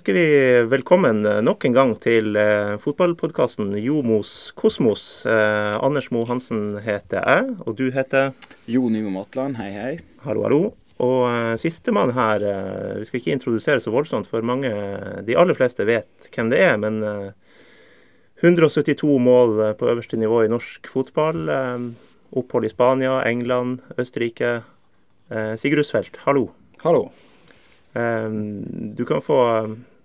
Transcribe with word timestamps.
ønsker 0.00 0.16
vi 0.16 0.64
velkommen 0.72 1.18
nok 1.44 1.64
en 1.68 1.74
gang 1.76 1.90
til 2.00 2.32
eh, 2.40 2.78
fotballpodkasten 2.80 3.74
Jomos 3.84 4.30
Kosmos. 4.56 5.26
Eh, 5.28 5.74
Anders 5.76 6.06
Mo 6.08 6.22
Hansen 6.24 6.78
heter 6.80 7.20
jeg, 7.20 7.50
og 7.68 7.76
du 7.76 7.90
heter 7.92 8.30
Jo 8.64 8.88
Nymo 8.88 9.12
Matland, 9.12 9.58
hei 9.60 9.68
hei. 9.74 9.90
Hallo, 10.24 10.46
hallo. 10.46 10.60
Og 11.04 11.26
eh, 11.28 11.52
sistemann 11.60 12.14
her, 12.16 12.40
eh, 12.48 12.94
vi 13.02 13.10
skal 13.10 13.20
ikke 13.20 13.34
introdusere 13.36 13.84
så 13.84 13.92
voldsomt, 13.92 14.30
for 14.30 14.40
mange, 14.40 14.72
de 15.28 15.36
aller 15.36 15.58
fleste 15.58 15.84
vet 15.84 16.30
hvem 16.32 16.48
det 16.54 16.62
er. 16.64 16.80
Men 16.80 17.02
eh, 17.04 17.60
172 18.40 19.04
mål 19.20 19.52
eh, 19.66 19.76
på 19.76 19.92
øverste 19.92 20.16
nivå 20.16 20.46
i 20.46 20.52
norsk 20.54 20.88
fotball. 20.88 21.44
Eh, 21.44 21.88
opphold 22.40 22.64
i 22.64 22.72
Spania, 22.72 23.18
England, 23.28 23.84
Østerrike. 24.00 24.62
Eh, 25.28 25.52
Sigurd 25.60 25.84
Rusfeldt, 25.84 26.22
hallo. 26.24 26.48
Hallo. 26.86 27.10
Eh, 27.92 28.28
Du 28.96 29.04
kan 29.04 29.20
få, 29.20 29.36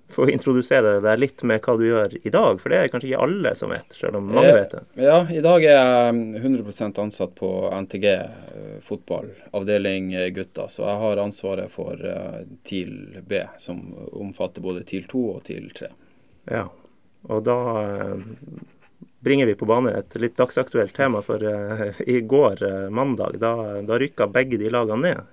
få 0.08 0.30
introdusere 0.30 1.00
deg 1.02 1.20
litt 1.20 1.44
med 1.48 1.64
hva 1.66 1.76
du 1.78 1.86
gjør 1.88 2.14
i 2.22 2.32
dag, 2.34 2.60
for 2.62 2.72
det 2.72 2.78
er 2.80 2.92
kanskje 2.94 3.10
ikke 3.10 3.24
alle 3.26 3.54
som 3.58 3.72
vet, 3.74 3.96
selv 3.98 4.20
om 4.20 4.30
mange 4.30 4.54
vet 4.54 4.76
det. 4.76 4.84
Ja, 5.02 5.18
i 5.34 5.42
dag 5.44 5.66
er 5.66 5.74
jeg 5.80 6.44
100% 6.44 7.02
ansatt 7.02 7.34
på 7.40 7.50
NTG 7.74 8.06
eh, 8.12 8.78
fotball, 8.86 9.32
avdeling 9.58 10.14
eh, 10.14 10.30
gutter. 10.36 10.70
Så 10.72 10.86
jeg 10.86 11.02
har 11.02 11.24
ansvaret 11.24 11.74
for 11.74 12.00
eh, 12.00 12.40
TIL 12.68 13.20
B, 13.26 13.42
som 13.62 13.82
omfatter 14.14 14.66
både 14.66 14.86
TIL 14.88 15.10
2 15.10 15.26
og 15.34 15.44
TIL 15.50 15.70
3. 15.76 15.92
Ja, 16.54 16.68
og 17.26 17.46
da 17.48 17.60
bringer 19.26 19.50
vi 19.50 19.58
på 19.58 19.66
bane 19.66 19.96
et 19.98 20.14
litt 20.22 20.38
dagsaktuelt 20.38 20.94
tema, 20.94 21.24
for 21.26 21.42
i 22.06 22.20
går, 22.22 22.68
mandag, 22.94 23.40
da, 23.42 23.56
da 23.82 23.98
rykka 23.98 24.30
begge 24.30 24.62
de 24.62 24.70
lagene 24.70 25.02
ned 25.10 25.32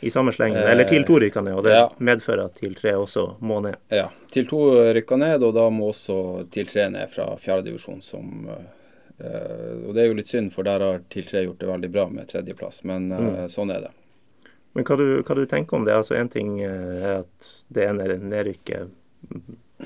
i 0.00 0.10
samme 0.10 0.32
slengen. 0.32 0.58
Eller 0.58 0.84
TIL 0.84 1.04
2 1.04 1.20
rykker 1.20 1.44
ned, 1.44 1.54
og 1.54 1.64
det 1.64 1.76
ja. 1.76 1.86
medfører 1.98 2.48
at 2.48 2.54
TIL 2.56 2.74
3 2.74 2.94
også 2.96 3.26
må 3.44 3.60
ned. 3.64 3.76
Ja, 3.92 4.08
TIL 4.32 4.48
2 4.48 4.60
rykker 4.96 5.20
ned, 5.20 5.44
og 5.44 5.54
da 5.56 5.68
må 5.70 5.90
også 5.92 6.18
TIL 6.50 6.68
3 6.68 6.88
ned 6.96 7.12
fra 7.12 7.30
fjerdedivisjon, 7.40 8.00
som 8.04 8.50
eh, 8.50 8.68
Og 9.86 9.94
det 9.94 10.02
er 10.02 10.10
jo 10.10 10.18
litt 10.18 10.32
synd, 10.32 10.52
for 10.54 10.68
der 10.68 10.84
har 10.84 11.02
TIL 11.12 11.26
3 11.28 11.44
gjort 11.46 11.60
det 11.60 11.70
veldig 11.72 11.90
bra 11.92 12.06
med 12.12 12.30
tredjeplass, 12.32 12.84
men 12.88 13.10
eh, 13.12 13.46
sånn 13.52 13.72
er 13.74 13.88
det. 13.88 13.94
Men 14.72 14.86
hva 14.86 14.96
du, 14.96 15.06
hva 15.26 15.36
du 15.36 15.44
tenker 15.50 15.76
om 15.76 15.84
det? 15.84 15.96
Altså 15.98 16.16
Én 16.16 16.30
ting 16.32 16.60
eh, 16.62 16.96
er 17.00 17.24
at 17.24 17.50
det 17.68 17.88
ene 17.90 18.20
nedrykket 18.22 18.96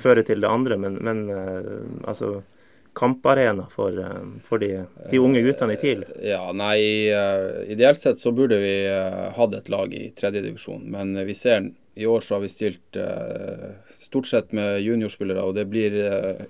fører 0.00 0.26
til 0.26 0.42
det 0.42 0.50
andre, 0.50 0.76
men, 0.80 0.98
men 1.06 1.24
uh, 1.30 2.08
altså 2.10 2.42
kamparena 2.94 3.66
for, 3.70 3.96
eh, 3.98 4.26
for 4.42 4.62
de, 4.62 4.84
de 5.10 5.20
unge 5.22 5.42
guttene 5.44 5.76
i 5.76 5.80
TIL? 5.80 6.04
Ja, 6.22 6.44
nei, 6.56 6.78
eh, 7.10 7.64
ideelt 7.74 8.00
sett 8.00 8.22
så 8.22 8.32
burde 8.32 8.60
vi 8.62 8.74
eh, 8.86 9.24
hatt 9.36 9.56
et 9.58 9.70
lag 9.72 9.94
i 9.94 10.08
tredjedivisjon, 10.16 10.86
men 10.94 11.16
vi 11.26 11.34
ser 11.38 11.70
i 11.94 12.06
år 12.06 12.20
så 12.20 12.34
har 12.36 12.44
vi 12.44 12.50
stilt 12.50 12.96
eh, 12.98 13.72
stort 13.98 14.26
sett 14.26 14.52
med 14.52 14.80
juniorspillere, 14.82 15.42
og 15.42 15.54
det 15.58 15.66
blir 15.70 15.98
eh, 16.02 16.44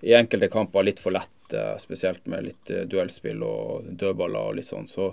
i 0.00 0.14
enkelte 0.14 0.50
kamper 0.52 0.84
litt 0.86 1.00
for 1.00 1.14
lett, 1.16 1.52
eh, 1.52 1.76
spesielt 1.80 2.26
med 2.26 2.50
litt 2.50 2.70
eh, 2.70 2.84
duellspill 2.88 3.42
og 3.44 3.88
dødballer 3.88 4.50
og 4.52 4.58
litt 4.58 4.68
sånn. 4.68 4.88
Så 4.90 5.12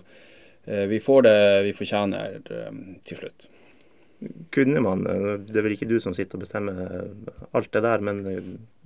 eh, 0.66 0.86
vi 0.92 1.00
får 1.04 1.28
det 1.28 1.38
vi 1.70 1.76
fortjener 1.78 2.40
eh, 2.44 2.82
til 3.08 3.24
slutt. 3.24 3.48
Kunne 4.56 4.80
man, 4.82 5.04
det 5.04 5.58
er 5.60 5.66
vel 5.66 5.74
ikke 5.76 5.88
du 5.90 5.98
som 6.02 6.14
sitter 6.16 6.40
og 6.40 6.46
bestemmer 6.46 6.78
alt 7.58 7.68
det 7.76 7.82
der, 7.84 8.04
men 8.06 8.22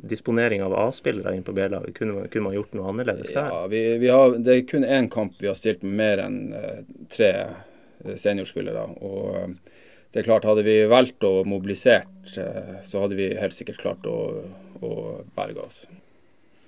disponering 0.10 0.64
av 0.66 0.74
A-spillere 0.74 1.36
inn 1.38 1.46
på 1.46 1.54
B-laget, 1.56 1.94
kunne, 1.96 2.26
kunne 2.34 2.48
man 2.48 2.56
gjort 2.58 2.74
noe 2.76 2.90
annerledes 2.90 3.30
der? 3.36 3.52
Ja, 3.54 3.60
vi, 3.72 3.84
vi 4.02 4.10
har, 4.10 4.34
det 4.42 4.56
er 4.56 4.66
kun 4.68 4.88
én 4.88 5.10
kamp 5.14 5.38
vi 5.40 5.52
har 5.52 5.58
stilt 5.60 5.86
med 5.86 6.00
mer 6.02 6.24
enn 6.26 6.40
eh, 6.58 6.82
tre 7.14 7.30
eh, 7.46 8.18
seniorspillere. 8.18 8.88
og 9.06 9.54
det 10.10 10.24
er 10.24 10.26
klart, 10.26 10.48
Hadde 10.50 10.66
vi 10.66 10.80
valgt 10.90 11.24
å 11.28 11.44
mobilisert, 11.46 12.10
eh, 12.42 12.80
så 12.86 13.04
hadde 13.04 13.18
vi 13.20 13.30
helt 13.38 13.54
sikkert 13.54 13.82
klart 13.84 14.10
å, 14.10 14.20
å 14.82 14.94
berge 15.38 15.62
oss. 15.62 15.84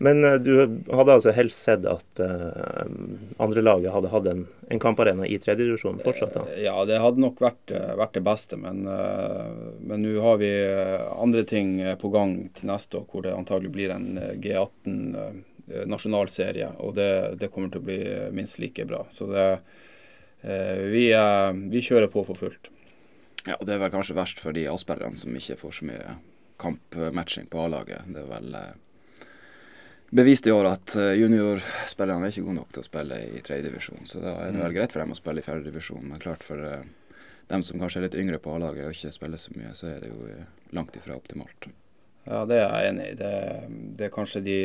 Men 0.01 0.23
eh, 0.25 0.33
du 0.41 0.53
hadde 0.89 1.13
altså 1.13 1.33
helst 1.35 1.61
sett 1.61 1.85
at 1.85 2.21
uh, 2.23 2.87
andrelaget 3.37 3.93
hadde 3.93 4.09
hatt 4.09 4.29
en, 4.31 4.47
en 4.73 4.81
kamparena 4.81 5.27
i 5.29 5.37
tredjedivisjon 5.41 6.01
fortsatt? 6.01 6.33
da? 6.39 6.45
Ja, 6.57 6.73
det 6.89 6.97
hadde 7.03 7.21
nok 7.21 7.37
vært, 7.43 7.69
eh, 7.69 7.93
vært 7.99 8.17
det 8.17 8.23
beste, 8.25 8.57
men 8.57 8.87
uh, 8.89 9.53
nå 9.85 10.15
har 10.25 10.41
vi 10.41 10.49
eh, 10.49 11.05
andre 11.13 11.45
ting 11.45 11.75
eh, 11.85 11.93
på 12.01 12.09
gang 12.13 12.35
til 12.57 12.71
neste 12.71 12.97
år, 12.97 13.05
hvor 13.13 13.27
det 13.27 13.35
antagelig 13.37 13.75
blir 13.77 13.93
en 13.93 14.09
eh, 14.17 14.33
G18 14.41 14.99
eh, 15.21 15.39
nasjonalserie, 15.85 16.73
og 16.81 16.97
det, 16.97 17.11
det 17.37 17.53
kommer 17.53 17.69
til 17.69 17.85
å 17.85 17.89
bli 17.91 18.01
eh, 18.01 18.27
minst 18.33 18.57
like 18.57 18.89
bra. 18.89 19.05
Så 19.13 19.29
det, 19.29 19.47
uh, 20.41 20.77
vi, 20.89 21.11
eh, 21.13 21.49
vi 21.71 21.85
kjører 21.85 22.09
på 22.09 22.25
for 22.25 22.41
fullt. 22.41 22.73
Ja, 23.45 23.59
og 23.59 23.67
Det 23.69 23.77
er 23.77 23.85
vel 23.85 23.93
kanskje 23.93 24.17
verst 24.17 24.41
for 24.41 24.57
de 24.57 24.65
A-spillerne 24.69 25.17
som 25.17 25.37
ikke 25.37 25.61
får 25.61 25.77
så 25.77 25.93
mye 25.93 26.21
kampmatching 26.61 27.53
på 27.53 27.67
A-laget. 27.67 28.09
Det 28.09 28.25
er 28.25 28.33
vel 28.33 28.55
eh, 30.11 30.15
bevist 30.15 30.47
i 30.47 30.51
år 30.51 30.67
at 30.73 30.95
eh, 30.99 31.13
juniorspillerne 31.19 32.27
er 32.27 32.33
ikke 32.33 32.45
gode 32.45 32.59
nok 32.59 32.73
til 32.75 32.83
å 32.83 32.87
spille 32.87 33.19
i 33.31 33.43
tredjedivisjon. 33.43 34.07
Så 34.07 34.23
da 34.23 34.35
er 34.43 34.51
det 34.51 34.63
vel 34.65 34.75
greit 34.75 34.93
for 34.93 35.03
dem 35.03 35.15
å 35.15 35.19
spille 35.19 35.43
i 35.43 35.45
fjerdedivisjon. 35.45 36.03
Men 36.09 36.23
klart 36.23 36.43
for 36.43 36.63
eh, 36.67 36.83
dem 37.51 37.63
som 37.67 37.79
kanskje 37.79 38.01
er 38.01 38.07
litt 38.09 38.19
yngre 38.19 38.41
på 38.43 38.55
A-laget 38.55 38.87
og 38.87 38.95
ikke 38.95 39.13
spiller 39.15 39.39
så 39.39 39.55
mye, 39.55 39.73
så 39.77 39.91
er 39.93 40.03
det 40.03 40.11
jo 40.11 40.27
eh, 40.31 40.45
langt 40.75 40.97
ifra 40.99 41.15
optimalt. 41.15 41.71
Ja, 42.27 42.43
det 42.45 42.59
er 42.59 42.67
jeg 42.67 42.91
enig 42.91 43.09
i. 43.13 43.17
Det, 43.17 43.33
det 43.97 44.07
er 44.07 44.13
kanskje 44.13 44.43
de, 44.45 44.59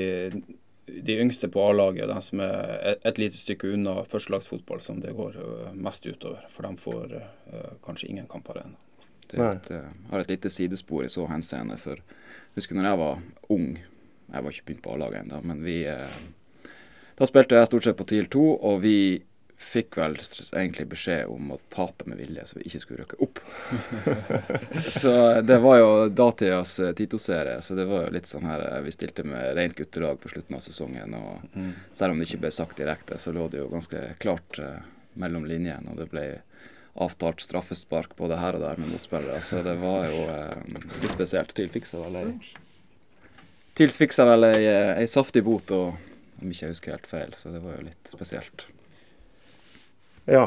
de 1.07 1.19
yngste 1.23 1.49
på 1.53 1.63
A-laget, 1.71 2.11
de 2.11 2.19
som 2.27 2.43
er 2.45 2.75
et, 2.93 3.07
et 3.09 3.23
lite 3.23 3.39
stykke 3.39 3.71
unna 3.79 4.01
førstelagsfotball, 4.11 4.83
som 4.85 5.01
det 5.01 5.15
går 5.17 5.39
mest 5.79 6.05
utover. 6.05 6.45
For 6.53 6.69
de 6.69 6.83
får 6.83 7.17
kanskje 7.87 8.11
ingen 8.11 8.29
kamper 8.29 8.61
ennå. 8.67 8.83
Det 9.27 9.43
et, 9.43 9.71
har 10.11 10.23
et 10.23 10.29
lite 10.31 10.51
sidespor 10.53 11.03
i 11.03 11.11
så 11.11 11.25
henseende. 11.27 11.79
For 11.83 11.97
jeg 11.99 12.61
husker 12.61 12.77
når 12.79 12.87
jeg 12.91 13.01
var 13.01 13.25
ung, 13.57 13.71
jeg 14.33 14.43
var 14.43 14.53
ikke 14.53 14.67
begynt 14.67 14.85
på 14.85 14.97
A-laget 14.97 15.25
ennå, 15.25 15.41
men 15.47 15.63
vi 15.65 15.81
eh, 15.91 16.21
Da 17.17 17.27
spilte 17.29 17.57
jeg 17.57 17.71
stort 17.71 17.87
sett 17.87 17.97
på 17.97 18.05
TIL 18.09 18.27
2, 18.33 18.45
og 18.69 18.83
vi 18.83 18.99
fikk 19.57 19.97
vel 19.97 20.19
egentlig 20.53 20.85
beskjed 20.91 21.31
om 21.33 21.55
å 21.55 21.57
tape 21.73 22.05
med 22.11 22.19
vilje, 22.21 22.43
så 22.45 22.59
vi 22.59 22.67
ikke 22.69 22.81
skulle 22.83 23.05
rykke 23.05 23.21
opp. 23.25 23.39
så 25.01 25.15
det 25.41 25.57
var 25.65 25.79
jo 25.81 25.93
datidas 26.13 26.75
eh, 26.85 26.93
Tito-serie, 26.99 27.63
så 27.65 27.79
det 27.79 27.87
var 27.89 28.05
jo 28.05 28.13
litt 28.19 28.29
sånn 28.29 28.45
her 28.45 28.67
eh, 28.67 28.83
Vi 28.85 28.93
stilte 28.93 29.25
med 29.25 29.55
rent 29.57 29.79
guttelag 29.79 30.21
på 30.21 30.35
slutten 30.35 30.59
av 30.59 30.67
sesongen, 30.67 31.17
og 31.17 31.57
selv 31.97 32.13
om 32.13 32.21
det 32.21 32.29
ikke 32.29 32.43
ble 32.45 32.53
sagt 32.53 32.83
direkte, 32.83 33.17
så 33.19 33.33
lå 33.33 33.49
det 33.53 33.63
jo 33.63 33.71
ganske 33.73 34.03
klart 34.21 34.61
eh, 34.61 34.85
mellom 35.17 35.49
linjene, 35.49 35.89
og 35.89 36.03
det 36.03 36.11
ble 36.13 36.27
avtalt 36.97 37.41
straffespark 37.45 38.17
både 38.17 38.39
her 38.41 38.57
og 38.57 38.65
der 38.65 38.79
med 38.81 38.93
motspillere. 38.93 39.41
Så 39.45 39.63
det 39.65 39.77
var 39.81 40.07
jo 40.09 40.23
eh, 40.33 40.79
litt 41.03 41.13
spesielt. 41.17 41.53
TIL 41.57 41.73
fiksa 41.73 42.01
vel 42.05 42.21
ei 42.23 42.31
TIL 43.77 43.93
fiksa 43.93 44.25
vel 44.29 44.47
ei, 44.49 44.63
eh, 44.71 44.93
ei 45.03 45.09
saftig 45.11 45.43
bot, 45.45 45.71
og 45.77 45.93
om 46.43 46.53
ikke 46.53 46.67
jeg 46.67 46.73
husker 46.75 46.95
helt 46.97 47.11
feil, 47.11 47.35
så 47.37 47.53
det 47.53 47.61
var 47.65 47.77
jo 47.79 47.85
litt 47.89 48.11
spesielt. 48.13 48.67
Ja. 50.27 50.47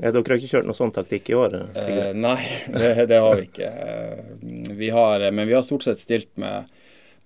ja. 0.00 0.10
Dere 0.10 0.22
har 0.24 0.38
ikke 0.40 0.50
kjørt 0.50 0.68
noen 0.68 0.78
sånn 0.78 0.94
taktikk 0.96 1.28
i 1.30 1.36
år? 1.38 1.58
eh, 1.60 1.90
Eh, 2.08 2.12
nei, 2.16 2.38
det, 2.80 2.92
det 3.10 3.20
har 3.20 3.36
vi 3.40 3.46
ikke. 3.50 3.68
Eh, 3.68 4.72
Vi 4.80 4.90
har, 4.96 5.26
men 5.30 5.48
vi 5.48 5.56
har 5.58 5.62
stort 5.66 5.84
sett 5.86 6.00
stilt 6.02 6.32
med, 6.40 6.70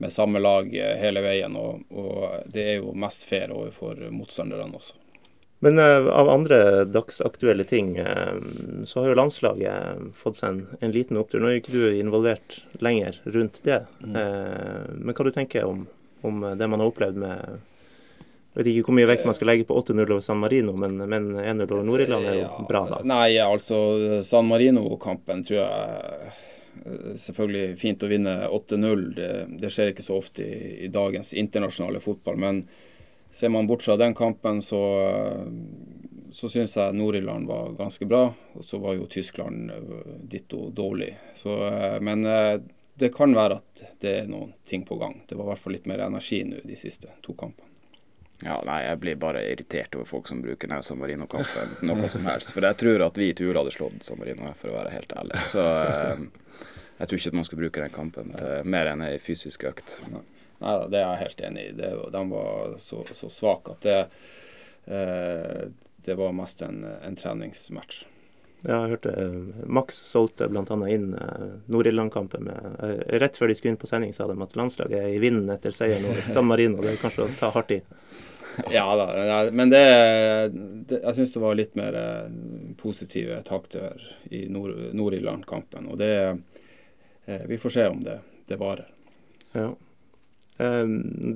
med 0.03 0.13
samme 0.13 0.43
lag 0.43 0.69
eh, 0.75 0.97
hele 1.01 1.23
veien, 1.25 1.55
og, 1.57 1.85
og 1.95 2.51
det 2.51 2.67
er 2.75 2.77
jo 2.83 2.95
mest 2.99 3.25
fair 3.31 3.55
overfor 3.55 4.03
motstanderne 4.11 4.75
også. 4.75 4.99
Men 5.65 5.79
eh, 5.79 6.07
av 6.07 6.29
andre 6.29 6.85
dagsaktuelle 6.85 7.65
ting, 7.65 7.97
eh, 7.97 8.35
så 8.85 9.01
har 9.01 9.09
jo 9.09 9.17
landslaget 9.17 10.11
fått 10.19 10.37
seg 10.37 10.51
en, 10.51 10.59
en 10.85 10.93
liten 10.93 11.17
opptur. 11.17 11.41
Nå 11.41 11.49
er 11.49 11.57
jo 11.57 11.63
ikke 11.63 11.73
du 11.79 11.85
involvert 11.97 12.59
lenger 12.85 13.17
rundt 13.25 13.63
det. 13.65 13.79
Eh, 14.05 14.83
men 14.93 15.17
hva 15.17 15.25
du 15.25 15.33
tenker 15.33 15.65
om, 15.65 15.87
om 16.21 16.45
det 16.53 16.69
man 16.69 16.85
har 16.85 16.93
opplevd 16.93 17.23
med 17.25 17.57
Jeg 18.55 18.61
vet 18.61 18.71
ikke 18.75 18.91
hvor 18.91 18.99
mye 19.01 19.09
vekt 19.09 19.25
man 19.25 19.39
skal 19.41 19.49
legge 19.55 19.65
på 19.71 19.81
8-0 19.81 20.05
over 20.05 20.21
San 20.23 20.43
Marino, 20.45 20.77
men, 20.77 21.01
men 21.01 21.33
1-0 21.33 21.65
over 21.65 21.89
Nord-Irland 21.89 22.29
er 22.29 22.41
jo 22.43 22.45
Ja, 22.45 22.69
bra, 22.69 22.87
da. 22.93 23.03
Nei, 23.09 23.29
altså 23.41 23.79
San 24.23 24.53
Marino-kampen 24.53 25.47
tror 25.49 25.63
jeg 25.63 26.01
eh, 26.21 26.41
Selvfølgelig 27.25 27.79
fint 27.81 28.05
å 28.05 28.11
vinne 28.11 28.41
8-0. 28.53 29.11
Det, 29.17 29.35
det 29.65 29.73
skjer 29.73 29.95
ikke 29.95 30.05
så 30.05 30.21
ofte 30.21 30.45
i, 30.45 30.65
i 30.85 30.93
dagens 30.93 31.33
internasjonale 31.33 32.05
fotball. 32.05 32.37
Men 32.37 32.67
ser 33.35 33.49
man 33.49 33.67
bort 33.67 33.83
fra 33.83 33.97
den 33.97 34.15
kampen, 34.15 34.63
så, 34.63 34.81
eh, 35.09 35.43
så 36.33 36.49
syns 36.49 36.77
jeg 36.77 36.95
Nord-Irland 36.95 37.47
var 37.51 37.73
ganske 37.79 38.07
bra. 38.07 38.29
Og 38.55 38.65
så 38.65 38.79
var 38.79 38.95
jo 38.95 39.11
Tyskland 39.11 39.71
eh, 39.71 40.17
ditto 40.23 40.69
dårlig. 40.71 41.15
Så, 41.37 41.57
eh, 41.67 42.01
men 42.01 42.27
eh, 42.27 42.61
det 42.95 43.11
kan 43.15 43.35
være 43.35 43.59
at 43.59 43.85
det 44.01 44.17
er 44.21 44.31
noen 44.31 44.53
ting 44.65 44.85
på 44.87 44.99
gang. 45.01 45.25
Det 45.27 45.35
var 45.35 45.49
i 45.49 45.53
hvert 45.53 45.65
fall 45.65 45.75
litt 45.75 45.89
mer 45.91 46.05
energi 46.07 46.45
nå 46.47 46.63
de 46.63 46.79
siste 46.79 47.11
to 47.27 47.35
kampene. 47.35 47.71
Ja, 48.43 48.59
nei, 48.67 48.81
jeg 48.83 48.99
blir 49.01 49.19
bare 49.19 49.45
irritert 49.47 49.95
over 49.95 50.07
folk 50.11 50.29
som 50.29 50.41
bruker 50.43 50.69
den 50.69 50.83
San 50.83 50.99
Marino-kampen 50.99 51.75
noe 51.87 52.09
som 52.11 52.27
helst. 52.27 52.51
For 52.53 52.67
jeg 52.67 52.77
tror 52.77 53.05
at 53.07 53.19
vi 53.19 53.31
i 53.31 53.35
Tula 53.35 53.63
hadde 53.63 53.73
slått 53.75 54.03
San 54.05 54.19
Marino, 54.21 54.51
for 54.59 54.73
å 54.73 54.79
være 54.79 54.95
helt 54.95 55.15
ærlig. 55.17 55.39
Så 55.51 55.63
eh, 55.63 56.25
jeg 56.99 57.11
tror 57.11 57.19
ikke 57.21 57.33
at 57.33 57.39
man 57.39 57.47
skal 57.49 57.61
bruke 57.63 57.83
den 57.83 57.95
kampen 57.95 58.35
til 58.35 58.71
mer 58.75 58.91
enn 58.91 59.07
ei 59.07 59.17
fysisk 59.23 59.67
økt. 59.71 59.99
Nei 60.13 60.23
da, 60.61 60.87
det 60.89 60.99
er 61.01 61.07
jeg 61.11 61.23
helt 61.25 61.41
enig 61.51 61.67
i. 61.69 61.73
Det, 61.79 61.93
de 62.15 62.25
var 62.31 62.75
så, 62.83 63.03
så 63.13 63.31
svake 63.33 63.75
at 63.75 63.87
det, 63.87 64.01
eh, 64.87 65.63
det 66.05 66.15
var 66.19 66.33
mest 66.37 66.63
en, 66.63 66.85
en 67.05 67.17
treningsmatch. 67.17 68.05
Ja, 68.65 68.79
jeg 68.87 68.95
hørte 68.95 69.11
eh, 69.21 69.65
Max 69.69 69.99
solgte 70.09 70.47
bl.a. 70.49 70.65
inn 70.89 71.11
eh, 71.21 71.49
Nord-Irland-kampen 71.69 72.47
med 72.49 72.79
Rett 73.21 73.37
før 73.37 73.51
de 73.53 73.57
skulle 73.59 73.75
inn 73.75 73.81
på 73.83 73.91
sending, 73.91 74.15
sa 74.17 74.25
de 74.31 74.37
at 74.41 74.57
landslaget 74.57 75.03
er 75.03 75.11
i 75.13 75.21
vinden 75.21 75.51
etter 75.53 75.75
seieren 75.77 76.07
over 76.09 76.23
San 76.37 76.49
Marino. 76.49 76.81
Det 76.81 76.95
er 76.95 77.03
kanskje 77.03 77.27
å 77.27 77.35
ta 77.41 77.51
hardt 77.53 77.75
i. 77.77 77.83
Ja 78.71 78.85
da, 78.95 79.07
men 79.51 79.67
det, 79.73 79.81
det 80.87 81.01
Jeg 81.03 81.17
syns 81.17 81.33
det 81.35 81.41
var 81.43 81.57
litt 81.59 81.73
mer 81.75 81.97
positive 82.79 83.41
takter 83.43 83.99
i 84.31 84.45
Nord- 84.47 84.93
Nord-Irland-kampen. 84.95 85.89
Og 85.91 85.99
det 85.99 86.13
Vi 87.51 87.59
får 87.59 87.71
se 87.75 87.87
om 87.91 87.99
det, 88.05 88.21
det 88.47 88.61
varer. 88.61 88.87
Ja. 89.59 89.73
Eh, 90.59 90.85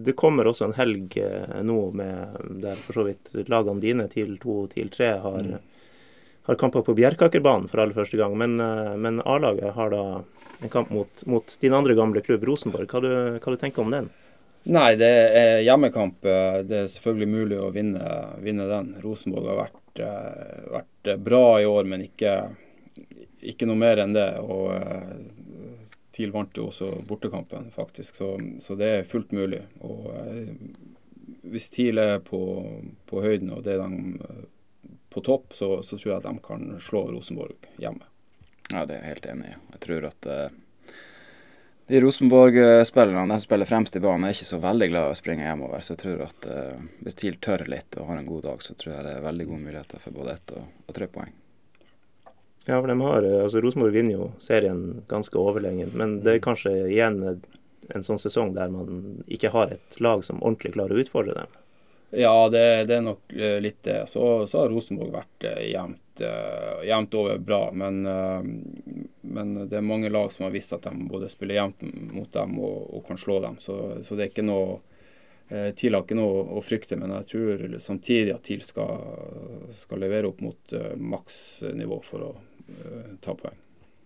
Det 0.04 0.14
kommer 0.16 0.46
også 0.46 0.68
en 0.68 0.76
helg 0.78 1.16
eh, 1.22 1.58
nå 1.66 1.78
med 1.96 2.36
der 2.62 2.78
for 2.84 3.00
så 3.00 3.06
vidt 3.08 3.32
lagene 3.50 3.82
dine, 3.82 4.08
TIL 4.12 4.36
2 4.38 4.58
og 4.62 4.70
TIL 4.74 4.90
3, 4.94 5.10
har, 5.24 5.50
har 6.48 6.60
kamper 6.60 6.86
på 6.86 6.94
Bjerkakerbanen 6.98 7.68
for 7.70 7.82
aller 7.82 7.96
første 7.96 8.20
gang. 8.20 8.36
Men, 8.38 8.58
eh, 8.62 8.94
men 8.96 9.22
A-laget 9.26 9.74
har 9.74 9.90
da 9.94 10.04
en 10.60 10.72
kamp 10.72 10.90
mot, 10.90 11.26
mot 11.26 11.58
din 11.60 11.74
andre 11.74 11.94
gamle 11.98 12.22
klubb, 12.24 12.46
Rosenborg. 12.46 12.88
Hva 12.90 13.02
du, 13.02 13.10
hva 13.38 13.54
du 13.54 13.60
tenker 13.60 13.84
om 13.84 13.92
den? 13.94 14.08
Nei, 14.68 14.92
det 15.00 15.08
er 15.38 15.60
hjemmekamp. 15.64 16.18
Det 16.68 16.80
er 16.82 16.88
selvfølgelig 16.92 17.28
mulig 17.30 17.58
å 17.62 17.70
vinne, 17.72 18.08
vinne 18.42 18.66
den. 18.68 18.90
Rosenborg 19.00 19.46
har 19.52 19.60
vært, 19.62 20.02
eh, 20.04 20.64
vært 20.74 21.12
bra 21.24 21.44
i 21.62 21.68
år, 21.68 21.86
men 21.88 22.02
ikke, 22.04 22.34
ikke 23.52 23.68
noe 23.70 23.78
mer 23.80 24.02
enn 24.02 24.12
det. 24.12 24.28
Og 24.42 24.74
TIL 26.18 26.34
vant 26.34 26.56
jo 26.58 26.68
også 26.72 26.90
bortekampen, 27.06 27.70
faktisk, 27.70 28.18
så, 28.18 28.32
så 28.58 28.74
det 28.78 28.88
er 28.90 29.08
fullt 29.08 29.30
mulig. 29.36 29.62
Og 29.86 30.08
eh, 30.18 30.54
hvis 31.46 31.70
TIL 31.70 32.02
er 32.02 32.18
på, 32.24 32.40
på 33.06 33.22
høyden 33.22 33.52
og 33.54 33.62
det 33.66 33.76
er 33.76 33.84
de 33.84 34.18
eh, 34.26 34.46
på 35.14 35.22
topp, 35.24 35.54
så, 35.54 35.76
så 35.82 35.98
tror 35.98 36.12
jeg 36.12 36.20
at 36.20 36.26
de 36.28 36.44
kan 36.44 36.70
slå 36.82 37.06
Rosenborg 37.12 37.70
hjemme. 37.78 38.04
Ja, 38.72 38.84
det 38.84 38.98
er 38.98 39.04
jeg 39.04 39.14
helt 39.14 39.28
enig 39.32 39.52
i. 39.52 39.58
Jeg 39.76 39.84
tror 39.86 40.08
at 40.10 40.28
eh, 40.28 40.48
de 41.88 42.00
Rosenborg-spillerne 42.04 43.24
de 43.24 43.38
som 43.38 43.46
spiller 43.46 43.68
fremst 43.70 43.96
i 43.96 44.02
banen, 44.04 44.26
er 44.28 44.34
ikke 44.34 44.50
så 44.50 44.60
veldig 44.60 44.88
glad 44.90 45.06
i 45.08 45.14
å 45.14 45.18
springe 45.22 45.46
hjemover. 45.46 45.80
Så 45.80 45.94
jeg 45.94 46.02
tror 46.02 46.24
at 46.26 46.48
eh, 46.52 46.88
hvis 47.06 47.16
TIL 47.22 47.38
tør 47.40 47.64
litt 47.70 47.96
og 47.96 48.10
har 48.10 48.20
en 48.20 48.28
god 48.28 48.44
dag, 48.50 48.64
så 48.66 48.76
tror 48.76 48.96
jeg 48.96 49.06
det 49.06 49.14
er 49.16 49.28
veldig 49.30 49.46
gode 49.48 49.66
muligheter 49.68 50.02
for 50.02 50.18
både 50.18 50.34
ett 50.34 50.58
og, 50.58 50.66
og 50.84 50.98
tre 50.98 51.08
poeng. 51.14 51.32
Ja, 52.70 52.80
for 52.80 52.88
de 52.88 53.00
har, 53.00 53.22
eh, 53.22 53.42
altså 53.42 53.60
Rosenborg 53.60 53.92
vinner 53.92 54.12
jo 54.12 54.24
serien 54.44 55.02
ganske 55.08 55.38
overlegent, 55.40 55.94
men 55.96 56.18
det 56.20 56.34
er 56.34 56.40
kanskje 56.44 56.72
igjen 56.92 57.22
en 57.88 58.02
sånn 58.04 58.18
sesong 58.20 58.50
der 58.52 58.68
man 58.68 59.22
ikke 59.24 59.48
har 59.54 59.70
et 59.72 59.96
lag 60.04 60.20
som 60.26 60.42
ordentlig 60.42 60.74
klarer 60.74 60.98
å 60.98 61.00
utfordre 61.00 61.36
dem. 61.38 61.54
Ja, 62.10 62.34
det, 62.52 62.64
det 62.90 62.98
er 62.98 63.06
nok 63.06 63.32
eh, 63.32 63.56
litt 63.64 63.78
det. 63.88 64.02
Så, 64.12 64.20
så 64.44 64.60
har 64.60 64.68
Rosenborg 64.68 65.14
vært 65.14 65.46
eh, 65.48 65.70
jevnt, 65.70 66.20
jevnt 66.84 67.16
over 67.16 67.38
bra. 67.38 67.60
Men, 67.72 68.02
men 68.02 69.54
det 69.70 69.78
er 69.78 69.86
mange 69.86 70.10
lag 70.12 70.28
som 70.34 70.44
har 70.44 70.52
visst 70.52 70.74
at 70.76 70.84
de 70.90 71.08
både 71.08 71.30
spiller 71.32 71.60
jevnt 71.60 71.86
mot 72.12 72.28
dem 72.34 72.56
og, 72.58 72.78
og 72.98 73.06
kan 73.06 73.20
slå 73.22 73.38
dem. 73.46 73.56
Så, 73.64 73.78
så 74.02 74.18
det 74.18 74.26
er 74.26 74.32
ikke 74.34 74.44
noe 74.44 74.80
TIL 75.48 75.94
har 75.96 76.02
ikke 76.04 76.18
noe 76.18 76.42
å 76.58 76.60
frykte, 76.60 76.98
men 77.00 77.14
jeg 77.14 77.28
tror 77.30 77.62
samtidig 77.80 78.34
at 78.34 78.42
TIL 78.44 78.60
skal, 78.66 78.98
skal 79.72 80.02
levere 80.02 80.28
opp 80.28 80.42
mot 80.44 80.74
maksnivå 81.00 82.02
for 82.04 82.26
å 82.26 82.32
ta 83.24 83.34
poeng. 83.38 83.56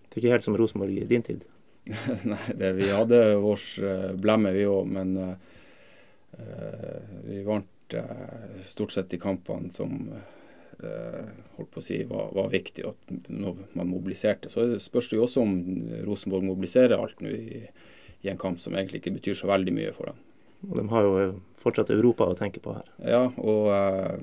Det 0.08 0.18
er 0.18 0.20
ikke 0.22 0.34
helt 0.34 0.46
som 0.46 0.56
Rosenborg 0.58 0.98
i 0.98 1.08
din 1.08 1.24
tid. 1.24 1.44
Nei, 2.32 2.42
det, 2.54 2.72
vi 2.78 2.90
hadde 2.92 3.20
vår 3.42 3.62
eh, 3.82 4.10
blemme, 4.20 4.52
vi 4.54 4.66
òg, 4.68 4.90
men 4.92 5.14
eh, 5.18 5.32
eh, 6.38 7.14
vi 7.26 7.40
vant 7.46 7.96
uh, 7.96 8.60
stort 8.64 8.94
sett 8.94 9.10
de 9.10 9.18
kampene 9.20 9.72
som 9.74 9.96
uh, 10.12 11.24
holdt 11.56 11.72
på 11.72 11.80
å 11.80 11.84
si 11.84 11.98
var, 12.08 12.30
var 12.36 12.52
viktig, 12.52 12.84
og 12.86 12.94
at 12.94 13.32
når 13.32 13.58
man 13.78 13.90
mobiliserte. 13.90 14.52
Så 14.52 14.68
spørs 14.84 15.10
det 15.10 15.18
jo 15.18 15.26
også 15.26 15.42
om 15.42 15.56
Rosenborg 16.06 16.46
mobiliserer 16.46 17.00
alt 17.00 17.20
nå 17.24 17.32
i, 17.34 17.64
i 18.22 18.30
en 18.30 18.40
kamp 18.40 18.62
som 18.62 18.76
egentlig 18.76 19.02
ikke 19.02 19.16
betyr 19.18 19.40
så 19.40 19.50
veldig 19.50 19.74
mye 19.76 19.96
for 19.96 20.12
dem. 20.12 20.22
Og 20.70 20.78
de 20.78 20.86
har 20.92 21.06
jo 21.06 21.28
fortsatt 21.58 21.90
Europa 21.90 22.28
å 22.30 22.38
tenke 22.38 22.62
på 22.62 22.74
her. 22.76 22.88
Ja, 23.02 23.22
og 23.42 23.70
eh, 23.74 24.18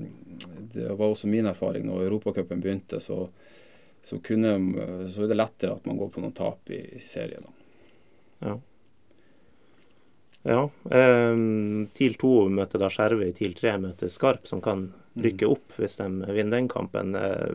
det 0.72 0.88
var 0.88 1.10
også 1.10 1.28
min 1.28 1.48
erfaring 1.50 1.86
når 1.88 2.06
Europacupen 2.06 2.62
begynte, 2.64 3.00
så, 3.04 3.26
så, 4.02 4.18
kunne, 4.24 4.56
så 5.12 5.24
er 5.24 5.30
det 5.30 5.38
lettere 5.38 5.76
at 5.76 5.86
man 5.88 5.98
går 6.00 6.12
på 6.14 6.24
noen 6.24 6.36
tap 6.36 6.70
i 6.72 6.82
serien. 7.02 7.44
da. 7.46 7.56
Ja. 8.48 8.58
Ja. 10.42 10.70
Eh, 10.90 11.36
TIL 11.92 12.14
2 12.20 12.48
møter 12.48 12.80
da 12.80 12.88
Skjervøy, 12.92 13.28
TIL 13.36 13.52
3 13.58 13.76
møter 13.82 14.08
Skarp, 14.12 14.46
som 14.48 14.62
kan 14.64 14.88
rykke 15.20 15.48
opp 15.50 15.76
hvis 15.76 15.98
de 16.00 16.06
vinner 16.30 16.56
den 16.56 16.70
kampen. 16.70 17.14
Eh, 17.14 17.50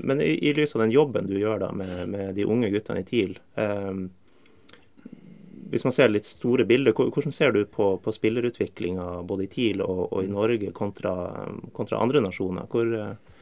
men 0.00 0.22
i, 0.24 0.32
i 0.48 0.54
lys 0.56 0.74
av 0.76 0.86
den 0.86 0.94
jobben 0.94 1.28
du 1.28 1.36
gjør 1.38 1.66
da 1.66 1.72
med, 1.76 2.08
med 2.08 2.34
de 2.38 2.48
unge 2.48 2.70
guttene 2.72 3.02
i 3.02 3.08
TIL 3.08 3.36
eh, 3.60 3.92
Hvis 5.70 5.84
man 5.86 5.94
ser 5.94 6.08
litt 6.10 6.28
store 6.28 6.64
bilder, 6.66 6.96
hvordan 6.96 7.34
ser 7.34 7.52
du 7.52 7.64
på, 7.68 7.92
på 8.02 8.14
spillerutviklinga 8.14 9.20
både 9.28 9.44
i 9.44 9.52
TIL 9.52 9.84
og, 9.84 10.06
og 10.08 10.24
i 10.24 10.32
Norge 10.32 10.72
kontra, 10.72 11.12
kontra 11.76 12.00
andre 12.00 12.24
nasjoner? 12.24 12.70
Hvor, 12.72 12.88
eh, 12.96 13.36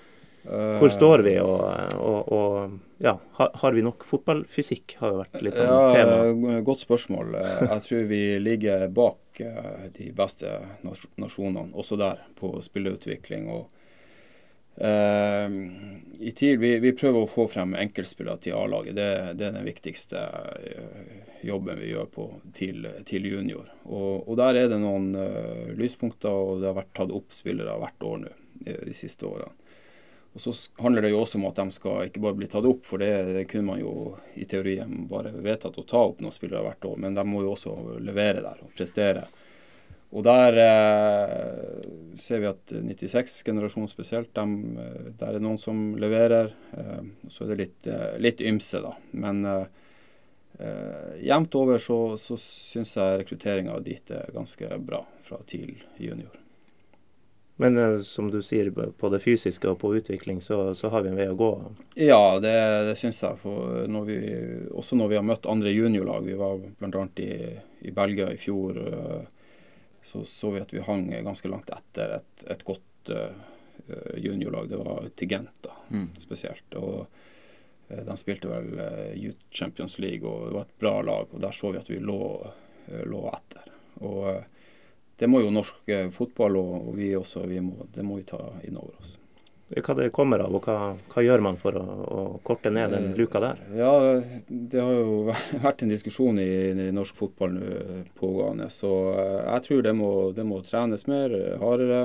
hvor 0.80 0.88
står 0.94 1.22
vi, 1.26 1.34
og, 1.42 1.60
og, 2.00 2.32
og 2.32 3.02
ja, 3.04 3.12
har, 3.38 3.50
har 3.60 3.72
vi 3.76 3.82
nok 3.84 4.04
fotballfysikk? 4.08 4.96
har 5.00 5.12
jo 5.12 5.18
vært 5.20 5.40
litt 5.44 5.58
sånn 5.60 5.68
Ja, 5.68 5.80
tema. 5.94 6.52
eh, 6.54 6.60
Godt 6.66 6.84
spørsmål. 6.86 7.34
Jeg 7.68 7.82
tror 7.84 8.06
vi 8.10 8.22
ligger 8.42 8.86
bak 8.94 9.42
eh, 9.44 9.88
de 9.98 10.08
beste 10.16 10.54
nasjonene, 11.20 11.68
også 11.78 11.98
der, 12.00 12.24
på 12.40 12.54
spillerutvikling. 12.64 13.46
og 13.52 13.68
eh, 14.82 15.46
I 16.30 16.32
TIL 16.34 16.58
vi, 16.58 16.72
vi 16.82 16.94
prøver 16.96 17.22
å 17.22 17.30
få 17.30 17.46
frem 17.52 17.76
enkeltspillere 17.78 18.42
til 18.48 18.56
A-laget. 18.58 18.96
Det, 18.98 19.08
det 19.38 19.46
er 19.50 19.56
den 19.60 19.68
viktigste 19.68 20.24
jobben 21.46 21.78
vi 21.78 21.92
gjør 21.92 22.08
på 22.10 22.28
TIL, 22.56 22.88
TIL 23.06 23.28
junior. 23.30 23.68
Og, 23.86 24.24
og 24.26 24.34
der 24.40 24.64
er 24.64 24.72
det 24.72 24.80
noen 24.82 25.12
uh, 25.14 25.68
lyspunkter, 25.78 26.34
og 26.34 26.64
det 26.64 26.72
har 26.72 26.80
vært 26.80 26.94
tatt 26.98 27.14
opp 27.14 27.30
spillere 27.36 27.78
hvert 27.78 28.02
år 28.10 28.22
nå 28.24 28.34
de 28.58 28.94
siste 28.96 29.22
årene. 29.28 29.54
Og 30.36 30.42
så 30.42 30.52
handler 30.82 31.02
det 31.02 31.10
jo 31.14 31.22
også 31.22 31.38
om 31.40 31.48
at 31.48 31.58
de 31.58 31.74
skal 31.74 32.08
ikke 32.08 32.22
bare 32.22 32.36
bli 32.38 32.48
tatt 32.50 32.66
opp, 32.68 32.84
for 32.86 33.02
det, 33.02 33.46
kunne 33.50 33.72
man 33.72 33.80
jo 33.80 33.92
i 34.38 34.46
teorien 34.46 35.06
bare 35.10 35.32
vedtatt 35.34 35.80
å 35.80 35.86
ta 35.88 36.04
opp 36.10 36.20
noen 36.22 36.34
spillere 36.34 36.62
hvert 36.66 36.88
år, 36.90 36.98
men 37.02 37.16
de 37.16 37.24
må 37.26 37.42
jo 37.42 37.54
også 37.56 37.74
levere 38.04 38.44
der 38.44 38.60
og 38.62 38.74
prestere. 38.76 39.26
Og 40.08 40.24
der 40.24 40.56
eh, 40.62 41.88
ser 42.16 42.40
vi 42.40 42.48
at 42.48 42.72
96-generasjonen 42.72 43.90
spesielt, 43.90 44.30
dem, 44.36 44.78
eh, 44.80 45.10
der 45.20 45.36
er 45.36 45.44
noen 45.44 45.60
som 45.60 45.82
leverer. 46.00 46.54
Eh, 46.72 47.02
så 47.28 47.44
er 47.44 47.52
det 47.52 47.58
litt, 47.60 47.90
eh, 47.92 48.16
litt 48.22 48.40
ymse, 48.40 48.80
da. 48.84 48.94
Men 49.20 49.44
eh, 49.44 49.84
eh, 50.64 51.14
jevnt 51.28 51.60
over 51.60 51.82
så, 51.82 52.00
så 52.16 52.40
syns 52.40 52.96
jeg 52.96 53.20
rekrutteringa 53.24 53.76
dit 53.84 54.16
er 54.16 54.32
ganske 54.32 54.80
bra 54.80 55.02
fra 55.28 55.42
TIL 55.44 55.76
junior. 56.00 56.47
Men 57.60 57.78
eh, 57.78 57.96
som 58.06 58.28
du 58.30 58.38
sier, 58.42 58.68
på 58.70 59.08
det 59.10 59.18
fysiske 59.24 59.66
og 59.66 59.80
på 59.82 59.90
utvikling, 59.98 60.38
så, 60.44 60.74
så 60.78 60.90
har 60.94 61.02
vi 61.02 61.10
en 61.10 61.16
vei 61.18 61.26
å 61.26 61.34
gå. 61.38 61.48
Ja, 61.98 62.38
det, 62.38 62.52
det 62.86 62.94
syns 63.00 63.18
jeg. 63.24 63.38
For 63.42 63.88
når 63.90 64.04
vi, 64.06 64.18
også 64.78 64.98
når 64.98 65.10
vi 65.10 65.16
har 65.18 65.26
møtt 65.26 65.48
andre 65.50 65.72
juniorlag, 65.74 66.22
vi 66.28 66.36
var 66.38 66.60
bl.a. 66.78 67.02
I, 67.18 67.32
i 67.90 67.94
Belgia 67.96 68.28
i 68.30 68.38
fjor, 68.38 68.78
eh, 68.78 69.24
så 70.06 70.22
så 70.24 70.52
vi 70.54 70.60
at 70.62 70.70
vi 70.72 70.84
hang 70.86 71.08
ganske 71.26 71.50
langt 71.50 71.72
etter 71.74 72.14
et, 72.20 72.44
et 72.54 72.62
godt 72.64 73.10
uh, 73.10 73.48
juniorlag. 74.16 74.68
Det 74.70 74.78
var 74.78 75.08
Tigent 75.18 75.58
da, 75.66 75.74
Mm. 75.90 76.06
spesielt. 76.22 76.76
Og 76.78 77.02
uh, 77.90 78.04
de 78.06 78.16
spilte 78.16 78.48
vel 78.48 78.70
uh, 78.78 79.10
Youth 79.18 79.50
Champions 79.50 79.98
League, 79.98 80.22
og 80.22 80.46
det 80.46 80.54
var 80.54 80.68
et 80.68 80.78
bra 80.80 80.94
lag. 81.02 81.34
Og 81.34 81.42
der 81.42 81.52
så 81.58 81.74
vi 81.74 81.82
at 81.82 81.90
vi 81.90 81.98
lå, 82.00 82.20
lå 83.10 83.24
etter. 83.34 83.66
Og 84.06 84.30
det 85.18 85.28
må 85.30 85.42
jo 85.42 85.54
norsk 85.54 85.88
eh, 85.94 86.10
fotball 86.14 86.58
og, 86.60 86.74
og 86.90 86.92
vi 86.98 87.14
også, 87.18 87.46
vi 87.50 87.62
må, 87.64 87.88
det 87.94 88.04
må 88.06 88.20
vi 88.20 88.28
ta 88.28 88.40
inn 88.66 88.78
over 88.78 88.94
oss. 89.00 89.16
Hva 89.68 89.94
det 89.98 90.06
kommer 90.16 90.40
av, 90.40 90.54
og 90.56 90.64
hva, 90.64 90.94
hva 91.12 91.22
gjør 91.22 91.42
man 91.44 91.58
for 91.60 91.76
å, 91.76 91.82
å 91.84 92.20
korte 92.46 92.70
ned 92.72 92.94
den 92.94 93.10
luka 93.18 93.40
der? 93.42 93.58
Ja, 93.76 93.90
det 94.48 94.80
har 94.80 94.94
jo 94.96 95.34
vært 95.66 95.82
en 95.84 95.92
diskusjon 95.92 96.40
i, 96.40 96.48
i 96.72 96.86
norsk 96.96 97.18
fotball 97.18 97.52
nå 97.58 97.98
pågående. 98.16 98.70
Så 98.72 98.92
eh, 99.12 99.42
jeg 99.42 99.66
tror 99.66 99.84
det 99.84 99.92
må, 99.98 100.12
det 100.36 100.46
må 100.48 100.62
trenes 100.64 101.04
mer, 101.10 101.34
eh, 101.36 101.58
hardere. 101.60 102.00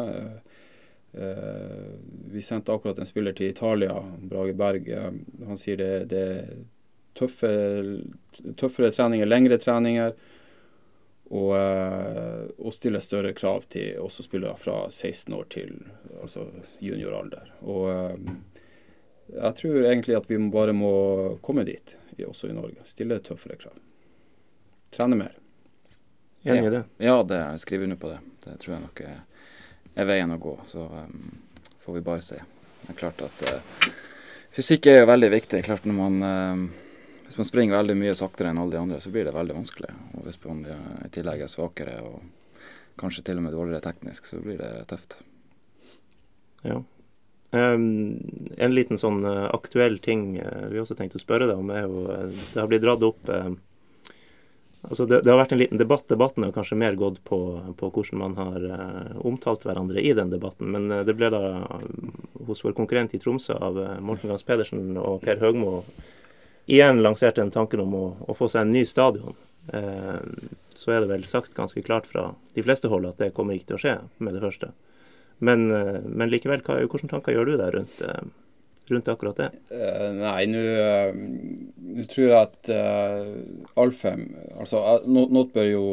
Eh, 1.13 1.87
Vi 2.35 2.41
sendte 2.41 2.73
akkurat 2.75 2.99
en 2.99 3.07
spiller 3.07 3.31
til 3.37 3.53
Italia, 3.53 3.95
Brage 4.19 4.57
Berg. 4.59 4.89
Eh, 4.89 5.09
Han 5.47 5.61
sier 5.61 5.79
det, 5.79 5.91
det 6.11 6.23
er 6.33 6.53
tøffe, 7.15 7.53
tøffere 8.59 8.91
treninger, 8.91 9.29
lengre 9.29 9.59
treninger. 9.61 10.15
Og, 11.31 11.53
eh, 11.57 12.49
og 12.59 12.73
stille 12.75 12.99
større 13.01 13.33
krav 13.33 13.63
til 13.73 13.99
også 14.03 14.25
spillere 14.25 14.57
fra 14.59 14.89
16 14.89 15.33
år 15.33 15.45
til 15.49 15.77
altså 16.21 16.47
junioralder. 16.83 17.53
Og 17.61 17.87
eh, 17.93 18.33
jeg 19.33 19.55
tror 19.61 19.87
egentlig 19.87 20.17
at 20.19 20.29
vi 20.29 20.37
bare 20.51 20.75
må 20.75 20.93
komme 21.41 21.63
dit, 21.65 21.95
også 22.27 22.51
i 22.51 22.55
Norge. 22.55 22.83
Stille 22.85 23.17
tøffere 23.23 23.57
krav. 23.57 23.79
Trene 24.93 25.17
mer. 25.17 25.39
Enig 26.43 26.67
i 26.67 26.69
det? 26.69 26.83
Ja, 27.01 27.23
det 27.23 27.39
jeg 27.39 27.59
skriver 27.63 27.87
under 27.87 27.99
på 27.99 28.11
det. 28.11 28.19
Det 28.43 28.59
tror 28.59 28.75
jeg 28.75 28.83
nok 28.83 29.01
er, 29.07 29.19
er 29.95 30.07
veien 30.09 30.35
å 30.35 30.39
gå. 30.43 30.57
Så 30.67 30.85
um, 30.85 31.31
får 31.81 31.97
vi 31.97 32.03
bare 32.05 32.23
se. 32.23 32.39
Det 32.83 32.91
er 32.91 32.99
klart 32.99 33.23
at 33.23 33.45
uh, 33.47 33.91
Fysikk 34.53 34.85
er 34.91 34.99
jo 35.01 35.09
veldig 35.09 35.31
viktig. 35.33 35.63
klart 35.65 35.85
når 35.89 35.95
man 35.97 36.25
eh, 36.27 36.82
Hvis 37.33 37.41
man 37.41 37.47
springer 37.49 37.79
veldig 37.79 37.95
mye 37.97 38.13
saktere 38.13 38.51
enn 38.53 38.59
alle 38.61 38.75
de 38.75 38.77
andre, 38.77 38.99
så 39.01 39.09
blir 39.09 39.25
det 39.25 39.33
veldig 39.33 39.55
vanskelig. 39.57 39.89
Og 40.13 40.27
Hvis 40.27 40.37
man 40.43 40.59
i 41.01 41.09
tillegg 41.09 41.41
er 41.41 41.49
svakere 41.49 41.95
og 42.05 42.19
kanskje 43.01 43.23
til 43.25 43.39
og 43.41 43.47
med 43.47 43.55
dårligere 43.55 43.81
teknisk, 43.81 44.27
så 44.29 44.37
blir 44.37 44.59
det 44.61 44.69
tøft. 44.91 45.17
Ja. 46.61 46.77
Um, 47.53 48.21
en 48.61 48.75
liten 48.77 49.01
sånn 49.01 49.25
uh, 49.25 49.49
aktuell 49.53 49.97
ting 50.01 50.35
uh, 50.37 50.69
vi 50.69 50.79
også 50.81 50.95
tenkte 50.97 51.17
å 51.17 51.23
spørre 51.25 51.49
deg 51.49 51.57
om, 51.57 51.73
er 51.73 51.83
jo 51.85 52.05
uh, 52.05 52.29
Det 52.29 52.61
har 52.61 52.69
blitt 52.69 52.85
dratt 52.85 53.05
opp 53.05 53.29
Altså 54.83 55.05
det, 55.05 55.21
det, 55.23 55.31
har 55.31 55.39
vært 55.39 55.53
en 55.55 55.61
liten 55.61 55.79
debatt. 55.79 56.09
Debatten 56.11 56.43
har 56.43 56.51
kanskje 56.51 56.75
mer 56.75 56.97
gått 56.99 57.21
på, 57.23 57.37
på 57.79 57.87
hvordan 57.87 58.19
man 58.19 58.33
har 58.35 58.65
uh, 58.67 59.13
omtalt 59.23 59.63
hverandre 59.63 60.01
i 60.03 60.11
den 60.17 60.33
debatten. 60.33 60.67
Men 60.75 60.89
uh, 60.91 61.05
det 61.07 61.15
ble 61.15 61.29
da 61.31 61.43
uh, 61.63 61.85
hos 62.49 62.63
vår 62.65 62.75
konkurrent 62.75 63.15
i 63.15 63.21
Tromsø 63.21 63.55
av 63.55 63.79
Morten 64.03 64.31
Gans 64.31 64.43
Pedersen 64.43 64.97
og 64.99 65.21
Per 65.23 65.39
Høgmo 65.39 65.77
igjen 66.65 67.01
lanserte 67.03 67.43
en 67.43 67.51
tanken 67.53 67.83
om 67.83 67.97
å, 67.97 68.05
å, 68.27 68.35
få 68.37 68.49
seg 68.51 68.65
en 68.65 68.73
ny 68.75 68.85
stadion. 68.87 69.35
så 70.75 70.91
er 70.91 70.99
det 70.99 71.07
vel 71.07 71.21
sagt 71.23 71.53
ganske 71.55 71.81
klart 71.81 72.07
fra 72.09 72.33
de 72.55 72.63
fleste 72.65 72.89
hold 72.91 73.05
at 73.07 73.21
det 73.21 73.29
kommer 73.31 73.55
ikke 73.55 73.69
til 73.69 73.77
å 73.77 73.83
skje 73.83 73.93
med 74.19 74.35
det 74.35 74.41
første. 74.43 74.73
Men, 75.39 75.69
men 75.69 76.31
likevel, 76.31 76.59
hva, 76.65 76.81
hvilke 76.81 77.07
tanker 77.07 77.31
gjør 77.31 77.53
du 77.53 77.53
deg 77.61 77.77
rundt 77.77 78.01
rundt 78.87 79.07
akkurat 79.07 79.37
det? 79.37 79.49
Uh, 79.71 80.09
nei, 80.17 80.45
nå 80.51 80.61
uh, 80.61 82.05
tror 82.11 82.25
jeg 82.25 82.37
at 82.37 82.71
uh, 82.73 83.79
Alfheim 83.79 84.25
altså 84.59 84.81
no, 85.07 85.25
Noe 85.31 85.49
bør 85.53 85.67
jo 85.67 85.83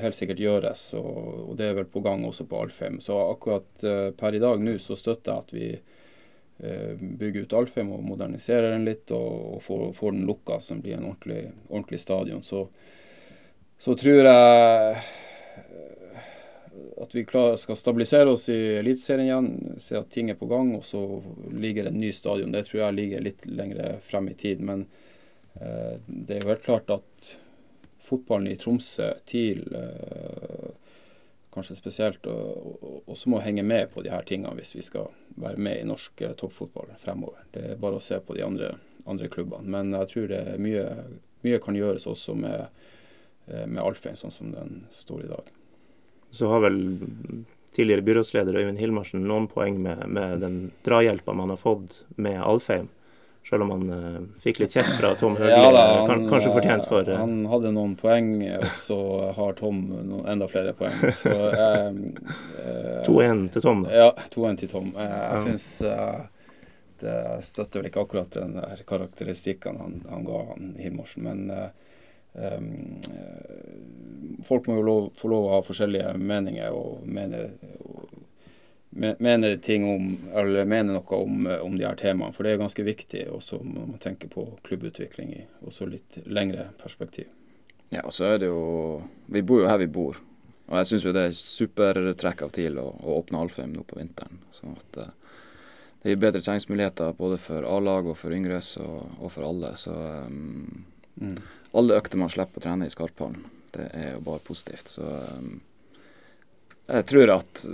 helt 0.00 0.16
sikkert 0.16 0.40
gjøres, 0.42 0.86
og, 0.98 1.16
og, 1.50 1.56
det 1.60 1.68
er 1.68 1.80
vel 1.80 1.90
på 1.92 2.02
gang 2.04 2.24
også 2.28 2.46
på 2.48 2.62
Alfheim. 2.64 3.00
Så 3.04 3.18
akkurat 3.26 3.86
per 4.18 4.36
i 4.36 4.42
dag 4.42 4.62
nå 4.62 4.78
så 4.82 4.96
støtter 4.98 5.32
jeg 5.32 5.46
at 5.46 5.56
vi 5.56 5.68
bygger 6.98 7.46
ut 7.46 7.54
Alfheim 7.58 7.88
og 7.94 8.04
modernisere 8.06 8.70
den 8.70 8.84
litt, 8.86 9.10
og, 9.10 9.56
og 9.56 9.62
få, 9.64 9.78
få, 9.96 10.12
den 10.14 10.26
lukka, 10.28 10.60
som 10.62 10.82
blir 10.84 10.98
en 10.98 11.08
ordentlig, 11.08 11.48
ordentlig 11.68 11.98
stadion. 12.02 12.42
Så, 12.46 12.66
så 13.82 13.96
tror 13.98 14.20
jeg 14.20 15.00
at 17.02 17.14
vi 17.14 17.24
klar, 17.24 17.56
skal 17.56 17.76
stabilisere 17.76 18.30
oss 18.30 18.48
i 18.48 18.58
Eliteserien 18.78 19.26
igjen, 19.26 19.78
se 19.82 19.96
at 19.98 20.10
ting 20.10 20.30
er 20.30 20.38
på 20.38 20.46
gang, 20.46 20.74
og 20.76 20.84
så 20.86 21.00
ligger 21.50 21.88
en 21.88 21.98
ny 22.00 22.12
stadion. 22.14 22.52
Det 22.54 22.64
tror 22.68 22.84
jeg 22.84 22.98
ligger 22.98 23.24
litt 23.26 23.46
lenger 23.46 23.96
frem 24.04 24.28
i 24.30 24.36
tid. 24.38 24.62
Men 24.62 24.84
eh, 25.54 25.98
det 26.06 26.36
er 26.36 26.44
jo 26.44 26.52
helt 26.52 26.64
klart 26.66 26.92
at 26.94 27.32
fotballen 28.02 28.52
i 28.52 28.58
Tromsø, 28.60 29.10
TIL 29.26 29.64
eh, 29.74 30.68
kanskje 31.52 31.76
spesielt, 31.76 32.26
også 32.26 33.30
må 33.32 33.42
henge 33.44 33.64
med 33.66 33.90
på 33.92 34.04
de 34.04 34.12
her 34.12 34.24
tingene 34.28 34.56
hvis 34.58 34.74
vi 34.76 34.84
skal 34.86 35.10
være 35.36 35.60
med 35.60 35.80
i 35.80 35.88
norsk 35.88 36.24
eh, 36.24 36.36
toppfotball 36.38 36.94
fremover. 37.00 37.44
Det 37.54 37.64
er 37.72 37.80
bare 37.80 38.00
å 38.00 38.04
se 38.04 38.18
på 38.24 38.36
de 38.38 38.44
andre, 38.46 38.74
andre 39.06 39.28
klubbene. 39.32 39.68
Men 39.76 39.92
jeg 40.00 40.12
tror 40.12 40.30
det 40.32 40.44
er 40.54 40.62
mye, 40.62 40.86
mye 41.44 41.60
kan 41.62 41.76
gjøres 41.76 42.08
også 42.10 42.36
med, 42.38 42.84
eh, 43.48 43.66
med 43.66 43.82
Alfheim, 43.84 44.16
sånn 44.18 44.34
som 44.34 44.54
den 44.54 44.86
står 44.96 45.26
i 45.26 45.34
dag 45.34 45.52
så 46.32 46.48
har 46.48 46.60
vel 46.64 46.78
tidligere 47.76 48.04
byrådsleder 48.06 48.56
Øyvind 48.56 48.80
Hilmarsen 48.80 49.24
noen 49.28 49.48
poeng 49.52 49.76
med, 49.84 50.06
med 50.08 50.40
den 50.40 50.56
drahjelpa 50.86 51.34
man 51.36 51.52
har 51.52 51.60
fått 51.60 52.02
med 52.16 52.40
Alfheim. 52.40 52.88
Selv 53.48 53.66
om 53.66 53.72
han 53.74 53.88
uh, 53.90 54.18
fikk 54.42 54.62
litt 54.62 54.74
kjeft 54.74 54.94
fra 55.00 55.12
Tom 55.18 55.34
Høgli, 55.36 55.50
ja, 55.56 55.70
da, 55.74 55.84
han, 56.06 56.26
kanskje 56.30 56.52
fortjent 56.54 56.86
for 56.88 57.08
Han 57.18 57.42
hadde 57.50 57.72
noen 57.74 57.96
poeng, 57.98 58.36
og 58.60 58.68
så 58.78 58.98
har 59.36 59.56
Tom 59.58 59.82
enda 60.30 60.48
flere 60.50 60.76
poeng. 60.78 60.94
Så 61.18 61.32
uh, 61.32 61.90
2-1 63.08 63.48
til 63.56 63.66
Tom, 63.66 63.82
da? 63.86 63.96
Ja, 64.04 64.28
2-1 64.34 64.62
til 64.62 64.72
Tom. 64.72 64.94
jeg 64.94 65.10
ja. 65.10 65.42
syns 65.46 65.68
det 67.02 67.16
støtter 67.42 67.80
vel 67.80 67.88
ikke 67.88 68.04
akkurat 68.04 68.36
den 68.36 68.52
der 68.54 68.84
karakteristikken 68.86 69.80
han, 69.82 69.96
han 70.06 70.26
ga 70.28 70.44
han 70.52 70.74
Hilmarsen, 70.78 71.26
men 71.26 71.72
Um, 72.34 73.00
folk 74.44 74.66
må 74.66 74.78
jo 74.78 74.84
lov, 74.86 75.08
få 75.20 75.28
lov 75.28 75.46
å 75.46 75.50
ha 75.52 75.64
forskjellige 75.66 76.14
meninger 76.16 76.72
og 76.72 77.02
mene, 77.04 77.42
og 77.84 78.11
mene 78.92 79.56
ting 79.64 79.84
om, 79.88 80.08
eller 80.34 80.66
mener 80.68 80.96
noe 80.96 81.18
om, 81.18 81.46
om 81.46 81.78
de 81.78 81.86
her 81.86 81.96
temaene. 82.00 82.34
For 82.36 82.44
det 82.44 82.54
er 82.54 82.60
ganske 82.60 82.84
viktig 82.86 83.24
også 83.32 83.62
når 83.64 83.86
man 83.94 84.02
tenker 84.02 84.32
på 84.32 84.46
klubbutvikling 84.66 85.32
i 85.36 85.46
også 85.64 85.88
litt 85.88 86.20
lengre 86.26 86.68
perspektiv. 86.82 87.30
Ja, 87.92 88.04
og 88.04 88.12
så 88.16 88.30
er 88.30 88.38
det 88.40 88.48
jo 88.48 89.02
Vi 89.32 89.42
bor 89.44 89.62
jo 89.62 89.68
her 89.68 89.80
vi 89.80 89.88
bor. 89.88 90.20
Og 90.70 90.78
jeg 90.80 90.88
syns 90.88 91.06
jo 91.06 91.12
det 91.12 91.26
er 91.28 91.34
supertrekk 91.36 92.44
av 92.46 92.52
TIL 92.54 92.78
å, 92.80 92.86
å 93.02 93.16
åpne 93.20 93.42
Alfheim 93.42 93.72
nå 93.74 93.84
på 93.84 93.98
vinteren. 93.98 94.40
sånn 94.56 94.76
at 94.78 95.00
uh, 95.02 95.10
det 96.02 96.14
gir 96.14 96.22
bedre 96.22 96.40
treningsmuligheter 96.42 97.12
både 97.18 97.36
for 97.38 97.66
A-lag 97.68 98.08
og 98.08 98.16
for 98.18 98.34
yngres 98.34 98.74
og, 98.80 99.10
og, 99.18 99.28
for 99.34 99.48
alle. 99.48 99.74
Så 99.80 99.92
um, 99.92 100.84
mm 101.20 101.36
alle 101.72 101.96
økter 101.96 102.20
man 102.20 102.30
slipper 102.32 102.60
å 102.60 102.64
trene 102.66 102.86
i 102.86 102.92
Skarphallen. 102.92 103.44
Det 103.72 103.86
er 103.96 104.10
jo 104.14 104.24
bare 104.26 104.44
positivt. 104.44 104.90
Så 104.92 105.04
um, 105.08 105.54
jeg 106.86 107.06
tror 107.06 107.30
at 107.38 107.64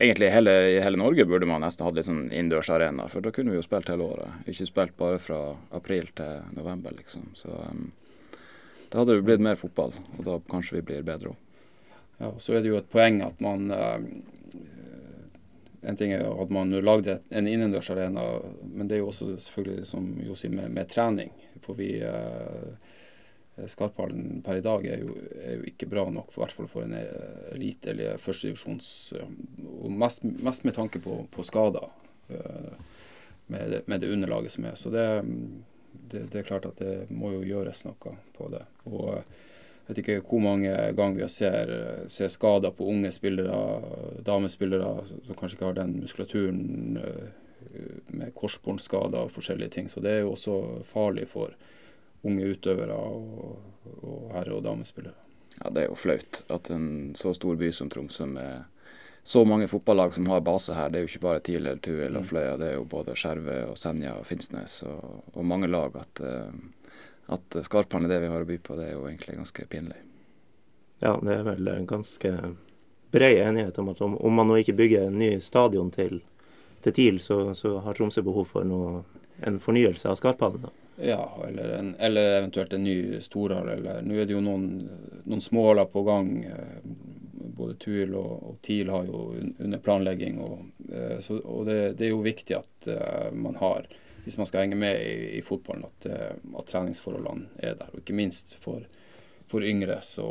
egentlig 0.00 0.26
i 0.26 0.80
hele, 0.80 0.96
Norge 0.96 1.24
burde 1.24 1.46
man 1.46 1.60
nesten 1.60 1.84
hatt 1.86 1.96
litt 1.96 2.08
sånn 2.08 2.30
innendørsarena. 2.30 3.06
For 3.12 3.24
da 3.24 3.32
kunne 3.34 3.52
vi 3.52 3.60
jo 3.60 3.64
spilt 3.64 3.90
hele 3.92 4.08
året. 4.14 4.48
Ikke 4.48 4.68
spilt 4.68 4.96
bare 4.98 5.20
fra 5.20 5.40
april 5.76 6.08
til 6.16 6.40
november, 6.56 6.94
liksom. 6.96 7.30
Så 7.36 7.52
um, 7.52 7.90
da 8.90 9.02
hadde 9.02 9.18
det 9.18 9.26
blitt 9.28 9.44
mer 9.44 9.60
fotball, 9.60 9.92
og 10.16 10.26
da 10.26 10.40
kanskje 10.50 10.78
vi 10.78 10.86
blir 10.90 11.06
bedre 11.06 11.34
òg. 11.34 11.46
Ja, 12.20 12.30
og 12.32 12.40
så 12.44 12.56
er 12.56 12.64
det 12.64 12.72
jo 12.72 12.80
et 12.80 12.90
poeng 12.92 13.22
at 13.24 13.38
man 13.40 13.70
uh, 13.72 14.00
En 15.80 15.96
ting 15.96 16.10
er 16.12 16.26
at 16.28 16.50
man 16.52 16.74
lagde 16.84 17.14
en 17.32 17.46
innendørsarena, 17.48 18.22
men 18.68 18.88
det 18.88 18.98
er 18.98 19.00
jo 19.00 19.06
også 19.08 19.30
selvfølgelig, 19.40 19.86
som 19.88 20.10
Jo 20.20 20.34
med, 20.52 20.74
med 20.76 20.90
trening. 20.92 21.30
For 21.64 21.72
vi 21.78 21.94
uh, 22.04 22.74
Eh, 23.60 23.66
Skarphallen 23.66 24.42
per 24.42 24.56
i 24.56 24.64
dag 24.64 24.86
er 24.86 25.02
jo, 25.04 25.16
er 25.40 25.58
jo, 25.58 25.66
ikke 25.70 25.88
bra 25.90 26.06
nok, 26.10 26.30
for, 26.32 26.44
hvert 26.44 26.56
fall 26.56 26.70
for 26.70 26.86
en 26.86 26.96
eh, 26.98 27.52
elite- 27.54 27.92
eller 27.92 28.20
førstedivisjons 28.22 28.92
eh, 29.18 29.34
Og 29.80 29.92
mest, 29.92 30.24
mest, 30.24 30.64
med 30.64 30.76
tanke 30.76 31.02
på, 31.02 31.24
på 31.30 31.46
skader 31.46 31.88
med 33.50 33.70
det, 33.72 33.80
med 33.90 34.00
det, 34.00 34.10
underlaget 34.12 34.52
som 34.52 34.64
er. 34.68 34.74
Så 34.78 34.90
det, 34.94 35.04
det, 36.12 36.28
det, 36.30 36.38
er 36.38 36.46
klart 36.46 36.68
at 36.68 36.78
det 36.78 37.08
må 37.10 37.32
jo 37.32 37.40
gjøres 37.42 37.82
noe 37.82 38.12
på 38.36 38.46
det. 38.52 38.60
Og 38.86 39.16
jeg 39.16 39.88
vet 39.88 40.00
ikke 40.04 40.20
hvor 40.28 40.44
mange 40.44 40.76
ganger 40.94 41.24
vi 41.24 41.28
ser, 41.34 41.72
ser 42.06 42.30
skader 42.30 42.70
på 42.70 42.86
unge 42.86 43.10
spillere, 43.10 43.56
damespillere 44.22 44.92
som 45.08 45.34
kanskje 45.34 45.58
ikke 45.58 45.72
har 45.72 45.80
den 45.80 45.96
muskulaturen 46.04 46.94
med 48.06 48.30
korsbåndskader 48.38 49.26
og 49.26 49.34
forskjellige 49.34 49.74
ting. 49.80 49.90
Så 49.90 50.04
det 50.04 50.14
er 50.14 50.22
jo 50.22 50.36
også 50.36 50.60
farlig 50.92 51.26
for 51.34 51.58
unge 52.26 52.52
utøvere 52.52 52.96
og, 52.96 53.56
og 54.02 54.32
herre- 54.34 54.56
og 54.58 54.64
damespillere. 54.64 55.16
Ja, 55.60 55.70
Det 55.70 55.82
er 55.82 55.88
jo 55.88 55.96
flaut 55.98 56.42
at 56.48 56.70
en 56.70 57.14
så 57.16 57.34
stor 57.34 57.56
by 57.56 57.70
som 57.72 57.90
Tromsø 57.90 58.26
med 58.26 58.64
så 59.22 59.44
mange 59.44 59.68
fotballag 59.68 60.14
som 60.14 60.26
har 60.26 60.40
base 60.40 60.74
her, 60.74 60.88
det 60.88 60.98
er 60.98 61.04
jo 61.04 61.10
ikke 61.10 61.26
bare 61.26 61.40
TIL 61.44 61.66
eller 61.66 61.80
Tuil 61.84 62.14
og 62.16 62.22
mm. 62.22 62.28
Fløya, 62.30 62.56
det 62.56 62.70
er 62.70 62.78
jo 62.78 62.86
både 62.88 63.16
Skjervøy 63.20 63.66
og 63.68 63.76
Senja 63.78 64.14
og 64.16 64.24
Finnsnes 64.26 64.78
og, 64.88 65.26
og 65.34 65.44
mange 65.44 65.68
lag. 65.68 65.96
At, 66.00 66.22
uh, 66.24 66.96
at 67.36 67.60
Skarphallen 67.66 68.08
er 68.08 68.14
det 68.14 68.22
vi 68.24 68.30
har 68.32 68.46
å 68.46 68.48
by 68.48 68.56
på, 68.64 68.78
det 68.78 68.88
er 68.88 68.96
jo 68.96 69.04
egentlig 69.10 69.36
ganske 69.36 69.66
pinlig. 69.70 70.00
Ja, 71.04 71.18
det 71.20 71.36
er 71.36 71.44
vel 71.46 71.68
ganske 71.88 72.32
bred 73.12 73.38
enighet 73.44 73.78
om 73.78 73.92
at 73.92 74.00
om, 74.00 74.16
om 74.16 74.40
man 74.40 74.48
nå 74.48 74.60
ikke 74.60 74.76
bygger 74.80 75.08
en 75.08 75.20
ny 75.20 75.34
stadion 75.44 75.92
til, 75.92 76.22
til 76.84 76.96
TIL, 76.96 77.20
så, 77.20 77.42
så 77.54 77.76
har 77.84 77.96
Tromsø 77.96 78.24
behov 78.24 78.48
for 78.54 78.64
noe, 78.64 79.04
en 79.46 79.60
fornyelse 79.60 80.08
av 80.08 80.18
Skarphallen. 80.20 80.68
Da. 81.00 81.06
Ja, 81.06 81.46
eller, 81.48 81.68
en, 81.68 81.94
eller, 81.98 82.32
eventuelt 82.38 82.72
en 82.72 82.84
ny 82.84 83.20
storhall. 83.20 83.70
Nå 84.02 84.14
er 84.14 84.28
det 84.28 84.34
jo 84.34 84.42
noen, 84.44 84.68
noen 85.24 85.42
småhaller 85.44 85.88
på 85.90 86.02
gang. 86.06 86.30
Eh, 86.44 86.76
både 87.60 87.74
Tuil 87.80 88.14
og, 88.14 88.32
og, 88.50 88.56
TIL 88.62 88.92
har 88.92 89.08
jo 89.08 89.24
under 89.58 89.82
planlegging. 89.82 90.38
Og, 90.44 90.64
eh, 90.92 91.18
så, 91.24 91.40
og 91.40 91.66
det, 91.68 91.78
det, 91.98 92.08
er 92.08 92.14
jo 92.14 92.24
viktig 92.24 92.56
at 92.58 92.90
uh, 92.92 93.28
man 93.32 93.58
har, 93.60 93.88
hvis 94.24 94.38
man 94.40 94.48
skal 94.48 94.66
henge 94.66 94.80
med 94.80 95.00
i, 95.02 95.38
i 95.38 95.44
fotballen, 95.44 95.86
at, 95.88 96.10
at, 96.10 96.66
treningsforholdene 96.70 97.50
er 97.58 97.78
der. 97.80 97.94
Og 97.94 98.02
ikke 98.02 98.16
minst 98.16 98.56
for, 98.60 98.84
for 99.50 99.66
yngre 99.66 100.00
så, 100.06 100.28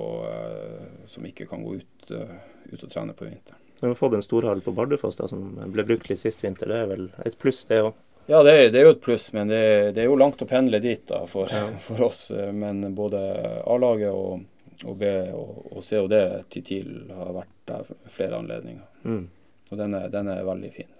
som 1.09 1.25
ikke 1.25 1.49
kan 1.49 1.65
gå 1.65 1.79
ut, 1.81 2.13
ut 2.13 2.83
og 2.83 2.89
trene 2.89 3.17
på 3.17 3.27
vinteren. 3.27 3.65
Vi 3.79 3.87
har 3.87 3.95
fått 3.95 4.13
en 4.13 4.23
storhall 4.23 4.61
på 4.61 4.73
Bardufoss 4.75 5.15
som 5.31 5.53
ble 5.71 5.85
brukt 5.87 6.09
litt 6.11 6.19
sist 6.19 6.43
vinter. 6.43 6.67
Det 6.67 6.79
er 6.83 6.89
vel 6.89 7.05
et 7.23 7.37
pluss, 7.39 7.61
det 7.69 7.79
òg? 7.85 7.95
Ja, 8.31 8.43
det 8.43 8.51
er, 8.51 8.69
det 8.69 8.79
er, 8.79 8.83
jo 8.83 8.89
et 8.93 9.01
pluss, 9.01 9.31
men 9.33 9.47
det, 9.49 9.91
det, 9.95 10.03
er 10.03 10.05
jo 10.05 10.17
langt 10.19 10.41
å 10.41 10.45
pendle 10.45 10.77
dit 10.83 11.01
da 11.09 11.23
for, 11.25 11.49
ja. 11.49 11.63
for 11.87 12.03
oss. 12.05 12.27
Men 12.53 12.83
både 12.93 13.17
A-laget 13.65 14.13
og, 14.13 14.43
og, 14.83 14.91
B 14.99 15.09
og, 15.33 15.55
og 15.73 15.81
COD 15.81 16.13
til 16.53 16.65
TIL 16.67 16.91
har 17.09 17.31
vært 17.39 17.55
der 17.71 17.89
flere 18.13 18.37
anledninger. 18.37 18.85
Mm. 19.01 19.23
Og 19.71 19.81
den 19.81 19.97
er, 19.97 20.05
den 20.13 20.29
er, 20.29 20.43
veldig 20.45 20.69
fin, 20.75 20.91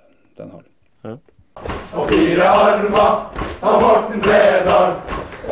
den 0.42 0.56
hallen. 0.56 0.74
Ja. 1.06 1.16
Og 1.94 2.10
fire 2.10 2.50
armer 2.50 3.46
av 3.62 3.78
Morten 3.86 4.26
Bredal, 4.26 4.98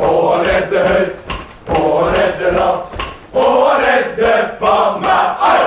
og 0.02 0.20
han 0.32 0.46
redder 0.50 0.90
høyt, 0.96 1.32
og 1.76 1.88
han 1.94 2.14
redder 2.18 2.58
lavt, 2.58 3.00
og 3.38 3.56
han 3.68 3.86
redder 3.86 4.54
faen 4.58 5.02
meg 5.06 5.48
alt! 5.52 5.57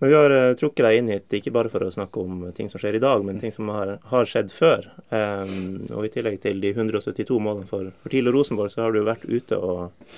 Men 0.00 0.08
vi 0.08 0.14
har 0.16 0.30
uh, 0.30 0.54
trukket 0.56 0.86
deg 0.86 0.98
inn 0.98 1.08
hit 1.12 1.34
ikke 1.36 1.52
bare 1.52 1.68
for 1.68 1.84
å 1.84 1.90
snakke 1.92 2.22
om 2.22 2.44
ting 2.56 2.70
som 2.72 2.80
skjer 2.80 2.96
i 2.96 3.02
dag, 3.02 3.20
men 3.24 3.40
ting 3.40 3.52
som 3.52 3.68
har, 3.68 3.98
har 4.08 4.28
skjedd 4.28 4.48
før. 4.48 4.86
Um, 5.12 5.82
og 5.92 6.06
i 6.06 6.12
tillegg 6.14 6.38
til 6.40 6.62
de 6.62 6.70
172 6.72 7.36
målene 7.36 7.68
for, 7.68 7.90
for 8.00 8.12
TIL 8.12 8.30
og 8.30 8.38
Rosenborg, 8.38 8.72
så 8.72 8.86
har 8.86 8.96
du 8.96 9.02
vært 9.04 9.26
ute 9.28 9.58
og, 9.60 10.14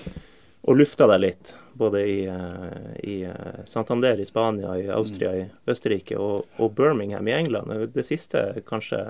og 0.63 0.79
lufta 0.79 1.09
deg 1.11 1.25
litt. 1.25 1.51
Både 1.83 2.03
i, 2.07 2.15
uh, 2.31 2.93
i 3.03 3.17
uh, 3.27 3.65
Santander 3.67 4.23
i 4.23 4.27
Spania, 4.29 4.77
i 4.79 4.87
Austria 4.95 5.33
i 5.41 5.43
Østerrike 5.75 6.15
og, 6.15 6.47
og, 6.63 6.71
Birmingham 6.79 7.27
i 7.27 7.35
England. 7.41 7.75
Det 7.91 8.05
siste 8.07 8.45
kanskje, 8.69 9.01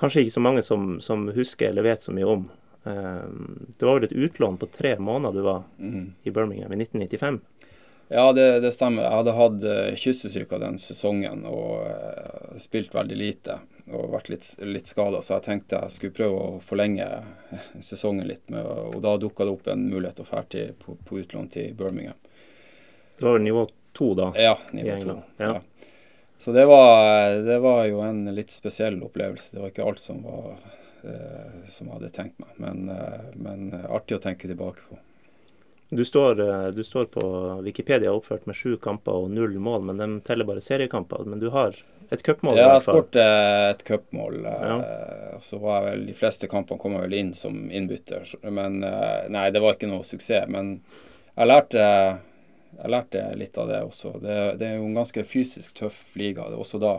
kanskje 0.00 0.24
ikke 0.24 0.36
så 0.38 0.44
mange 0.48 0.62
som, 0.64 0.94
som 1.04 1.28
husker 1.36 1.68
eller 1.68 1.84
vet 1.90 2.08
så 2.08 2.16
mye 2.16 2.30
om. 2.38 2.48
Um, 2.88 3.66
det 3.68 3.84
var 3.84 4.00
vel 4.00 4.08
et 4.08 4.16
utlån 4.16 4.56
på 4.56 4.70
tre 4.72 4.96
måneder 4.96 5.36
du 5.36 5.44
var 5.44 5.68
mm. 5.76 6.08
i 6.24 6.32
Birmingham 6.32 6.72
i 6.72 6.80
1995? 6.86 7.42
Ja, 8.14 8.32
det, 8.32 8.60
det, 8.60 8.72
stemmer. 8.72 9.06
Jeg 9.06 9.16
hadde 9.16 9.32
hatt 9.32 9.62
uh, 9.64 9.94
kyssesyke 9.96 10.58
den 10.60 10.74
sesongen 10.80 11.46
og 11.48 11.86
uh, 11.88 12.56
spilt 12.60 12.92
veldig 12.92 13.16
lite. 13.16 13.56
Og 13.88 14.10
vært 14.12 14.28
litt, 14.28 14.48
litt 14.60 14.90
skada, 14.90 15.22
så 15.24 15.38
jeg 15.38 15.44
tenkte 15.46 15.80
jeg 15.80 15.94
skulle 15.94 16.16
prøve 16.18 16.42
å 16.42 16.58
forlenge 16.62 17.06
sesongen 17.80 18.28
litt. 18.28 18.44
Med, 18.52 18.66
og 18.68 18.98
da 19.04 19.14
dukka 19.20 19.46
det 19.48 19.54
opp 19.56 19.70
en 19.72 19.86
mulighet 19.88 20.20
å 20.20 20.26
dra 20.28 20.42
på, 20.44 20.96
på, 21.08 21.22
utlån 21.22 21.48
til 21.54 21.72
Birmingham. 21.78 22.18
Det 23.16 23.24
var 23.24 23.40
nivå 23.40 23.64
to 23.96 24.10
da? 24.18 24.28
Ja, 24.36 24.58
nivå 24.76 24.98
to. 25.00 25.16
Ja. 25.40 25.54
Ja. 25.54 25.88
Så 26.42 26.52
det 26.52 26.66
var, 26.68 27.32
det 27.46 27.58
var, 27.64 27.84
jo 27.86 28.02
en 28.04 28.26
litt 28.34 28.52
spesiell 28.52 29.00
opplevelse. 29.06 29.54
Det 29.54 29.62
var 29.62 29.72
ikke 29.72 29.88
alt 29.88 30.02
som 30.04 30.20
var 30.26 30.52
uh, 30.52 31.64
som 31.72 31.88
jeg 31.88 31.96
hadde 31.96 32.12
tenkt 32.12 32.44
meg, 32.44 32.60
men, 32.60 32.92
men 33.40 33.72
artig 33.88 34.20
å 34.20 34.22
tenke 34.22 34.50
tilbake 34.50 34.84
på. 34.90 35.00
Du 35.94 36.04
står, 36.04 36.40
eh, 36.40 36.68
du 36.68 36.84
står, 36.84 37.04
på 37.04 37.20
Wikipedia 37.62 38.12
oppført 38.12 38.46
med 38.46 38.56
sju 38.56 38.76
kamper 38.76 39.12
og 39.12 39.30
null 39.30 39.58
mål, 39.60 39.82
men 39.90 39.98
de 40.00 40.06
teller 40.24 40.48
bare 40.48 40.62
seriekamper. 40.64 41.26
Men 41.28 41.42
du 41.42 41.50
har 41.52 41.76
et 42.08 42.22
cupmål? 42.24 42.56
Ja, 42.56 42.62
jeg 42.62 42.70
har 42.72 42.80
skåret 42.80 43.18
eh, 43.20 43.64
et 43.74 43.84
cupmål. 43.84 44.38
Eh, 44.40 44.64
ja. 44.70 44.78
Så 45.44 45.60
var 45.60 45.84
vel 45.90 46.06
De 46.08 46.16
fleste 46.16 46.48
kampene 46.48 46.80
kom 46.80 46.96
jeg 46.96 47.04
vel 47.04 47.18
inn 47.18 47.34
som 47.36 47.60
innbytter. 47.68 48.24
Men 48.48 48.80
nei, 48.80 49.44
det 49.52 49.60
var 49.60 49.76
ikke 49.76 49.92
noe 49.92 50.08
suksess. 50.08 50.48
Men 50.48 50.78
jeg 51.36 51.52
lærte, 51.52 51.84
jeg 52.80 52.96
lærte 52.96 53.28
litt 53.36 53.60
av 53.60 53.68
det 53.68 53.84
også. 53.84 54.16
Det, 54.24 54.40
det 54.64 54.70
er 54.72 54.76
jo 54.80 54.88
en 54.88 55.00
ganske 55.02 55.28
fysisk 55.28 55.76
tøff 55.76 56.04
liga 56.16 56.48
det 56.48 56.56
også 56.56 56.80
da. 56.80 56.98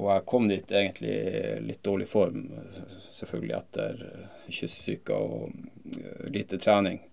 Og 0.00 0.14
jeg 0.14 0.30
kom 0.32 0.48
dit 0.48 0.72
egentlig 0.72 1.12
i 1.12 1.56
litt 1.68 1.84
dårlig 1.84 2.08
form, 2.08 2.46
selvfølgelig 3.04 3.58
etter 3.60 4.06
kystsyke 4.48 5.12
og 5.12 6.32
lite 6.32 6.56
trening. 6.56 7.04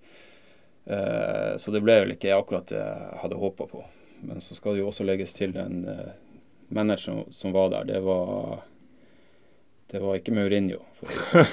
Eh, 0.86 1.58
så 1.58 1.72
det 1.72 1.84
ble 1.84 2.00
vel 2.04 2.16
ikke 2.16 2.36
akkurat 2.36 2.72
det 2.72 2.82
jeg 2.82 3.20
hadde 3.24 3.42
håpa 3.42 3.68
på. 3.70 3.84
Men 4.26 4.42
så 4.42 4.58
skal 4.58 4.76
det 4.76 4.84
jo 4.84 4.90
også 4.92 5.06
legges 5.08 5.34
til 5.38 5.54
den 5.56 5.84
eh, 5.90 6.14
manageren 6.74 7.26
som 7.34 7.54
var 7.56 7.72
der. 7.74 7.90
Det 7.90 8.02
var, 8.06 8.64
det 9.94 10.02
var 10.02 10.18
ikke 10.18 10.36
Maurinho. 10.36 10.82
Sånn. 11.02 11.46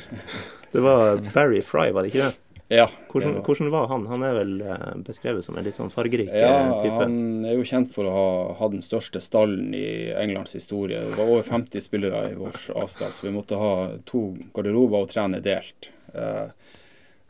det 0.74 0.82
var 0.82 1.22
Barry 1.34 1.62
Fry, 1.62 1.90
var 1.94 2.06
det 2.06 2.14
ikke 2.14 2.26
det? 2.26 2.34
Ja. 2.68 2.88
Hvordan, 3.12 3.34
var. 3.34 3.42
hvordan, 3.46 3.68
var 3.70 3.86
han? 3.86 4.06
Han 4.10 4.22
er 4.26 4.32
vel 4.40 4.54
eh, 4.60 4.86
beskrevet 5.06 5.44
som 5.46 5.58
en 5.58 5.66
litt 5.66 5.76
sånn 5.76 5.92
fargerik 5.92 6.32
ja, 6.34 6.80
type? 6.82 6.98
Han 6.98 7.46
er 7.46 7.54
jo 7.54 7.66
kjent 7.68 7.92
for 7.94 8.08
å 8.10 8.14
ha 8.14 8.30
hatt 8.58 8.74
den 8.74 8.82
største 8.82 9.22
stallen 9.22 9.70
i 9.76 10.10
Englands 10.18 10.56
historie. 10.58 11.04
Det 11.04 11.14
var 11.14 11.30
over 11.30 11.46
50 11.46 11.84
spillere 11.84 12.24
i 12.32 12.38
vår 12.38 12.58
avstand, 12.74 13.14
så 13.14 13.28
vi 13.28 13.34
måtte 13.36 13.60
ha 13.60 13.72
to 14.10 14.32
garderober 14.56 15.06
og 15.06 15.12
trene 15.14 15.38
delt. 15.44 15.92
Uh, 16.10 16.50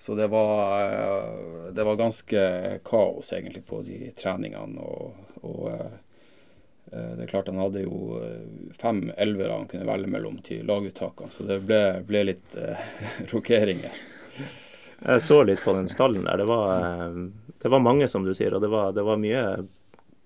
så 0.06 0.14
det 0.14 0.26
var, 0.26 0.82
eh, 0.82 1.72
det 1.72 1.84
var 1.84 1.96
ganske 1.96 2.40
kaos 2.84 3.32
egentlig 3.32 3.66
på 3.66 3.82
de 3.82 4.10
treningene. 4.10 4.80
Og, 4.80 5.14
og 5.40 5.64
eh, 5.72 5.96
eh, 6.92 7.09
det 7.16 7.24
er 7.24 7.33
klart 7.33 7.50
han 7.50 7.59
hadde 7.59 7.83
jo 7.83 8.20
fem 8.78 9.09
elvere 9.16 9.57
han 9.57 9.66
kunne 9.66 9.88
velge 9.88 10.12
mellom 10.12 10.37
til 10.46 10.62
laguttakene, 10.68 11.35
så 11.35 11.48
det 11.48 11.59
ble, 11.66 11.81
ble 12.07 12.22
litt 12.28 12.54
eh, 12.54 12.87
rokeringer. 13.33 13.98
Jeg 15.02 15.26
så 15.26 15.40
litt 15.42 15.66
på 15.66 15.74
den 15.74 15.90
stallen 15.90 16.22
der. 16.22 16.38
Det 16.38 16.46
var, 16.46 17.11
det 17.64 17.74
var 17.74 17.83
mange, 17.83 18.07
som 18.09 18.22
du 18.22 18.31
sier, 18.31 18.54
og 18.54 18.62
det 18.62 18.70
var, 18.70 18.94
det 18.94 19.02
var 19.11 19.18
mye 19.18 19.42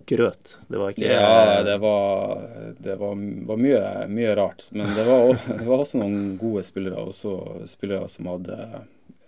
grøt. 0.04 0.58
Det 0.68 0.76
var 0.76 0.92
ikke 0.92 1.08
Ja, 1.08 1.62
det 1.64 1.80
var, 1.80 2.46
det 2.84 3.00
var, 3.00 3.16
var 3.48 3.64
mye, 3.64 3.82
mye, 4.12 4.36
rart. 4.36 4.68
Men 4.76 4.92
det 4.92 5.08
var, 5.08 5.38
det 5.58 5.64
var, 5.64 5.78
også 5.78 6.04
noen 6.04 6.36
gode 6.36 6.68
spillere, 6.68 7.00
også 7.00 7.64
spillere 7.64 8.12
som 8.12 8.28
hadde 8.36 8.60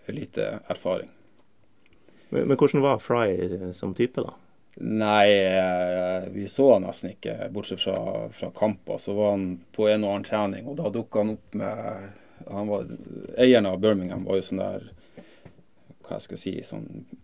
lite 0.07 0.59
erfaring. 0.67 1.11
Men, 2.29 2.49
men, 2.49 2.57
hvordan 2.57 2.83
var 2.83 2.99
Fry 2.99 3.73
som 3.77 3.95
type, 3.95 4.25
da? 4.25 4.35
Nei, 4.75 5.29
eh, 5.37 6.29
vi 6.33 6.49
så 6.49 6.73
han 6.73 6.87
nesten 6.87 7.13
ikke, 7.13 7.37
bortsett 7.53 7.83
fra, 7.85 8.29
fra 8.33 8.51
kamper. 8.57 8.99
Så 8.99 9.15
var 9.15 9.35
han 9.37 9.47
på 9.77 9.87
en 9.89 10.07
og 10.07 10.15
annen 10.15 10.27
trening, 10.27 10.67
og 10.67 10.79
da 10.81 10.91
dukka 10.91 11.23
han 11.23 11.35
opp 11.37 11.59
med 11.61 12.09
han 12.49 12.69
var, 12.69 12.87
Eieren 13.39 13.69
av 13.69 13.79
Birmingham 13.79 14.25
var 14.25 14.41
jo 14.41 14.47
sånn 14.49 14.63
der 14.63 14.89
Hva 16.03 16.17
jeg 16.17 16.25
skal 16.25 16.41
si 16.41 16.55
sånn 16.67 16.89
eh, 16.89 17.19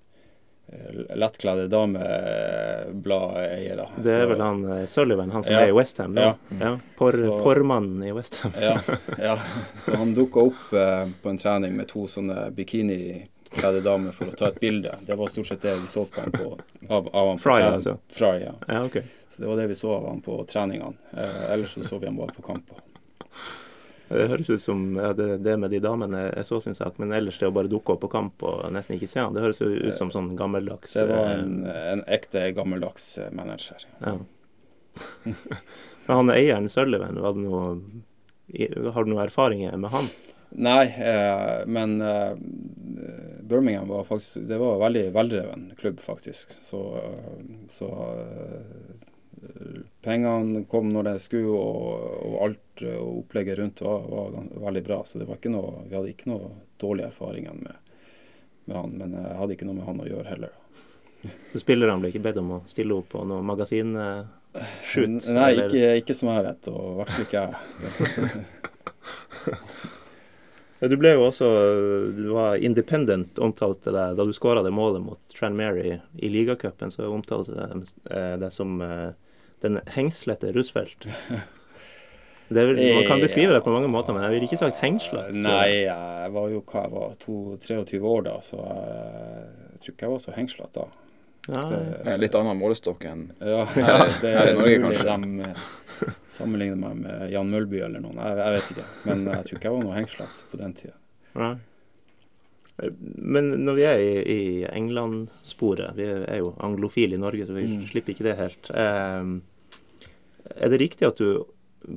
lettkledde 1.14 1.68
damebladeiere. 1.68 3.88
Det 3.96 4.12
er 4.12 4.26
vel 4.28 4.40
han 4.40 4.72
eh, 4.72 4.86
Sullivan, 4.86 5.30
han 5.30 5.44
som 5.44 5.54
ja. 5.54 5.60
er 5.60 5.68
i 5.68 5.72
Westham? 5.72 6.16
Ja. 6.16 6.36
ja. 6.60 6.78
Por, 6.98 7.12
pormannen 7.42 8.04
i 8.04 8.12
Westham. 8.12 8.52
ja, 8.60 8.80
ja, 9.18 9.38
så 9.80 9.96
han 9.96 10.14
dukka 10.14 10.40
opp 10.40 10.72
eh, 10.72 11.08
på 11.22 11.28
en 11.28 11.38
trening 11.38 11.76
med 11.76 11.88
to 11.88 12.08
sånne 12.10 12.50
bikinikledde 12.56 13.80
damer 13.84 14.12
for 14.12 14.28
å 14.28 14.32
ta 14.36 14.46
et 14.52 14.60
bilde. 14.60 14.94
Det 15.06 15.14
var 15.16 15.28
stort 15.32 15.46
sett 15.52 15.62
det 15.64 15.74
vi 15.80 15.86
så 15.88 16.04
på, 16.04 16.20
han 16.20 16.32
på 16.36 16.58
av, 16.88 17.08
av 17.12 17.28
han 17.32 17.38
Fry, 17.42 17.62
altså? 17.62 17.96
Fry, 18.12 18.44
ja. 18.44 18.54
ja 18.68 18.84
okay. 18.84 19.02
Så 19.28 19.42
det 19.42 19.48
var 19.48 19.56
det 19.56 19.66
vi 19.72 19.78
så 19.78 19.92
av 19.96 20.08
han 20.08 20.20
på 20.24 20.44
treningene. 20.50 20.96
Eh, 21.16 21.52
ellers 21.52 21.70
så, 21.78 21.84
så 21.84 21.98
vi 21.98 22.06
han 22.10 22.20
bare 22.20 22.32
på 22.36 22.42
kamper. 22.44 22.76
Det 24.08 24.28
høres 24.30 24.50
ut 24.50 24.62
som 24.62 24.84
ja, 24.96 25.12
det, 25.16 25.28
det, 25.44 25.56
med 25.60 25.72
de 25.74 25.80
damene 25.84 26.22
er 26.30 26.46
så 26.48 26.60
sin 26.64 26.76
sak, 26.76 26.96
men 27.02 27.12
ellers 27.12 27.38
det 27.40 27.50
å 27.50 27.54
bare 27.54 27.70
dukke 27.70 27.94
opp 27.94 28.02
på 28.06 28.12
kamp 28.12 28.44
og 28.48 28.62
nesten 28.72 28.96
ikke 28.96 29.10
se 29.10 29.20
han, 29.20 29.36
det 29.36 29.44
høres 29.44 29.60
ut 29.60 29.96
som 29.96 30.12
sånn 30.14 30.32
gammeldags 30.38 30.96
Det 30.96 31.04
var 31.10 31.34
en, 31.34 31.60
en 31.68 32.04
ekte 32.08 32.46
gammeldags 32.56 33.10
eh, 33.20 33.32
manager. 33.36 33.84
Ja. 34.00 34.16
han 36.08 36.32
eieren 36.32 36.70
Sullivan, 36.72 37.20
var 37.20 37.36
det 37.36 37.44
noe, 37.44 37.68
har 38.94 39.04
du 39.04 39.12
noen 39.12 39.26
erfaringer 39.26 39.76
med 39.76 39.92
han? 39.92 40.10
Nei, 40.50 40.84
eh, 40.96 41.66
men 41.66 42.00
eh, 42.00 42.32
Birmingham 43.40 43.88
var 43.88 44.04
faktisk 44.04 44.48
Det 44.48 44.58
var 44.58 44.74
en 44.74 44.80
veldig 44.80 45.10
veldreven 45.12 45.72
klubb, 45.78 46.00
faktisk. 46.00 46.54
Så, 46.64 46.80
eh, 46.96 47.42
så 47.68 47.88
eh, 48.16 49.82
pengene 50.02 50.64
kom 50.64 50.88
når 50.92 51.10
det 51.10 51.18
skulle, 51.20 51.52
og, 51.52 52.08
og 52.24 52.38
alt 52.46 52.64
og 52.86 53.24
opplegget 53.24 53.58
rundt 53.58 53.82
var, 53.84 54.06
var, 54.08 54.48
veldig 54.66 54.84
bra. 54.86 55.02
Så 55.06 55.18
det 55.18 55.28
var 55.28 55.40
ikke 55.40 55.52
noe, 55.54 55.84
vi 55.88 55.96
hadde 55.96 56.12
ikke 56.12 56.30
noe 56.30 56.50
dårlige 56.80 57.10
erfaringer 57.12 57.58
med, 57.58 57.74
med, 58.64 58.76
han. 58.76 58.96
Men 59.00 59.18
jeg 59.18 59.36
hadde 59.40 59.58
ikke 59.58 59.68
noe 59.68 59.78
med 59.80 59.88
han 59.88 60.02
å 60.04 60.08
gjøre 60.08 60.28
heller. 60.32 60.56
Så 61.52 61.62
spillerne 61.64 61.98
ble 62.02 62.12
ikke 62.12 62.26
bedt 62.28 62.40
om 62.42 62.56
å 62.58 62.62
stille 62.70 62.94
opp 62.94 63.10
på 63.16 63.24
noe 63.26 63.42
magasinshoot? 63.46 65.28
Nei, 65.34 65.50
ikke, 65.64 65.84
ikke, 66.02 66.14
som 66.16 66.32
jeg 66.34 66.46
vet, 66.46 66.62
og 66.72 66.82
i 66.86 66.96
hvert 67.00 67.14
fall 67.14 67.28
ikke 67.28 67.44
jeg. 67.44 67.54
Du 70.78 70.94
ble 70.94 71.10
jo 71.16 71.24
også 71.26 71.46
du 72.14 72.28
var 72.30 72.60
independent, 72.62 73.38
omtalte 73.42 73.90
deg 73.94 74.14
da 74.18 74.26
du 74.26 74.30
skåra 74.36 74.62
det 74.62 74.70
målet 74.74 75.02
mot 75.02 75.32
Tranmere 75.34 76.00
i 76.14 76.30
ligacupen. 76.30 76.92
Så 76.94 77.08
omtalte 77.10 77.56
deg 77.56 77.82
eh, 78.14 78.34
det 78.38 78.52
som 78.54 78.78
eh, 78.84 79.10
den 79.64 79.80
hengslete 79.96 80.52
Roosevelt. 80.54 81.08
Vel, 82.48 82.78
man 82.78 83.04
kan 83.04 83.20
beskrive 83.20 83.52
det 83.52 83.60
på 83.64 83.72
mange 83.74 83.90
måter, 83.92 84.14
men 84.16 84.24
jeg 84.24 84.36
ville 84.36 84.48
ikke 84.48 84.60
sagt 84.60 84.80
hengslet. 84.80 85.34
Nei, 85.36 85.84
jeg 85.84 86.30
var 86.32 86.48
jo 86.48 86.62
hva 86.64 86.86
jeg 86.86 86.94
var, 86.94 87.18
23 87.20 88.00
år 88.12 88.24
da, 88.24 88.38
så 88.44 88.62
jeg, 88.62 89.52
jeg 89.74 89.82
tror 89.82 89.94
ikke 89.94 90.06
jeg 90.06 90.14
var 90.14 90.24
så 90.24 90.36
hengslet 90.38 90.78
da. 90.78 90.88
Det, 91.48 92.14
litt 92.20 92.34
annen 92.36 92.58
målestokk 92.60 93.06
enn 93.08 93.22
ja, 93.40 93.62
det 94.20 94.32
er 94.36 94.50
Norge, 94.58 94.74
kanskje. 94.82 95.14
De 95.22 95.46
eh, 95.46 96.16
sammenligner 96.28 96.76
meg 96.76 96.98
med 97.06 97.32
Jan 97.32 97.48
Mølby 97.48 97.80
eller 97.86 98.04
noen. 98.04 98.20
Jeg, 98.20 98.36
jeg, 98.36 98.56
vet 98.56 98.72
ikke. 98.74 98.86
Men 99.08 99.22
jeg 99.30 99.46
tror 99.46 99.60
ikke 99.60 99.70
jeg 99.70 99.76
var 99.78 99.86
noe 99.86 99.96
hengslet 99.96 100.42
på 100.50 100.60
den 100.60 100.74
tida. 100.76 100.96
Men 102.78 103.48
når 103.64 103.78
vi 103.78 103.86
er 103.88 104.02
i, 104.02 104.10
i 104.20 104.42
England-sporet, 104.68 105.96
vi 105.96 106.10
er 106.12 106.42
jo 106.42 106.52
anglofile 106.64 107.16
i 107.16 107.22
Norge, 107.22 107.48
så 107.48 107.56
vi 107.56 107.64
mm. 107.72 107.86
slipper 107.94 108.14
ikke 108.14 108.28
det 108.28 108.36
helt. 108.38 108.70
Um, 108.76 109.40
er 110.52 110.72
det 110.72 110.82
riktig 110.84 111.08
at 111.08 111.18
du 111.18 111.46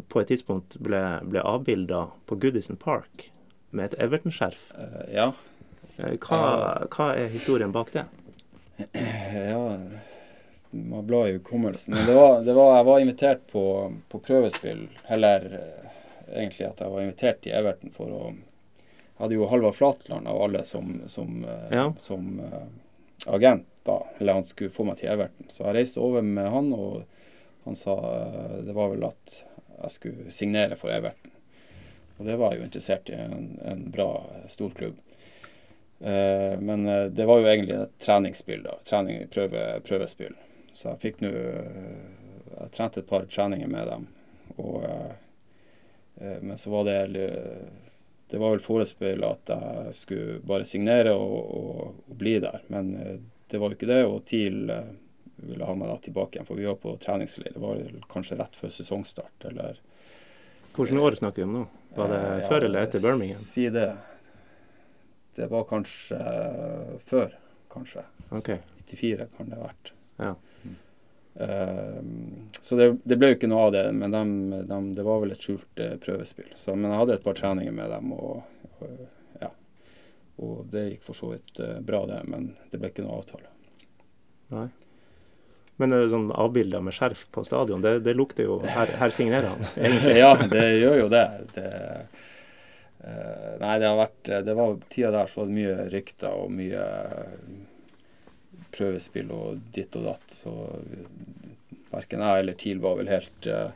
på 0.08 0.22
et 0.22 0.30
tidspunkt 0.32 0.78
ble, 0.84 1.02
ble 1.28 1.44
avbilda 1.46 2.08
på 2.30 2.38
Goodison 2.42 2.80
Park 2.80 3.30
med 3.72 3.92
et 3.92 4.00
Everton-skjerf? 4.04 4.70
Uh, 4.76 5.04
ja. 5.14 5.32
Eh, 5.98 6.18
hva, 6.22 6.88
hva, 6.88 7.12
er 7.16 7.32
historien 7.34 7.74
bak 7.74 7.92
det? 7.96 8.06
Ja, 8.92 9.62
må 10.72 11.02
bla 11.02 11.26
i 11.28 11.34
hukommelsen. 11.34 11.96
Men 11.96 12.06
det 12.06 12.14
var, 12.14 12.42
det 12.42 12.54
var, 12.54 12.76
jeg 12.78 12.88
var 12.88 13.00
invitert 13.00 13.48
på, 13.52 13.66
på 14.10 14.20
prøvespill, 14.20 14.88
eller 15.08 15.46
eh, 15.60 15.90
egentlig 16.32 16.70
at 16.70 16.80
jeg 16.82 16.94
var 16.94 17.04
invitert 17.04 17.42
til 17.44 17.58
Everton 17.58 17.94
for 17.96 18.16
å 18.16 18.24
Jeg 18.32 19.28
hadde 19.28 19.36
jo 19.38 19.48
Halvard 19.52 19.76
Flatland 19.78 20.26
av 20.28 20.40
alle 20.42 20.64
som, 20.66 20.96
som, 21.12 21.44
eh, 21.46 21.74
ja. 21.76 21.84
som 22.02 22.40
uh, 22.42 22.64
agent, 23.30 23.68
da. 23.86 24.00
Eller 24.18 24.40
han 24.40 24.48
skulle 24.50 24.74
få 24.74 24.86
meg 24.88 24.98
til 24.98 25.12
Everton. 25.12 25.46
Så 25.52 25.68
jeg 25.68 25.76
reiste 25.76 26.02
over 26.02 26.26
med 26.26 26.50
han, 26.50 26.72
og 26.74 27.04
han 27.68 27.78
sa 27.78 27.94
det 28.66 28.74
var 28.74 28.90
vel 28.96 29.06
at 29.12 29.36
jeg 29.78 29.96
skulle 29.96 30.34
signere 30.34 30.78
for 30.80 30.94
Everton. 30.94 31.32
Og 32.18 32.28
det 32.28 32.38
var 32.38 32.54
jeg 32.54 32.62
jo 32.62 32.68
interessert 32.68 33.10
i. 33.10 33.18
En, 33.18 33.48
en 33.66 33.84
bra 33.94 34.10
storklubb. 34.52 35.00
Eh, 36.00 36.60
men 36.60 36.86
det 37.16 37.26
var 37.26 37.42
jo 37.42 37.50
egentlig 37.50 37.78
et 37.80 37.98
treningsspill. 38.06 38.64
da, 38.68 38.78
trening, 38.86 39.26
prøve, 39.34 39.66
Prøvespill. 39.88 40.36
Så 40.72 40.92
jeg 40.92 41.02
fikk 41.02 41.22
nå 41.26 41.32
Jeg 41.32 42.72
trente 42.76 43.02
et 43.02 43.10
par 43.10 43.26
treninger 43.26 43.68
med 43.68 43.88
dem. 43.90 44.08
Og, 44.62 44.84
men 46.20 46.58
så 46.60 46.70
var 46.70 46.86
det 46.86 47.26
Det 48.30 48.38
var 48.38 48.52
vel 48.54 48.62
forespeila 48.62 49.32
at 49.34 49.52
jeg 49.56 49.96
skulle 49.98 50.40
bare 50.46 50.68
signere 50.68 51.16
og, 51.16 51.38
og, 51.58 51.96
og, 52.06 52.18
bli 52.20 52.38
der. 52.44 52.62
Men 52.68 52.94
det 53.50 53.60
var 53.60 53.72
jo 53.72 53.80
ikke 53.80 53.90
det. 53.90 54.04
Og 54.06 54.22
TIL 54.30 54.70
ville 55.48 55.66
ha 55.66 55.76
meg 55.76 55.90
da 55.90 55.98
tilbake 55.98 56.38
igjen, 56.38 56.48
for 56.48 56.60
vi 56.60 56.68
var 56.70 56.78
på 56.82 56.94
treningsleir. 57.02 57.54
Det 57.56 57.62
var 57.64 57.82
kanskje 58.12 58.38
rett 58.40 58.56
før 58.56 58.74
sesongstart. 58.74 59.46
eller 59.50 59.80
Hvilket 60.76 60.98
år 60.98 61.18
snakker 61.20 61.42
vi 61.42 61.48
om 61.48 61.54
nå? 61.54 61.66
Var 61.96 62.12
det 62.12 62.20
ja, 62.22 62.48
før 62.48 62.68
eller 62.68 62.88
etter 62.88 63.04
Birmingham? 63.04 63.40
Si 63.40 63.70
det. 63.70 63.90
Det 65.36 65.48
var 65.52 65.66
kanskje 65.68 66.16
uh, 66.16 66.94
før, 67.08 67.36
kanskje. 67.72 68.04
Ok. 68.30 68.54
94 68.86 69.28
kan 69.38 69.52
det 69.52 69.60
ha 69.60 69.68
vært. 69.68 69.92
Ja. 70.22 70.36
Uh, 71.32 72.00
så 72.60 72.76
det, 72.80 72.88
det, 73.04 73.18
ble 73.20 73.32
jo 73.32 73.40
ikke 73.40 73.50
noe 73.52 73.68
av 73.68 73.74
det, 73.76 73.86
men 73.96 74.16
de, 74.16 74.62
de, 74.68 74.80
det 74.96 75.08
var 75.08 75.24
vel 75.24 75.36
et 75.36 75.44
skjult 75.44 75.84
prøvespill. 76.04 76.52
Så, 76.56 76.76
men 76.76 76.92
jeg 76.92 77.04
hadde 77.04 77.18
et 77.20 77.26
par 77.26 77.40
treninger 77.40 77.76
med 77.76 77.92
dem, 77.92 78.14
og, 78.16 78.70
og, 78.80 79.02
ja. 79.44 79.52
og 80.40 80.68
det 80.72 80.88
gikk 80.90 81.10
for 81.10 81.20
så 81.20 81.34
vidt 81.34 81.64
bra, 81.88 82.06
det. 82.12 82.22
Men 82.32 82.54
det 82.72 82.80
ble 82.80 82.92
ikke 82.92 83.08
noe 83.08 83.20
avtale. 83.20 83.52
Nei. 84.52 84.70
Men 85.80 85.96
sånn 86.12 86.28
avbilder 86.36 86.84
med 86.84 86.94
skjerf 86.94 87.24
på 87.34 87.44
stadion, 87.48 87.82
det, 87.82 88.00
det 88.06 88.14
lukter 88.14 88.46
jo 88.46 88.60
Her, 88.66 88.92
her 89.00 89.14
signerer 89.16 89.54
han, 89.54 89.64
egentlig. 89.80 90.18
ja, 90.20 90.32
det 90.52 90.66
gjør 90.78 90.98
jo 91.00 91.08
det. 91.10 91.26
det 91.56 91.68
uh, 93.02 93.54
nei, 93.64 93.76
det 93.82 93.90
har 93.90 93.98
vært 93.98 94.32
Det 94.46 94.58
var 94.60 94.76
tida 94.92 95.14
der 95.16 95.32
så 95.32 95.42
var 95.42 95.50
det 95.50 95.58
mye 95.58 95.78
rykter 95.96 96.38
og 96.38 96.54
mye 96.54 96.88
prøvespill 98.72 99.32
og 99.36 99.64
ditt 99.76 99.96
og 100.00 100.06
datt. 100.12 100.36
Så 100.44 100.54
verken 101.92 102.24
jeg 102.24 102.44
eller 102.44 102.60
TIL 102.60 102.84
var 102.84 103.00
vel 103.02 103.12
helt 103.12 103.50
uh, 103.52 103.72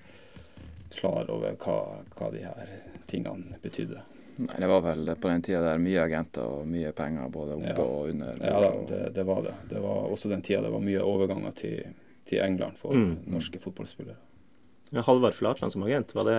klar 0.95 1.31
over 1.31 1.58
hva, 1.60 1.79
hva 2.15 2.31
de 2.31 2.45
her 2.45 2.75
tingene 3.12 3.60
betydde. 3.63 4.03
Nei, 4.36 4.56
Det 4.60 4.67
var 4.67 4.82
vel 4.84 5.12
på 5.15 5.32
den 5.32 5.43
tida 5.45 5.62
der 5.63 5.80
mye 5.80 6.02
agenter 6.04 6.43
og 6.43 6.67
mye 6.67 6.91
penger 6.95 7.30
både 7.32 7.56
oppe 7.56 7.71
ja. 7.71 7.86
og 7.86 8.10
under. 8.12 8.41
Ja, 8.41 8.60
da, 8.62 8.71
det, 8.89 9.02
det, 9.15 9.24
var 9.28 9.41
det. 9.45 9.56
Det 9.69 9.84
var 9.84 10.10
også 10.12 10.32
den 10.32 10.43
tida 10.45 10.62
det 10.65 10.74
var 10.74 10.84
mye 10.84 11.04
overganger 11.04 11.56
til, 11.56 11.93
til 12.28 12.43
England 12.43 12.80
for 12.82 12.98
mm. 12.98 13.12
norske 13.32 13.62
fotballspillere. 13.63 14.19
Ja, 14.89 15.02
Halvard 15.02 15.34
Flatland 15.34 15.74
som 15.74 15.84
agent, 15.84 16.15
var 16.15 16.28
det 16.30 16.36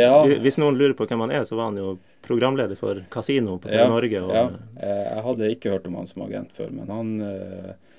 ja. 0.00 0.24
Hvis 0.40 0.56
noen 0.58 0.78
lurer 0.80 0.94
på 0.96 1.06
hvem 1.06 1.20
han 1.26 1.34
er, 1.34 1.44
så 1.44 1.58
var 1.58 1.68
han 1.68 1.78
jo 1.78 1.96
programleder 2.24 2.78
for 2.78 3.02
Casino 3.12 3.58
på 3.60 3.68
TV 3.68 3.82
ja, 3.82 3.88
Norge. 3.92 4.22
Og, 4.24 4.32
ja, 4.34 4.44
eh, 4.80 5.02
jeg 5.04 5.24
hadde 5.26 5.50
ikke 5.56 5.74
hørt 5.74 5.88
om 5.90 5.98
han 6.00 6.08
som 6.08 6.24
agent 6.24 6.54
før, 6.56 6.72
men 6.74 6.90
han, 6.90 7.12
eh, 7.28 7.98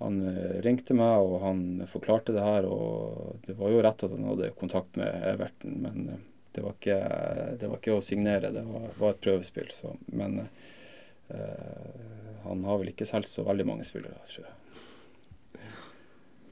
han 0.00 0.20
eh, 0.30 0.54
ringte 0.64 0.96
meg 0.96 1.26
og 1.26 1.36
han 1.44 1.64
forklarte 1.90 2.34
det 2.34 2.46
her. 2.46 2.66
og 2.66 3.44
Det 3.44 3.58
var 3.60 3.74
jo 3.74 3.82
rett 3.84 4.06
at 4.06 4.16
han 4.16 4.30
hadde 4.32 4.54
kontakt 4.58 4.98
med 5.00 5.28
Everton, 5.34 5.76
men 5.84 6.24
det 6.54 6.62
var 6.62 6.74
ikke, 6.78 6.98
det 7.60 7.68
var 7.68 7.80
ikke 7.80 7.94
å 7.96 8.02
signere, 8.04 8.52
det 8.54 8.62
var, 8.62 8.90
var 8.98 9.14
et 9.14 9.24
prøvespill. 9.26 9.72
Så, 9.74 9.90
men 10.14 10.36
uh, 10.38 11.88
han 12.44 12.62
har 12.68 12.78
vel 12.78 12.92
ikke 12.92 13.08
solgt 13.08 13.32
så 13.32 13.42
veldig 13.46 13.66
mange 13.66 13.86
spillere, 13.86 14.20
tror 14.30 14.46
jeg. 14.46 14.60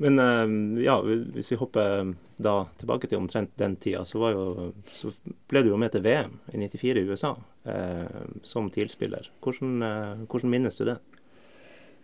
Men 0.02 0.18
uh, 0.18 0.82
ja, 0.82 0.96
hvis 1.06 1.52
vi 1.52 1.60
hopper 1.60 2.10
da 2.42 2.56
tilbake 2.80 3.06
til 3.06 3.22
omtrent 3.22 3.54
den 3.62 3.78
tida, 3.78 4.02
så, 4.08 4.18
jo, 4.34 4.72
så 4.90 5.12
ble 5.50 5.62
du 5.62 5.70
jo 5.70 5.78
med 5.78 5.94
til 5.94 6.02
VM 6.02 6.34
i 6.50 6.64
94 6.64 6.98
i 6.98 7.06
USA 7.06 7.36
uh, 7.38 8.22
som 8.42 8.72
TIL-spiller. 8.74 9.30
Hvordan, 9.44 10.26
hvordan, 10.26 10.50
minnes 10.50 10.78
du 10.80 10.86
det? 10.90 10.98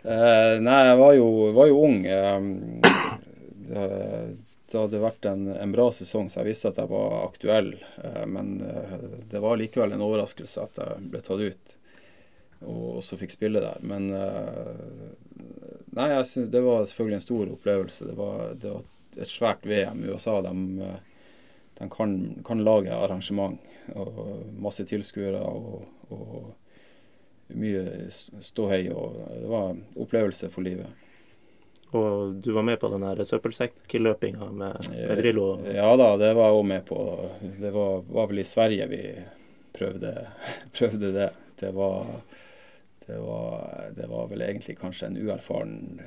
nei, 0.07 0.77
jeg 0.87 0.99
var 1.01 1.17
jo, 1.17 1.25
var 1.57 1.67
jo 1.67 1.81
ung. 1.83 1.97
Det, 3.67 3.83
det 4.71 4.79
hadde 4.79 5.01
vært 5.01 5.25
en, 5.29 5.47
en, 5.55 5.73
bra 5.73 5.89
sesong, 5.97 6.29
så 6.29 6.43
jeg 6.43 6.51
visste 6.51 6.73
at 6.73 6.79
jeg 6.81 6.91
var 6.91 7.23
aktuell. 7.23 7.73
Eh, 8.05 8.25
men 8.29 8.59
eh, 8.65 8.95
det 9.31 9.41
var 9.41 9.57
likevel 9.57 9.95
en 9.97 10.05
overraskelse 10.05 10.65
at 10.67 10.81
jeg 10.83 11.11
ble 11.13 11.23
tatt 11.25 11.41
ut 11.41 11.75
og 12.59 12.99
også 12.99 13.17
fikk 13.21 13.33
spille 13.33 13.63
der. 13.63 13.81
Men 13.87 14.11
eh, 14.13 15.09
nei, 15.97 16.11
jeg 16.13 16.29
synes 16.29 16.53
det 16.53 16.65
var 16.67 16.85
selvfølgelig 16.85 17.21
en 17.21 17.27
stor 17.27 17.55
opplevelse. 17.55 18.11
Det 18.11 18.19
var, 18.19 18.45
det 18.61 18.75
var 18.75 18.85
et 19.17 19.33
svært 19.33 19.67
VM. 19.69 20.05
USA 20.11 20.39
de, 20.45 20.55
de 21.81 21.91
kan, 21.95 22.17
kan, 22.45 22.65
lage 22.67 22.93
arrangement. 22.93 23.57
og 23.95 24.49
Masse 24.61 24.85
tilskuere 24.91 25.41
og, 25.49 25.87
og 26.13 27.55
mye 27.57 28.11
ståhei. 28.11 28.85
Det 28.91 29.49
var 29.49 29.71
en 29.73 29.85
opplevelse 29.97 30.51
for 30.53 30.67
livet. 30.67 31.08
Og 31.91 32.35
du 32.35 32.53
var 32.53 32.63
med 32.63 32.81
på 32.81 32.89
den 32.93 33.01
der 33.01 33.25
søppelsekkløpinga 33.25 34.51
med, 34.53 34.89
med 34.93 35.21
Drillo? 35.23 35.47
Ja 35.73 35.89
da, 35.97 36.11
det 36.21 36.35
var 36.37 36.51
jeg 36.51 36.59
òg 36.61 36.67
med 36.69 36.85
på. 36.89 37.01
Det 37.41 37.71
var, 37.73 38.03
var, 38.05 38.29
vel 38.29 38.43
i 38.43 38.45
Sverige 38.45 38.89
vi 38.91 39.03
prøvde, 39.73 40.13
prøvde 40.77 41.13
det. 41.17 41.31
Det 41.59 41.73
var, 41.75 42.11
det 43.07 43.19
var, 43.25 43.87
det 43.97 44.09
var 44.11 44.29
vel 44.29 44.45
egentlig 44.45 44.77
kanskje 44.79 45.09
en 45.09 45.21
uerfaren, 45.23 46.03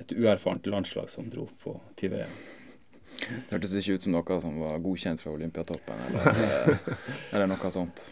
et 0.00 0.12
uerfarent 0.12 0.68
landslag 0.68 1.08
som 1.10 1.30
dro 1.32 1.48
på 1.64 1.78
til 1.96 2.12
VM. 2.12 2.36
Det 3.22 3.54
hørtes 3.54 3.74
ikke 3.78 3.96
ut 3.96 4.04
som 4.04 4.14
noe 4.16 4.40
som 4.44 4.60
var 4.60 4.82
godkjent 4.82 5.20
fra 5.22 5.32
Olympiatoppen, 5.32 6.04
eller, 6.10 6.76
eller 7.32 7.48
noe 7.48 7.72
sånt. 7.72 8.04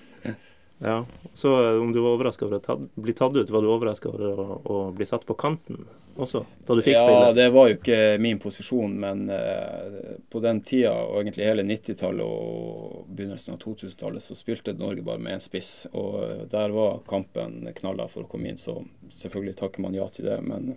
Ja, 0.83 1.07
Så 1.35 1.73
eh, 1.73 1.83
om 1.83 1.93
du 1.93 2.01
var 2.01 2.11
overraska 2.11 2.47
over 2.47 2.61
å 2.73 2.77
bli 2.95 3.13
tatt 3.13 3.37
ut, 3.37 3.51
var 3.51 3.63
du 3.63 3.69
overraska 3.69 4.09
over 4.09 4.29
å, 4.41 4.61
å, 4.65 4.77
bli 4.97 5.07
satt 5.07 5.27
på 5.29 5.35
kanten 5.37 5.83
også, 6.21 6.41
da 6.67 6.77
du 6.77 6.81
fikk 6.81 6.97
ja, 6.97 7.03
spille? 7.05 7.27
Ja, 7.27 7.35
det 7.37 7.49
var 7.53 7.69
jo 7.69 7.77
ikke 7.77 7.99
min 8.21 8.41
posisjon, 8.41 8.95
men 9.03 9.27
eh, 9.33 10.15
på 10.33 10.41
den 10.41 10.63
tida, 10.65 10.95
og 11.05 11.21
egentlig 11.21 11.47
hele 11.51 11.65
90-tallet 11.69 12.25
og 12.25 13.11
begynnelsen 13.13 13.57
av 13.57 13.61
2000-tallet, 13.61 14.25
så 14.25 14.37
spilte 14.37 14.75
Norge 14.79 15.05
bare 15.05 15.21
med 15.21 15.37
én 15.37 15.45
spiss. 15.45 15.73
Og 15.93 16.17
uh, 16.21 16.43
der 16.51 16.73
var 16.77 17.03
kampen 17.09 17.69
knalla 17.77 18.09
for 18.13 18.25
å 18.25 18.31
komme 18.33 18.51
inn, 18.51 18.61
så 18.61 18.79
selvfølgelig 19.13 19.59
takker 19.61 19.85
man 19.85 19.97
ja 19.97 20.07
til 20.13 20.29
det. 20.29 20.39
Men, 20.45 20.75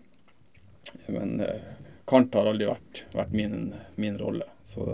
men 1.11 1.35
eh, 1.43 1.69
kant 2.07 2.35
har 2.39 2.51
aldri 2.51 2.67
vært, 2.71 3.05
vært 3.15 3.35
min, 3.35 3.71
min, 3.95 4.19
rolle. 4.19 4.47
Så, 4.67 4.85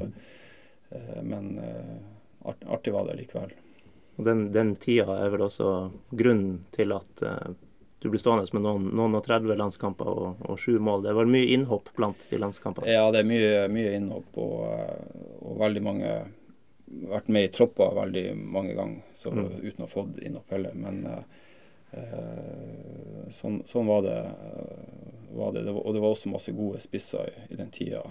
men 1.22 1.52
artig 2.42 2.94
var 2.96 3.10
det 3.10 3.20
likevel. 3.20 3.54
Og 4.20 4.26
den, 4.28 4.50
den, 4.52 4.76
tida 4.76 5.16
er 5.16 5.32
vel 5.32 5.46
også 5.46 5.68
grunnen 6.12 6.66
til 6.76 6.92
at 6.92 7.22
uh, 7.24 7.54
du 8.04 8.10
blir 8.12 8.20
stående 8.20 8.44
med 8.52 8.66
noen, 8.66 8.90
noen 8.96 9.16
og 9.16 9.24
30 9.24 9.56
landskamper 9.60 10.10
og, 10.12 10.42
og 10.44 10.60
sju 10.60 10.76
mål. 10.84 11.06
Det 11.06 11.14
var 11.16 11.32
mye 11.32 11.48
innhopp 11.56 11.88
blant 11.96 12.26
de 12.28 12.40
landskampene? 12.40 12.88
Ja, 12.92 13.06
det 13.16 13.24
er 13.24 13.30
mye, 13.30 13.64
mye 13.72 13.94
innhopp. 13.96 14.36
Og, 14.44 14.60
og, 15.40 15.56
veldig 15.64 15.86
mange 15.88 16.12
Vært 16.90 17.28
med 17.30 17.44
i 17.46 17.50
tropper 17.54 17.92
veldig 17.94 18.32
mange 18.34 18.72
ganger 18.74 19.12
så, 19.14 19.30
mm. 19.30 19.60
uten 19.62 19.84
å 19.84 19.86
ha 19.86 19.92
fått 19.92 20.24
innhopp 20.26 20.56
heller. 20.56 20.74
Men 20.74 21.04
uh, 21.06 21.20
sånn, 23.30 23.60
sånn, 23.70 23.86
var, 23.86 24.02
det, 24.08 24.16
var 25.38 25.54
det. 25.54 25.68
det 25.68 25.76
var, 25.76 25.84
og 25.84 25.94
det 25.94 26.02
var 26.02 26.16
også 26.16 26.32
masse 26.34 26.56
gode 26.58 26.82
spisser 26.82 27.30
i, 27.30 27.44
i 27.54 27.60
den 27.60 27.70
tida. 27.76 28.02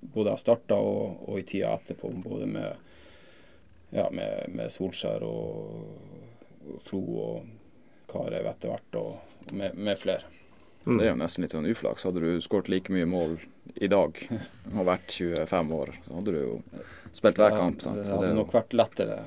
Både 0.00 0.32
jeg 0.32 0.42
starta 0.46 0.80
og, 0.80 1.26
og 1.28 1.42
i 1.42 1.44
tida 1.50 1.74
etterpå. 1.76 2.08
Både 2.24 2.48
med 2.54 2.91
ja, 3.92 4.08
med, 4.10 4.52
med 4.56 4.72
Solskjær 4.72 5.24
og, 5.26 5.88
og 6.66 6.82
Flo 6.84 7.02
og 7.22 7.50
Karev 8.12 8.48
etter 8.50 8.72
hvert, 8.72 9.00
og 9.00 9.52
med, 9.52 9.76
med 9.76 10.00
flere. 10.00 10.28
Mm. 10.84 10.96
Det 10.98 11.04
er 11.04 11.12
jo 11.12 11.18
nesten 11.20 11.44
litt 11.44 11.54
sånn 11.54 11.68
uflaks. 11.70 12.06
Hadde 12.08 12.22
du 12.24 12.42
skåret 12.42 12.70
like 12.72 12.92
mye 12.92 13.06
mål 13.06 13.36
i 13.74 13.88
dag 13.90 14.18
og 14.72 14.86
vært 14.88 15.14
25 15.14 15.76
år, 15.76 15.92
så 16.06 16.16
hadde 16.18 16.34
du 16.34 16.40
jo 16.40 16.56
spilt 17.14 17.38
hver 17.38 17.54
kamp. 17.54 17.84
Sant? 17.84 18.02
Det 18.02 18.10
hadde 18.10 18.32
nok 18.38 18.54
vært 18.56 18.74
lettere. 18.74 19.20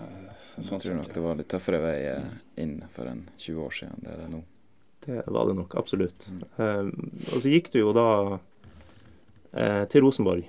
Sånn 0.56 0.78
jeg 0.78 0.86
tror 0.88 1.00
nok 1.00 1.14
det 1.16 1.24
var 1.24 1.40
litt 1.40 1.50
tøffere 1.52 1.80
vei 1.84 1.96
eh, 2.10 2.28
inn 2.64 2.78
for 2.92 3.08
en 3.12 3.26
20 3.36 3.64
år 3.66 3.74
siden 3.76 4.06
det 4.06 4.12
er 4.14 4.22
det 4.24 4.28
nå. 4.32 4.44
Det 5.06 5.24
var 5.28 5.50
det 5.50 5.56
nok, 5.60 5.76
absolutt. 5.78 6.28
Mm. 6.32 6.46
Um, 6.58 7.10
og 7.30 7.42
så 7.44 7.52
gikk 7.52 7.68
du 7.76 7.82
jo 7.82 7.92
da 7.94 8.08
uh, 8.40 9.84
til 9.92 10.02
Rosenborg 10.02 10.48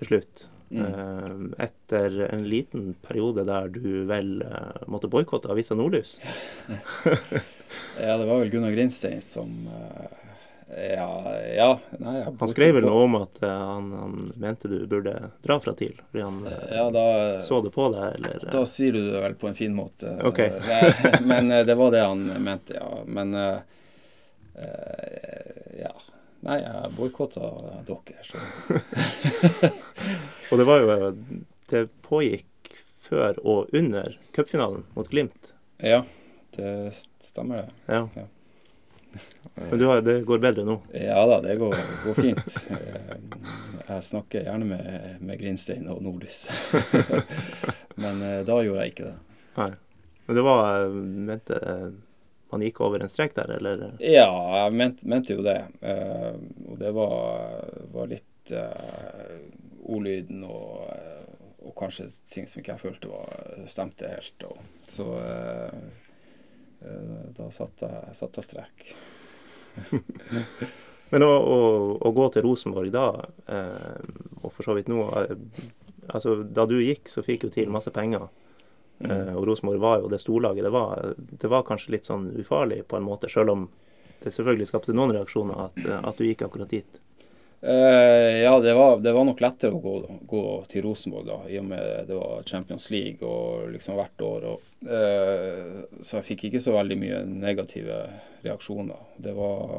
til 0.00 0.08
slutt. 0.08 0.46
Mm. 0.72 1.52
Eh, 1.58 1.64
etter 1.64 2.20
en 2.20 2.48
liten 2.48 2.94
periode 2.94 3.44
der 3.44 3.68
du 3.68 4.04
vel 4.08 4.42
uh, 4.42 4.88
måtte 4.88 5.08
boikotte 5.12 5.50
avisa 5.52 5.74
Nordlys. 5.76 6.16
ja, 8.00 8.16
det 8.16 8.24
var 8.24 8.38
vel 8.38 8.48
Gunnar 8.48 8.70
Grindstein 8.70 9.20
som 9.20 9.68
uh, 9.68 10.06
Ja, 10.72 11.34
ja 11.56 11.68
nei, 12.00 12.22
Han 12.40 12.48
skrev 12.48 12.78
vel 12.78 12.86
noe 12.88 13.02
om 13.04 13.18
at 13.20 13.42
uh, 13.44 13.50
han, 13.50 13.92
han, 13.92 14.32
mente 14.40 14.70
du 14.72 14.86
burde 14.88 15.12
dra 15.44 15.58
fra 15.60 15.76
TIL, 15.76 16.00
fordi 16.08 16.24
han 16.24 16.40
ja, 16.72 16.88
da, 16.94 17.04
så 17.44 17.60
det 17.60 17.74
på 17.76 17.90
deg, 17.92 18.16
eller? 18.16 18.48
Da 18.56 18.64
sier 18.64 18.96
du 18.96 19.02
det 19.10 19.20
vel 19.26 19.36
på 19.36 19.52
en 19.52 19.58
fin 19.58 19.76
måte. 19.76 20.16
Okay. 20.32 20.56
men 21.28 21.52
det 21.52 21.76
var 21.76 21.92
det 21.92 22.00
han 22.06 22.24
mente, 22.40 22.80
ja. 22.80 22.88
Men 23.04 23.36
Nei, 26.42 26.58
jeg 26.58 26.90
boikotta 26.96 27.48
dere, 27.86 28.22
så 28.26 28.40
Og 30.50 30.58
det 30.58 30.66
var 30.66 30.82
jo 30.82 30.96
Det 31.70 31.82
pågikk 32.02 32.72
før 33.02 33.38
og 33.46 33.70
under 33.76 34.16
cupfinalen 34.34 34.84
mot 34.96 35.08
Glimt. 35.10 35.52
Ja, 35.82 36.02
det 36.56 36.72
stemmer 37.22 37.62
det. 37.62 37.68
Ja. 37.90 38.02
Ja. 38.16 38.26
Men 39.54 39.78
du 39.78 39.84
har, 39.90 40.00
det 40.00 40.22
går 40.24 40.38
bedre 40.40 40.62
nå? 40.64 40.78
Ja 40.96 41.22
da, 41.28 41.40
det 41.44 41.58
går, 41.60 41.74
går 42.06 42.14
fint. 42.16 42.54
Eh, 42.72 43.16
Jeg 43.88 44.04
snakker 44.06 44.46
gjerne 44.46 44.64
med, 44.70 45.18
med 45.20 45.40
Grinstein 45.42 45.88
og 45.92 46.00
Nordlys. 46.06 46.46
Men 48.02 48.22
eh, 48.24 48.38
da 48.48 48.56
gjorde 48.64 48.86
jeg 48.86 48.94
ikke 48.94 49.10
det. 49.10 49.16
Nei. 49.58 49.70
Men 50.26 50.38
det 50.38 50.44
var 50.46 50.86
eh, 50.86 50.96
Mente 51.28 51.58
man 52.52 52.64
gikk 52.64 52.80
over 52.84 53.02
en 53.02 53.10
strek 53.10 53.34
der, 53.36 53.56
eller? 53.56 53.84
Ja, 54.04 54.28
jeg 54.62 54.76
mente, 54.76 55.08
mente 55.08 55.36
jo 55.36 55.44
det. 55.44 55.58
Eh, 55.80 56.34
og 56.68 56.78
det 56.80 56.92
var, 56.96 57.64
var 57.94 58.10
litt 58.10 58.52
eh, 58.52 59.40
ordlyden 59.82 60.44
og, 60.46 60.86
eh, 60.92 61.26
og 61.62 61.74
kanskje 61.78 62.10
ting 62.32 62.48
som 62.50 62.60
ikke 62.60 62.74
jeg 62.74 62.84
følte 62.84 63.10
var 63.12 63.66
stemte 63.70 64.10
helt. 64.10 64.46
Og, 64.48 64.62
så 64.90 65.08
eh, 65.22 65.82
eh, 66.84 67.18
da 67.38 67.50
satte 67.54 67.90
jeg, 67.90 68.16
satte 68.20 68.42
jeg 68.42 68.50
strek. 68.50 68.86
Men 71.12 71.24
å, 71.26 71.32
å, 71.32 71.56
å 72.00 72.12
gå 72.16 72.28
til 72.32 72.44
Rosenborg 72.46 72.92
da, 72.92 73.06
eh, 73.52 74.12
og 74.40 74.52
for 74.52 74.64
så 74.64 74.76
vidt 74.76 74.88
nå 74.92 75.04
altså 76.12 76.38
Da 76.42 76.64
du 76.66 76.78
gikk, 76.80 77.06
så 77.08 77.22
fikk 77.24 77.44
jo 77.46 77.50
TIL 77.52 77.70
masse 77.72 77.92
penger. 77.94 78.26
Eh, 79.08 79.32
og 79.36 79.46
Rosenborg 79.48 79.80
var 79.82 80.02
jo 80.02 80.10
det 80.12 80.20
storlaget. 80.22 80.66
Det 80.66 80.74
var, 80.74 81.14
det 81.16 81.50
var 81.50 81.66
kanskje 81.68 81.96
litt 81.96 82.10
sånn 82.10 82.30
ufarlig 82.38 82.82
på 82.88 82.98
en 82.98 83.06
måte, 83.06 83.30
selv 83.32 83.54
om 83.54 83.68
det 84.22 84.30
selvfølgelig 84.30 84.68
skapte 84.70 84.94
noen 84.94 85.16
reaksjoner 85.16 85.64
at, 85.66 85.80
at 85.98 86.18
du 86.18 86.26
gikk 86.28 86.46
akkurat 86.46 86.70
dit. 86.70 87.00
Uh, 87.64 88.42
ja, 88.42 88.60
det 88.60 88.74
var, 88.74 88.98
det 88.98 89.12
var 89.12 89.24
nok 89.24 89.40
lettere 89.40 89.76
å 89.76 89.78
gå, 89.78 89.92
gå 90.26 90.42
til 90.70 90.82
Rosenborg 90.82 91.28
da, 91.28 91.36
i 91.46 91.60
og 91.60 91.68
med 91.68 92.08
det 92.08 92.16
var 92.18 92.42
Champions 92.42 92.88
League 92.90 93.22
og 93.22 93.68
liksom 93.70 93.94
hvert 94.00 94.24
år. 94.26 94.46
Og, 94.50 94.64
uh, 94.88 95.84
så 96.02 96.18
jeg 96.18 96.26
fikk 96.32 96.48
ikke 96.48 96.62
så 96.64 96.74
veldig 96.74 96.96
mye 96.98 97.20
negative 97.30 98.00
reaksjoner. 98.42 99.06
Det 99.22 99.36
var 99.38 99.78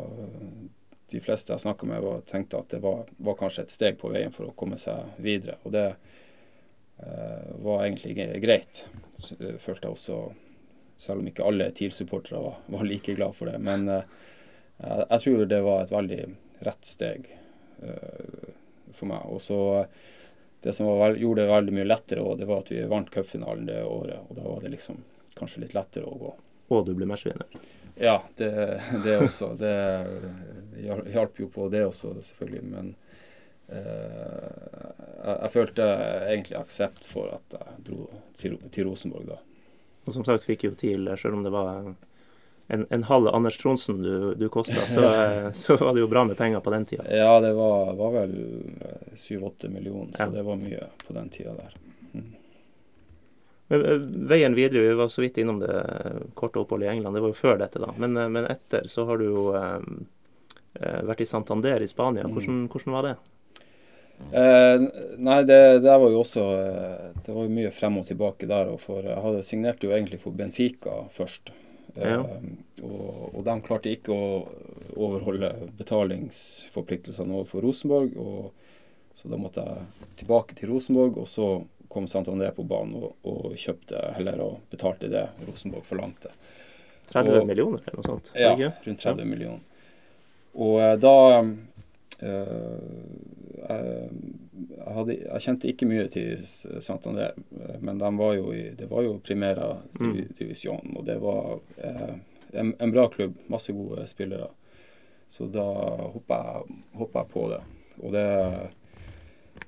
De 1.11 1.19
fleste 1.21 1.51
jeg 1.51 1.61
snakka 1.61 1.85
med, 1.85 1.99
var, 2.01 2.23
tenkte 2.25 2.63
at 2.63 2.71
det 2.71 2.79
var, 2.81 3.03
var 3.19 3.35
kanskje 3.37 3.67
et 3.67 3.75
steg 3.75 3.99
på 3.99 4.09
veien 4.15 4.31
for 4.33 4.47
å 4.47 4.55
komme 4.57 4.79
seg 4.79 5.19
videre. 5.19 5.59
Og 5.67 5.75
det 5.75 5.89
uh, 5.91 7.51
var 7.67 7.83
egentlig 7.83 8.15
greit, 8.15 8.85
eh, 8.87 9.02
følte 9.59 9.87
jeg 9.87 9.93
også. 9.95 10.17
Selv 11.03 11.19
om 11.23 11.27
ikke 11.27 11.43
alle 11.47 11.71
TIL-supportere 11.75 12.39
var, 12.43 12.59
var 12.71 12.83
like 12.87 13.15
glad 13.17 13.33
for 13.35 13.49
det. 13.49 13.57
Men 13.63 13.87
eh, 13.89 14.03
jeg, 14.79 15.05
jeg 15.09 15.23
tror 15.25 15.45
det 15.51 15.61
var 15.65 15.81
et 15.83 15.91
veldig 15.93 16.19
rett 16.63 16.85
steg 16.87 17.27
eh, 17.83 18.49
for 18.93 19.09
meg. 19.09 19.25
Og 19.33 19.41
så 19.43 19.59
Det 20.63 20.71
som 20.73 20.87
var 20.87 21.17
gjorde 21.19 21.41
det 21.43 21.49
veldig 21.51 21.73
mye 21.75 21.87
lettere, 21.89 22.23
det 22.39 22.45
var 22.47 22.61
at 22.63 22.69
vi 22.71 22.83
vant 22.87 23.09
cupfinalen 23.11 23.65
det 23.67 23.81
året. 23.83 24.19
Og 24.29 24.35
da 24.37 24.45
var 24.47 24.61
det 24.63 24.71
liksom 24.77 25.01
kanskje 25.35 25.65
litt 25.65 25.73
lettere 25.75 26.05
å 26.07 26.15
gå. 26.21 26.33
Og 26.71 26.85
du 26.87 26.93
ble 26.95 27.05
matchvinner. 27.09 27.49
Ja, 27.99 28.21
det, 28.39 28.47
det 29.03 29.17
også. 29.21 29.51
Det 29.59 29.73
hjal- 30.85 31.09
hjalp 31.11 31.39
jo 31.43 31.49
på 31.51 31.67
det 31.73 31.83
også, 31.85 32.13
selvfølgelig. 32.23 32.63
Men 32.63 32.93
eh, 32.95 33.02
jeg, 33.73 35.35
jeg 35.41 35.51
følte 35.53 35.87
egentlig 36.29 36.57
aksept 36.59 37.05
for 37.07 37.33
at 37.37 37.57
jeg 37.57 37.83
dro 37.89 38.07
til, 38.41 38.57
til 38.71 38.89
Rosenborg 38.89 39.29
da. 39.33 39.39
Og 40.03 40.15
som 40.15 40.25
sagt 40.27 40.43
fikk 40.47 40.65
jo 40.67 40.73
TIL, 40.75 41.07
selv 41.17 41.37
om 41.37 41.45
det 41.45 41.51
var 41.53 41.85
en, 42.67 42.85
en 42.89 43.03
halv 43.07 43.29
Anders 43.31 43.57
Tronsen 43.57 44.01
du, 44.03 44.33
du 44.35 44.49
kosta, 44.51 44.83
så, 44.91 45.03
eh, 45.07 45.49
så 45.63 45.77
var 45.79 45.93
det 45.95 46.03
jo 46.03 46.09
bra 46.11 46.25
med 46.27 46.37
penger 46.39 46.59
på 46.63 46.73
den 46.73 46.85
tida. 46.89 47.05
Ja, 47.07 47.37
det 47.43 47.53
var, 47.55 47.93
var 47.99 48.11
vel 48.17 48.33
syv-åtte 49.19 49.69
millioner, 49.71 50.11
så 50.15 50.27
Ja. 50.27 50.29
det 50.39 50.43
var 50.47 50.59
mye 50.59 50.89
på 51.07 51.15
den 51.15 51.29
tida 51.31 51.55
der. 51.59 51.77
Men 53.71 53.85
eh, 53.87 54.01
veien 54.33 54.55
videre, 54.55 54.83
vi 54.83 54.93
var 54.99 55.07
så 55.11 55.23
vidt 55.23 55.37
innom 55.39 55.61
det 55.63 55.71
eh, 55.71 56.19
korte 56.35 56.59
oppholdet 56.59 56.89
i 56.89 56.91
England, 56.97 57.15
det 57.15 57.23
var 57.23 57.31
jo 57.31 57.39
før 57.39 57.61
dette, 57.63 57.79
da. 57.79 57.93
Men, 57.97 58.17
eh, 58.19 58.27
men 58.29 58.47
etter 58.51 58.89
så 58.91 59.05
har 59.07 59.17
du 59.23 59.25
jo 59.29 59.45
eh, 59.55 59.79
eh, 60.81 60.99
vært 61.07 61.23
i 61.23 61.29
Santander 61.29 61.81
i 61.83 61.87
Spania. 61.87 62.27
Hvordan, 62.27 62.65
hvordan 62.67 62.97
var 62.99 63.07
det? 63.07 63.15
Eh, 64.33 64.79
nei, 65.19 65.39
det 65.43 65.81
det, 65.83 65.91
var 65.99 66.09
jo 66.09 66.21
også 66.21 66.43
eh, 66.55 67.09
Det 67.25 67.33
var 67.35 67.43
jo 67.43 67.51
mye 67.53 67.71
frem 67.75 67.97
og 67.99 68.05
tilbake 68.07 68.47
der. 68.47 68.69
Og 68.71 68.79
for 68.81 69.03
jeg 69.03 69.19
hadde 69.25 69.43
signert 69.43 69.83
jo 69.83 69.91
egentlig 69.91 70.19
for 70.21 70.31
Benfica 70.31 71.03
først. 71.15 71.51
Eh, 71.95 72.09
Ja. 72.09 72.21
og, 72.83 73.35
og 73.35 73.43
de 73.45 73.53
klarte 73.61 73.91
ikke 73.93 74.15
å 74.15 74.47
overholde 74.97 75.51
betalingsforpliktelsene 75.77 77.33
overfor 77.37 77.61
Rosenborg. 77.65 78.15
Og, 78.17 78.51
så 79.15 79.29
da 79.29 79.37
måtte 79.37 79.61
jeg 79.61 80.07
tilbake 80.23 80.55
til 80.57 80.71
Rosenborg, 80.73 81.17
og 81.21 81.27
så 81.29 81.47
kom 81.93 82.07
Santander 82.09 82.49
på 82.55 82.63
banen 82.65 82.95
og, 83.03 83.11
og 83.29 83.53
kjøpte 83.61 83.99
heller 84.17 84.39
og 84.41 84.55
betalte 84.73 85.09
det 85.11 85.27
Rosenborg 85.47 85.85
forlangte. 85.85 86.31
30 87.11 87.41
Og- 87.43 87.45
millioner 87.47 87.83
eller 87.85 87.99
noe 88.01 88.07
sånt? 88.15 88.31
Ja, 88.33 88.55
rundt 88.57 89.03
30 89.03 89.25
millioner. 89.29 89.61
Og 90.55 90.79
eh, 90.81 90.95
da 91.01 91.13
jeg, 93.63 94.09
jeg, 94.77 94.93
hadde, 94.95 95.15
jeg 95.17 95.43
kjente 95.45 95.69
ikke 95.71 95.87
mye 95.89 96.05
til 96.13 96.43
Santander, 96.83 97.33
eh, 97.57 97.79
men 97.81 98.01
de 98.01 98.11
var 98.19 98.35
jo 98.37 98.51
i, 98.55 98.67
det 98.77 98.89
var 98.91 99.05
jo 99.07 99.19
Primera 99.23 99.71
divi, 99.99 100.27
divisjon, 100.37 100.93
og 100.97 101.07
det 101.07 101.17
var 101.23 101.57
eh, 101.77 102.13
en, 102.53 102.73
en 102.79 102.93
bra 102.93 103.07
klubb. 103.09 103.37
Masse 103.51 103.73
gode 103.73 104.05
spillere. 104.07 104.51
Så 105.27 105.47
da 105.49 105.65
hoppa 106.13 106.39
jeg, 106.45 106.79
jeg 107.13 107.27
på 107.33 107.47
det. 107.49 107.61
Og 108.01 108.13
det 108.13 108.27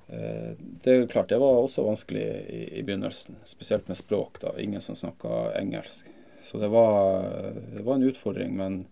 eh, 0.08 0.52
det 0.56 0.92
er 0.92 1.06
klart, 1.10 1.32
det 1.32 1.40
var 1.42 1.64
også 1.64 1.82
vanskelig 1.86 2.26
i, 2.46 2.60
i 2.78 2.82
begynnelsen, 2.86 3.40
spesielt 3.44 3.88
med 3.88 3.98
språk. 3.98 4.38
da, 4.40 4.54
Ingen 4.62 4.80
som 4.80 4.94
snakka 4.94 5.56
engelsk. 5.58 6.06
Så 6.46 6.60
det 6.62 6.68
var, 6.70 7.26
det 7.74 7.82
var 7.82 7.94
en 7.94 8.06
utfordring, 8.06 8.54
men 8.56 8.84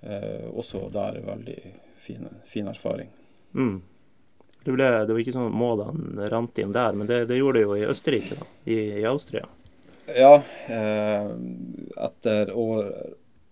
eh, 0.00 0.48
også 0.48 0.86
der 0.88 1.20
veldig 1.26 1.58
fin, 2.08 2.26
fin 2.50 2.68
erfaring. 2.72 3.12
Mm. 3.54 3.76
Det, 4.64 4.72
ble, 4.74 4.88
det 5.06 5.14
var 5.14 5.22
ikke 5.22 5.36
sånn 5.36 5.54
målene 5.54 6.26
rant 6.32 6.58
inn 6.60 6.72
der, 6.74 6.96
men 6.98 7.06
det, 7.08 7.22
det 7.30 7.38
gjorde 7.38 7.60
det 7.60 7.66
jo 7.68 7.76
i 7.78 7.86
Østerrike, 7.88 8.36
da. 8.40 8.48
I, 8.68 8.78
i 9.00 9.06
Austria. 9.08 9.46
Ja, 10.16 10.34
eh, 10.72 11.30
etter, 12.08 12.50
år, 12.56 12.90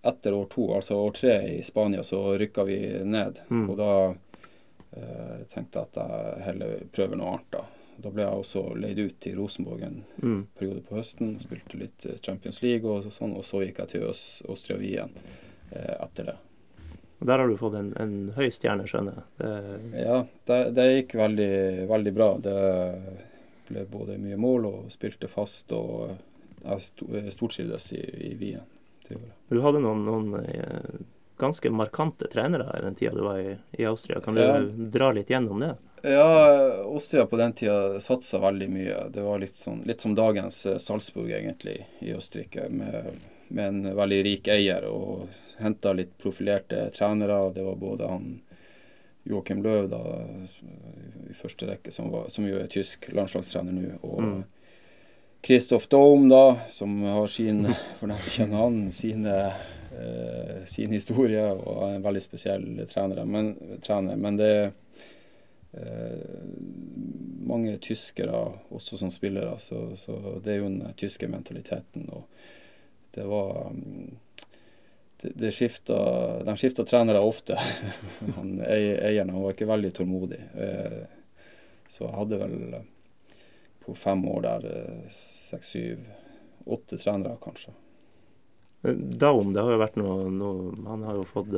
etter 0.08 0.32
år 0.36 0.46
to, 0.52 0.66
altså 0.76 0.96
år 1.04 1.12
tre 1.16 1.34
i 1.54 1.62
Spania, 1.64 2.02
så 2.04 2.22
rykka 2.40 2.64
vi 2.68 2.78
ned. 3.04 3.40
Mm. 3.52 3.64
Og 3.70 3.76
da 3.80 3.90
eh, 4.96 5.42
tenkte 5.52 5.82
jeg 5.82 5.90
at 5.90 5.98
jeg 6.00 6.44
heller 6.50 6.78
prøver 6.96 7.20
noe 7.20 7.34
annet, 7.36 7.50
da. 7.52 7.64
Da 7.96 8.10
ble 8.12 8.26
jeg 8.26 8.40
også 8.42 8.62
leid 8.76 8.98
ut 9.00 9.14
til 9.24 9.38
Rosenborg 9.40 9.84
en 9.86 10.02
Mm. 10.20 10.42
periode 10.58 10.82
på 10.84 10.96
høsten. 10.98 11.36
Spilte 11.40 11.78
litt 11.80 12.04
Champions 12.24 12.60
League 12.64 12.88
og 12.88 13.06
sånn, 13.12 13.32
og 13.36 13.44
så 13.44 13.62
gikk 13.64 13.78
jeg 13.84 13.88
til 13.94 14.08
Øst 14.10 14.42
Austria 14.48 14.76
Wien 14.80 15.12
eh, 15.72 15.94
etter 16.04 16.28
det. 16.32 16.36
Og 17.18 17.26
der 17.30 17.38
har 17.40 17.48
du 17.48 17.56
fått 17.56 17.74
en, 17.78 17.92
en 17.96 18.14
høy 18.36 18.50
stjerne, 18.52 18.84
skjønner 18.88 19.16
jeg. 19.16 19.26
Det, 19.40 20.02
Ja, 20.04 20.18
det, 20.50 20.58
det 20.76 20.86
gikk 20.90 21.14
veldig, 21.16 21.50
veldig 21.88 22.12
bra. 22.16 22.30
Det 22.44 22.56
ble 23.70 23.84
både 23.90 24.18
mye 24.20 24.36
mål 24.38 24.66
og 24.68 24.90
spilte 24.92 25.28
fast, 25.32 25.72
og 25.72 26.12
jeg 26.66 27.32
stortrivdes 27.32 27.88
i, 27.96 28.02
i 28.30 28.34
Wien. 28.38 28.66
Du 29.48 29.60
hadde 29.62 29.80
noen, 29.80 30.04
noen 30.06 30.34
eh, 30.44 31.00
ganske 31.38 31.70
markante 31.70 32.28
trenere 32.32 32.68
i 32.78 32.82
den 32.84 32.96
tida 32.98 33.14
du 33.14 33.22
var 33.24 33.38
i, 33.40 33.56
i 33.78 33.86
Austria. 33.88 34.20
Kan 34.20 34.34
du 34.34 34.42
Ja. 34.42 34.60
dra 34.98 35.12
litt 35.14 35.30
gjennom 35.30 35.60
det? 35.62 35.72
Ja, 36.06 36.26
Austria 36.84 37.24
på 37.26 37.38
den 37.40 37.52
tida 37.56 38.00
satsa 38.02 38.38
veldig 38.42 38.68
mye. 38.70 38.98
Det 39.14 39.22
var 39.24 39.40
litt, 39.42 39.56
sånn, 39.58 39.80
litt 39.88 40.00
som 40.04 40.14
dagens 40.18 40.60
eh, 40.66 40.76
Salzburg, 40.82 41.30
egentlig, 41.32 41.80
i 42.04 42.12
Østerrike, 42.14 42.68
med, 42.70 43.12
med 43.48 43.68
en 43.72 43.96
veldig 43.96 44.20
rik 44.26 44.48
eier. 44.52 44.84
og 44.90 45.28
Henta 45.58 45.92
litt 45.96 46.16
profilerte 46.18 46.90
trenere. 46.94 47.38
Det 47.54 47.64
var 47.64 47.78
både 47.80 48.10
han 48.10 48.26
Joakim 49.26 49.62
Løv 49.62 49.88
da, 49.90 50.00
i 51.30 51.34
første 51.34 51.66
rekke, 51.66 51.90
som, 51.90 52.12
var, 52.12 52.28
som 52.30 52.46
jo 52.46 52.60
er 52.60 52.68
tysk 52.70 53.08
landslagstrener 53.12 53.74
nå, 53.74 53.96
og 54.02 54.22
Mm. 54.22 54.44
Christoph 55.46 55.86
Daum, 55.88 56.28
da, 56.28 56.60
som 56.68 57.02
har 57.02 57.26
sin, 57.30 57.68
for 57.98 58.10
den 58.10 58.18
som 58.18 58.32
kjenner 58.32 58.62
han, 58.64 58.78
sine, 58.92 59.34
eh, 59.94 60.64
sin 60.66 60.90
historie, 60.90 61.44
og 61.52 61.84
er 61.86 61.94
en 61.94 62.02
veldig 62.02 62.22
spesiell 62.22 62.64
trener. 62.90 63.22
Men, 63.24 63.52
trener, 63.84 64.16
men 64.18 64.40
det 64.40 64.48
er 64.56 64.64
eh, 65.78 66.50
mange 67.46 67.76
tyskere 67.78 68.40
også 68.74 68.98
som 68.98 69.12
spillere, 69.14 69.54
så, 69.62 69.92
så 69.96 70.18
det 70.42 70.56
er 70.56 70.60
jo 70.64 70.70
den 70.70 70.96
tyske 70.98 71.30
mentaliteten. 71.30 72.08
Og 72.10 72.26
det 73.14 73.28
var 73.30 73.70
mm, 73.70 74.16
det, 75.34 75.50
det 75.50 76.44
De 76.44 76.56
skifta 76.56 76.84
trenere 76.84 77.20
ofte. 77.20 77.58
han, 78.36 78.60
eieren 78.60 79.30
han 79.30 79.42
var 79.42 79.54
ikke 79.54 79.68
veldig 79.70 79.92
tålmodig. 79.96 80.40
Eh, 80.54 81.00
så 81.88 82.04
jeg 82.04 82.16
hadde 82.16 82.38
vel 82.42 82.56
eh, 82.78 82.86
på 83.86 83.94
fem 83.94 84.24
år 84.28 84.46
der 84.46 84.68
eh, 84.70 85.18
seks, 85.50 85.74
syv, 85.74 86.06
åtte 86.66 86.98
trenere, 86.98 87.38
kanskje. 87.42 87.74
Daum, 88.86 89.52
det 89.54 89.62
har 89.64 89.72
jo 89.74 89.82
vært 89.82 89.96
noe, 89.98 90.26
noe 90.30 90.74
Han 90.86 91.02
har 91.08 91.16
jo 91.18 91.24
fått 91.26 91.48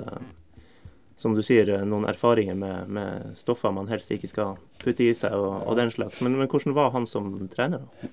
som 1.18 1.34
du 1.34 1.40
sier, 1.42 1.66
noen 1.82 2.04
erfaringer 2.06 2.54
med, 2.54 2.90
med 2.94 3.30
stoffer 3.34 3.72
man 3.74 3.88
helst 3.90 4.12
ikke 4.14 4.28
skal 4.30 4.58
putte 4.78 5.02
i 5.02 5.10
seg, 5.18 5.32
og, 5.34 5.64
og 5.66 5.74
den 5.74 5.90
slags. 5.90 6.20
Men, 6.22 6.36
men, 6.38 6.46
hvordan 6.46 6.76
var 6.76 6.92
han 6.94 7.08
som 7.10 7.32
trener? 7.50 7.82
da? 7.82 8.10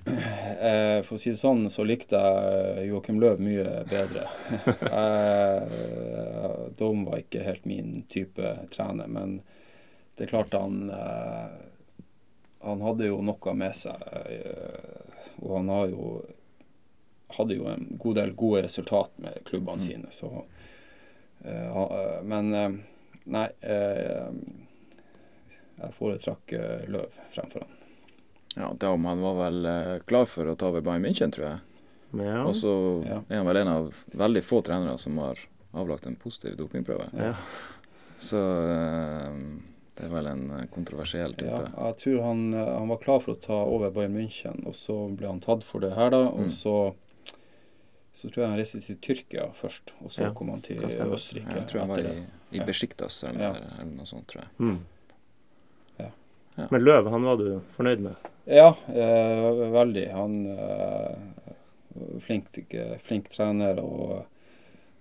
Eh, 0.56 1.02
for 1.06 1.14
å 1.14 1.20
si 1.22 1.30
det 1.30 1.38
sånn, 1.38 1.68
så 1.70 1.84
likte 1.86 2.18
jeg 2.18 2.88
Joakim 2.88 3.20
Løv 3.22 3.38
mye 3.46 3.84
bedre. 3.86 4.24
eh, 5.02 5.76
Dom 6.80 7.04
var 7.06 7.22
ikke 7.22 7.44
helt 7.46 7.68
min 7.70 8.00
type 8.10 8.56
trener, 8.74 9.06
men 9.06 9.38
det 10.18 10.26
er 10.26 10.32
klart 10.32 10.56
han 10.56 10.88
eh, 10.90 11.46
Han 12.66 12.82
hadde 12.82 13.06
jo 13.06 13.20
noe 13.22 13.54
med 13.54 13.76
seg, 13.78 14.02
og 15.44 15.54
han 15.60 15.70
har 15.70 15.86
jo 15.92 16.10
hadde 17.36 17.54
jo 17.54 17.70
en 17.70 17.86
god 18.02 18.18
del 18.18 18.34
gode 18.34 18.66
resultat 18.66 19.14
med 19.22 19.38
klubbene 19.46 19.78
mm. 19.78 19.86
sine. 19.86 20.10
Så, 20.10 20.30
men 22.26 22.50
Nei, 23.26 23.48
eh, 23.60 24.28
jeg 25.76 25.94
foretrakk 25.98 26.54
eh, 26.56 26.86
Løv 26.92 27.16
fremfor 27.34 27.66
han. 27.66 27.82
Ja, 28.56 28.70
Daum 28.80 29.04
han 29.04 29.20
var 29.20 29.34
vel 29.42 29.66
eh, 29.68 29.94
klar 30.08 30.28
for 30.30 30.48
å 30.48 30.56
ta 30.56 30.70
over 30.70 30.84
Bayern 30.84 31.04
München, 31.04 31.34
tror 31.34 31.46
jeg. 31.48 31.62
Ja. 32.16 32.42
Og 32.46 32.54
så 32.56 32.72
er 33.04 33.34
han 33.34 33.48
vel 33.48 33.60
en 33.60 33.72
av 33.72 33.88
veldig 34.16 34.42
få 34.46 34.62
trenere 34.64 34.96
som 35.02 35.18
har 35.20 35.40
avlagt 35.76 36.06
en 36.08 36.16
positiv 36.16 36.54
dopingprøve. 36.56 37.10
Ja. 37.18 37.34
Så 38.16 38.40
eh, 38.40 39.40
det 39.96 40.06
er 40.06 40.12
vel 40.12 40.30
en 40.30 40.46
kontroversiell 40.72 41.34
type. 41.36 41.50
Ja, 41.50 41.90
jeg 41.90 41.98
tror 42.04 42.22
han, 42.30 42.46
han, 42.54 42.88
var 42.92 43.02
klar 43.02 43.20
for 43.24 43.34
å 43.34 43.42
ta 43.42 43.58
over 43.66 43.92
Bayern 43.92 44.16
München, 44.16 44.62
og 44.68 44.78
så 44.78 45.02
ble 45.12 45.28
han 45.28 45.42
tatt 45.44 45.66
for 45.66 45.84
det 45.84 45.92
her, 45.98 46.14
da. 46.14 46.24
Og 46.30 46.48
mm. 46.48 46.54
så 46.56 46.76
så 48.16 48.30
tror 48.30 48.46
jeg 48.46 48.48
han 48.48 48.56
reiste 48.56 48.78
til 48.80 48.96
Tyrkia 49.04 49.50
først, 49.52 49.90
og 50.00 50.12
så 50.12 50.22
ja, 50.24 50.28
kom 50.32 50.48
han 50.48 50.62
til 50.64 50.80
Østerrike. 50.80 51.52
jeg 51.52 51.66
tror 51.68 51.82
han 51.82 51.90
var 51.90 52.06
i, 52.08 52.22
i 52.56 52.66
Besjiktas 52.66 53.22
eller, 53.24 53.42
ja. 53.44 53.50
eller, 53.80 53.92
noe 53.96 54.08
sånt, 54.08 54.26
tror 54.30 54.44
jeg. 54.44 54.52
Mm. 54.58 54.78
Ja. 56.56 56.68
Men 56.70 56.84
Løv, 56.84 57.10
han 57.12 57.28
var 57.28 57.40
du 57.40 57.48
fornøyd 57.76 58.04
med? 58.04 58.28
Ja, 58.48 58.70
eh, 58.88 59.48
veldig. 59.74 60.06
Han 60.16 60.36
eh, 60.52 61.50
flink, 62.24 62.60
flink 63.02 63.28
trener 63.32 63.80
og 63.82 64.22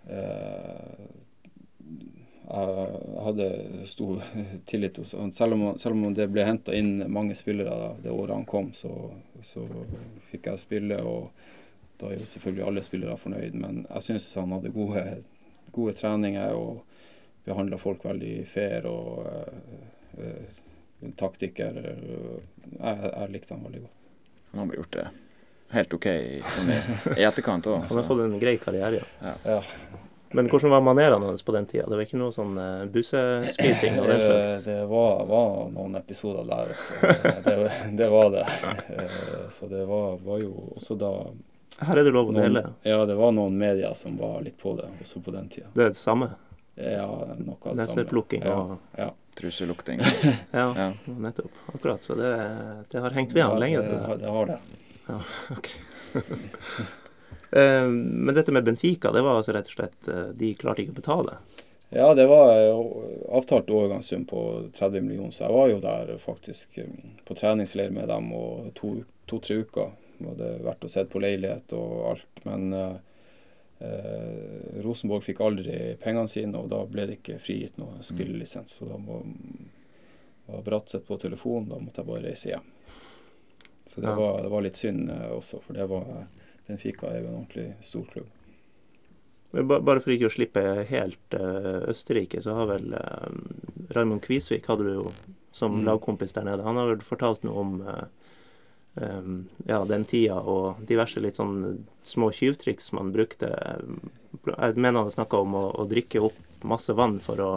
eh, 0.09 1.05
jeg 2.45 3.23
hadde 3.25 3.49
stor 3.89 4.21
tillit 4.69 4.97
hos 4.97 5.15
ham. 5.17 5.31
Selv, 5.33 5.57
selv, 5.81 5.95
om 5.95 6.13
det 6.13 6.27
ble 6.29 6.45
henta 6.45 6.75
inn 6.77 6.99
mange 7.11 7.37
spillere 7.37 7.95
det 8.03 8.13
året 8.13 8.35
han 8.35 8.49
kom, 8.49 8.71
så, 8.73 8.91
så 9.43 9.65
fikk 10.31 10.51
jeg 10.51 10.61
spille. 10.61 10.99
og 11.01 11.31
da 11.99 12.09
er 12.09 12.19
jo 12.19 12.27
selvfølgelig 12.27 12.67
alle 12.67 12.83
spillere 12.83 13.17
fornøyd, 13.17 13.55
men 13.55 13.85
jeg 13.87 14.07
syns 14.09 14.27
han 14.35 14.51
hadde 14.51 14.73
gode, 14.75 15.03
gode, 15.71 15.93
treninger 15.95 16.51
og 16.57 16.83
behandla 17.45 17.77
folk 17.77 18.05
veldig 18.05 18.35
fair 18.49 18.87
og 18.89 19.25
uh, 19.25 20.21
uh, 20.21 21.11
taktiker. 21.19 21.77
Jeg, 21.81 22.79
jeg, 22.79 23.29
likte 23.33 23.53
han 23.55 23.63
veldig 23.65 23.83
godt. 23.85 24.01
Han 24.55 24.65
har 24.65 24.81
gjort 24.81 24.97
det 24.97 25.05
helt 25.75 25.93
OK 25.97 26.05
i, 26.05 26.41
i 27.17 27.23
etterkant 27.25 27.67
òg. 27.67 27.85
Han 27.89 27.97
har 27.99 28.05
fått 28.07 28.21
en 28.23 28.35
grei 28.39 28.55
karriere, 28.61 29.01
ja. 29.21 29.33
ja. 29.43 29.61
Men 30.35 30.49
hvordan 30.51 30.71
var 30.71 30.83
manerene 30.83 31.29
hans 31.29 31.43
på 31.47 31.53
den 31.55 31.65
tida? 31.69 31.85
Det 31.87 31.95
var 31.95 32.03
ikke 32.03 32.19
noe 32.19 32.33
sånn 32.35 32.57
uh, 32.59 32.85
bussespising 32.91 33.97
og 34.01 34.07
den 34.09 34.21
slags? 34.21 34.55
Det 34.65 34.77
var, 34.89 35.25
var, 35.29 35.51
noen 35.71 35.97
episoder 35.99 36.47
der 36.49 36.71
også. 36.75 36.97
Det, 37.45 37.55
det 37.99 38.09
var 38.11 38.31
det. 38.33 38.45
Så 39.55 39.69
det 39.71 39.85
var, 39.87 40.17
var 40.25 40.41
jo 40.43 40.53
også 40.75 40.97
da 40.99 41.11
her 41.79 41.99
er 41.99 42.07
det 42.07 42.11
lov 42.15 42.29
å 42.31 42.35
dele? 42.35 42.61
Ja, 42.87 43.01
det 43.07 43.17
var 43.19 43.33
noen 43.35 43.57
medier 43.59 43.95
som 43.99 44.15
var 44.19 44.39
litt 44.45 44.55
på 44.61 44.77
det, 44.77 44.87
også 45.03 45.19
på 45.23 45.33
den 45.35 45.49
tida. 45.51 45.67
Det 45.73 45.89
er 45.89 45.95
det 45.95 45.99
samme? 45.99 46.29
Ja, 46.75 47.35
noe 47.37 47.55
av 47.61 47.77
det 47.77 47.87
samme. 47.87 48.03
Neseplukking 48.03 48.43
og 48.51 48.75
ja. 48.99 49.13
Truselukting. 49.35 49.99
ja, 50.51 50.67
ja, 50.75 50.91
nettopp. 51.05 51.51
Akkurat. 51.73 52.03
Så 52.03 52.15
det, 52.15 52.31
det 52.91 52.99
har 52.99 53.15
hengt 53.15 53.33
ved 53.35 53.43
han 53.43 53.59
lenge? 53.59 53.81
Det, 53.81 53.99
det, 54.07 54.17
det 54.23 54.29
har 54.31 54.45
det. 54.45 54.59
Ja, 55.07 55.21
ok. 55.57 55.73
Eh, 57.55 57.87
men 57.87 58.35
dette 58.35 58.51
med 58.51 58.65
Benfica, 58.65 59.11
det 59.13 59.21
var 59.21 59.37
altså 59.37 59.53
rett 59.53 59.67
og 59.69 59.75
slett 59.75 60.07
eh, 60.11 60.31
De 60.35 60.47
klarte 60.59 60.81
ikke 60.81 60.95
å 60.95 60.97
betale? 60.97 61.35
Ja, 61.93 62.09
det 62.17 62.25
var 62.27 62.49
avtalt 63.37 63.69
overgangssum 63.71 64.25
på 64.27 64.41
30 64.75 65.05
millioner, 65.05 65.31
så 65.31 65.45
jeg 65.45 65.53
var 65.53 65.69
jo 65.69 65.77
der 65.83 66.09
faktisk 66.19 66.79
på 67.23 67.37
treningsleir 67.37 67.93
med 67.95 68.09
dem 68.11 68.31
og 68.35 68.73
to-tre 68.75 69.61
to, 69.61 69.61
uker 69.61 69.93
hadde 70.25 70.49
vært 70.65 70.83
og 70.89 70.91
sett 70.91 71.13
på 71.13 71.21
leilighet 71.23 71.77
og 71.77 71.93
alt. 72.09 72.43
Men 72.49 72.65
eh, 73.85 74.81
Rosenborg 74.83 75.23
fikk 75.25 75.41
aldri 75.45 75.79
pengene 76.01 76.31
sine, 76.31 76.59
og 76.59 76.69
da 76.71 76.81
ble 76.89 77.07
det 77.09 77.19
ikke 77.19 77.39
frigitt 77.41 77.79
noe 77.81 77.99
mm. 77.99 78.05
spillelisens. 78.09 78.79
Så 78.79 78.89
da 78.89 78.97
må, 79.01 79.21
var 80.47 80.65
Bratseth 80.65 81.05
på 81.07 81.19
telefonen, 81.21 81.69
da 81.71 81.81
måtte 81.81 82.03
jeg 82.03 82.09
bare 82.09 82.25
reise 82.27 82.51
hjem. 82.51 82.71
Så 83.85 84.01
det, 84.01 84.09
ja. 84.09 84.15
var, 84.17 84.41
det 84.41 84.49
var, 84.49 84.65
litt 84.65 84.81
synd 84.81 85.11
eh, 85.13 85.29
også, 85.35 85.61
for 85.65 85.77
det 85.77 85.85
var 85.91 86.09
Benfica 86.65 87.11
er 87.11 87.21
jo 87.21 87.29
en 87.29 87.39
ordentlig 87.43 87.67
stor 87.85 88.09
klubb. 88.09 88.31
Bare 89.55 90.01
for 90.01 90.11
ikke 90.11 90.27
å 90.27 90.33
slippe 90.33 90.61
helt 90.89 91.35
uh, 91.37 91.85
Østerrike, 91.87 92.41
så 92.43 92.57
har 92.57 92.67
vel 92.73 92.95
uh, 92.97 93.29
Raymond 93.95 94.19
Kvisvik 94.25 94.65
hadde 94.67 94.87
du 94.87 94.89
jo 94.97 95.03
som 95.55 95.77
mm. 95.77 95.85
lagkompis 95.87 96.33
der 96.35 96.43
nede. 96.49 96.65
Han 96.65 96.75
har 96.75 96.89
vel 96.89 97.05
fortalt 97.05 97.45
noe 97.47 97.61
om 97.61 97.77
uh, 97.85 98.01
ja, 99.65 99.85
den 99.85 100.05
tida 100.05 100.39
og 100.39 100.83
diverse 100.87 101.19
litt 101.19 101.35
sånn 101.35 101.85
små 102.03 102.29
tjuvtriks 102.31 102.93
man 102.95 103.11
brukte. 103.11 103.49
Jeg 104.45 104.75
mener 104.75 105.01
han 105.01 105.11
snakka 105.11 105.41
om 105.43 105.55
å, 105.57 105.63
å, 105.75 105.85
drikke 105.89 106.21
opp 106.23 106.37
masse 106.65 106.95
vann 106.95 107.17
for 107.23 107.41
å 107.43 107.49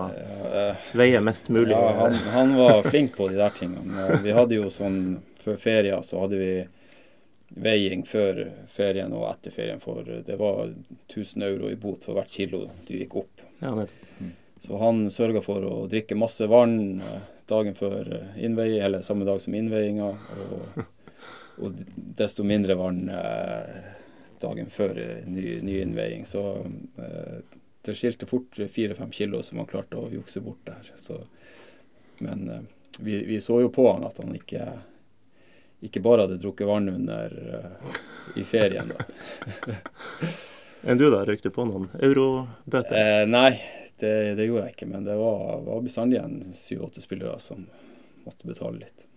veie 0.99 1.21
mest 1.23 1.49
mulig. 1.55 1.77
Ja, 1.77 1.93
han, 2.01 2.19
han, 2.35 2.57
var 2.59 2.83
flink 2.91 3.15
på 3.17 3.29
de 3.31 3.39
der 3.39 3.55
tingene. 3.55 4.19
Vi 4.25 4.35
hadde 4.35 4.59
jo 4.59 4.73
sånn 4.73 5.21
Før 5.39 5.57
feria 5.57 6.01
så 6.03 6.25
hadde 6.25 6.39
vi 6.41 6.53
veiing 7.49 8.03
før 8.05 8.41
ferien 8.69 9.15
og 9.17 9.29
etter 9.31 9.55
ferien, 9.55 9.79
for 9.81 10.03
det 10.05 10.35
var 10.37 10.75
1000 11.07 11.47
euro 11.47 11.71
i 11.71 11.79
bot 11.79 12.03
for 12.05 12.19
hvert 12.19 12.35
kilo 12.35 12.67
du 12.85 12.97
gikk 12.99 13.15
opp. 13.23 13.45
Ja, 13.63 13.71
mm. 13.73 14.35
Så 14.61 14.81
han 14.83 15.07
sørga 15.15 15.41
for 15.47 15.65
å 15.65 15.87
drikke 15.89 16.19
masse 16.19 16.51
vann 16.51 16.99
dagen 17.49 17.79
før 17.79 18.11
innveiing, 18.37 18.83
eller 18.85 19.07
samme 19.07 19.25
dag 19.25 19.41
som 19.41 19.55
innveiinga. 19.57 20.11
Og 20.11 20.83
og 21.61 21.81
desto 22.19 22.45
mindre 22.47 22.77
vann 22.79 23.09
eh, 23.13 23.79
dagen 24.41 24.71
før 24.71 24.99
ny, 25.27 25.59
ny 25.63 25.81
innveiing. 25.83 26.27
Så 26.27 26.43
eh, 26.97 27.39
det 27.89 27.95
skilte 27.95 28.27
fort 28.27 28.59
fire-fem 28.71 29.11
kilo 29.11 29.43
som 29.43 29.59
han 29.59 29.67
klarte 29.71 29.97
å 29.97 30.11
jukse 30.13 30.43
bort 30.45 30.61
der. 30.69 30.93
Så, 30.97 31.21
men 32.19 32.49
eh, 32.51 32.63
vi, 32.99 33.25
vi, 33.25 33.41
så 33.41 33.61
jo 33.63 33.73
på 33.73 33.87
han 33.93 34.05
at 34.07 34.19
han 34.23 34.35
ikke, 34.37 34.67
ikke 35.89 36.03
bare 36.05 36.27
hadde 36.27 36.41
drukket 36.43 36.69
vann 36.69 36.91
under 36.93 37.39
eh, 37.61 37.99
i 38.37 38.45
ferien. 38.45 38.93
Enn 40.83 40.99
du, 41.01 41.09
da? 41.11 41.25
røykte 41.27 41.51
på 41.55 41.65
noen 41.67 41.89
eurobøter? 41.97 42.95
Eh, 42.99 43.25
nei, 43.31 43.51
det, 43.99 44.15
det, 44.39 44.47
gjorde 44.47 44.69
jeg 44.69 44.77
ikke. 44.77 44.91
Men 44.93 45.09
det 45.09 45.17
var, 45.19 45.59
var 45.67 45.83
bestandig 45.83 46.21
en 46.21 46.41
syv-åtte 46.55 47.03
spillere 47.03 47.39
som 47.43 47.67
måtte 48.27 48.47
betale 48.47 48.85
litt. 48.85 49.08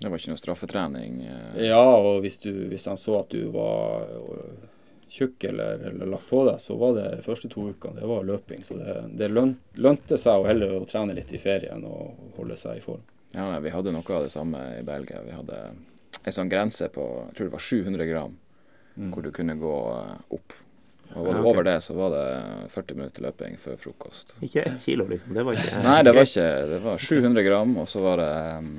Det 0.00 0.10
var 0.10 0.18
ikke 0.18 0.34
noe 0.34 0.40
straffetrening? 0.40 1.20
Eh. 1.26 1.66
Ja, 1.68 1.82
og 1.96 2.22
hvis, 2.24 2.38
du, 2.42 2.50
hvis 2.70 2.86
han 2.90 2.98
så 3.00 3.20
at 3.20 3.30
du 3.32 3.46
var 3.54 4.08
eh, 4.10 4.68
tjukk 5.14 5.44
eller, 5.44 5.84
eller 5.90 6.10
lagt 6.10 6.28
på 6.28 6.42
deg, 6.48 6.60
så 6.60 6.76
var 6.80 6.96
det 6.98 7.06
de 7.16 7.24
første 7.24 7.48
to 7.52 7.68
ukene 7.70 8.00
det 8.00 8.10
var 8.10 8.26
løping. 8.26 8.64
Så 8.66 8.78
det, 8.80 8.96
det 9.14 9.30
lønte 9.30 10.18
seg 10.20 10.42
å 10.42 10.48
heller 10.48 10.74
å 10.80 10.84
trene 10.90 11.14
litt 11.16 11.32
i 11.32 11.40
ferien 11.42 11.86
og 11.86 12.34
holde 12.38 12.58
seg 12.58 12.80
i 12.80 12.84
form. 12.84 13.04
Ja, 13.34 13.48
Vi 13.58 13.70
hadde 13.74 13.94
noe 13.94 14.16
av 14.16 14.26
det 14.26 14.34
samme 14.34 14.60
i 14.78 14.82
Belgia. 14.86 15.22
Vi 15.26 15.34
hadde 15.34 15.60
en 16.24 16.34
sånn 16.34 16.50
grense 16.50 16.88
på 16.92 17.06
jeg 17.28 17.38
tror 17.38 17.48
det 17.48 17.54
var 17.54 17.64
700 17.68 18.10
gram, 18.10 18.36
mm. 18.94 19.08
hvor 19.14 19.24
du 19.24 19.32
kunne 19.34 19.56
gå 19.58 19.78
eh, 19.94 20.20
opp. 20.38 20.58
Og 21.14 21.26
ja, 21.28 21.30
okay. 21.30 21.46
over 21.46 21.66
det 21.66 21.78
så 21.84 21.94
var 21.94 22.14
det 22.14 22.26
40 22.74 22.98
minutter 22.98 23.22
løping 23.22 23.58
før 23.60 23.76
frokost. 23.78 24.34
Ikke 24.42 24.64
ett 24.66 24.80
kilo, 24.82 25.06
liksom? 25.06 25.34
Det 25.36 25.44
var 25.46 25.58
ikke 25.58 25.82
Nei, 25.84 25.98
det 26.02 26.14
var 26.16 26.26
ikke 26.26 26.46
Det 26.72 26.78
var 26.82 27.02
700 27.06 27.44
gram, 27.46 27.74
og 27.78 27.90
så 27.90 28.02
var 28.02 28.22
det 28.22 28.30
um, 28.58 28.78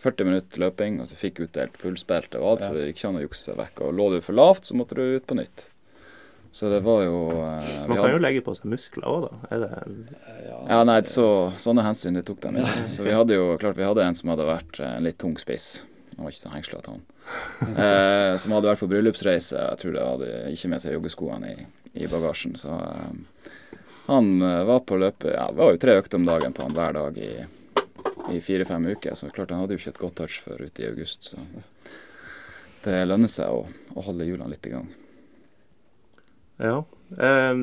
40 0.00 0.22
eh, 0.24 0.28
minutter 0.30 0.64
løping, 0.64 0.98
og 1.02 1.10
du 1.10 1.18
fikk 1.18 1.44
utdelt 1.46 1.78
pulsbelte 1.80 2.40
og 2.40 2.54
alt, 2.54 2.64
ja. 2.64 2.70
så 2.70 2.76
det 2.76 2.88
gikk 2.88 3.00
ikke 3.00 3.12
an 3.12 3.20
å 3.20 3.24
jukse 3.24 3.46
seg 3.48 3.60
vekk. 3.60 3.86
Og 3.86 3.94
lå 4.00 4.10
du 4.14 4.18
for 4.24 4.38
lavt, 4.38 4.68
så 4.68 4.76
måtte 4.78 4.98
du 4.98 5.04
ut 5.04 5.26
på 5.28 5.38
nytt. 5.38 5.68
Så 6.54 6.68
det 6.70 6.84
var 6.86 7.00
jo 7.02 7.16
eh, 7.34 7.70
Man 7.90 7.98
kan 7.98 8.12
jo 8.12 8.20
legge 8.22 8.44
på 8.46 8.52
seg 8.54 8.68
muskler 8.70 9.08
òg, 9.10 9.24
da. 9.26 9.58
Det 9.58 9.70
Ja, 10.70 10.84
nei, 10.86 11.00
så, 11.10 11.26
sånne 11.58 11.82
hensyn 11.82 12.14
det 12.14 12.22
tok 12.28 12.44
den 12.44 12.60
ikke. 12.62 12.84
Så 12.92 13.06
vi 13.06 13.16
hadde 13.16 13.34
jo 13.34 13.56
klart 13.58 13.80
vi 13.80 13.88
hadde 13.88 14.04
en 14.06 14.14
som 14.14 14.30
hadde 14.30 14.46
vært 14.46 14.78
en 14.84 15.02
litt 15.02 15.18
tung 15.18 15.34
spiss. 15.40 15.80
Han 16.14 16.28
var 16.28 16.30
ikke 16.30 16.44
så 16.44 16.52
hengslete, 16.52 16.94
han. 16.94 17.02
eh, 17.74 18.36
som 18.38 18.54
hadde 18.54 18.70
vært 18.70 18.84
på 18.84 18.90
bryllupsreise. 18.92 19.58
Jeg 19.58 19.80
tror 19.80 19.96
det 19.96 20.06
hadde 20.06 20.30
ikke 20.54 20.70
med 20.70 20.84
seg 20.84 20.94
joggeskoene 20.94 21.50
i, 21.50 21.66
i 22.04 22.10
bagasjen. 22.10 22.54
Så 22.60 22.70
eh, 22.70 23.50
han 24.06 24.30
eh, 24.42 24.62
var 24.68 24.84
på 24.86 24.98
løpet 25.00 25.32
Ja, 25.32 25.48
det 25.50 25.58
var 25.58 25.74
jo 25.74 25.80
tre 25.82 25.98
økter 25.98 26.20
om 26.20 26.28
dagen 26.28 26.54
på 26.54 26.66
han 26.66 26.76
hver 26.76 26.96
dag 27.00 27.18
i 27.18 27.32
i 28.32 28.40
fire-fem 28.40 28.86
uker. 28.94 29.14
Så 29.14 29.30
klart 29.34 29.50
han 29.50 29.60
hadde 29.64 29.74
jo 29.76 29.82
ikke 29.82 29.92
et 29.94 30.02
godt 30.02 30.14
touch 30.22 30.40
før 30.44 30.62
ute 30.64 30.82
i 30.82 30.88
august. 30.88 31.30
Så 31.32 31.42
det 32.84 33.02
lønner 33.08 33.28
seg 33.32 33.48
å, 33.52 33.64
å 33.96 34.04
holde 34.06 34.26
hjulene 34.28 34.50
litt 34.52 34.66
i 34.68 34.72
gang. 34.74 34.88
Ja. 36.62 36.84
Eh, 37.18 37.54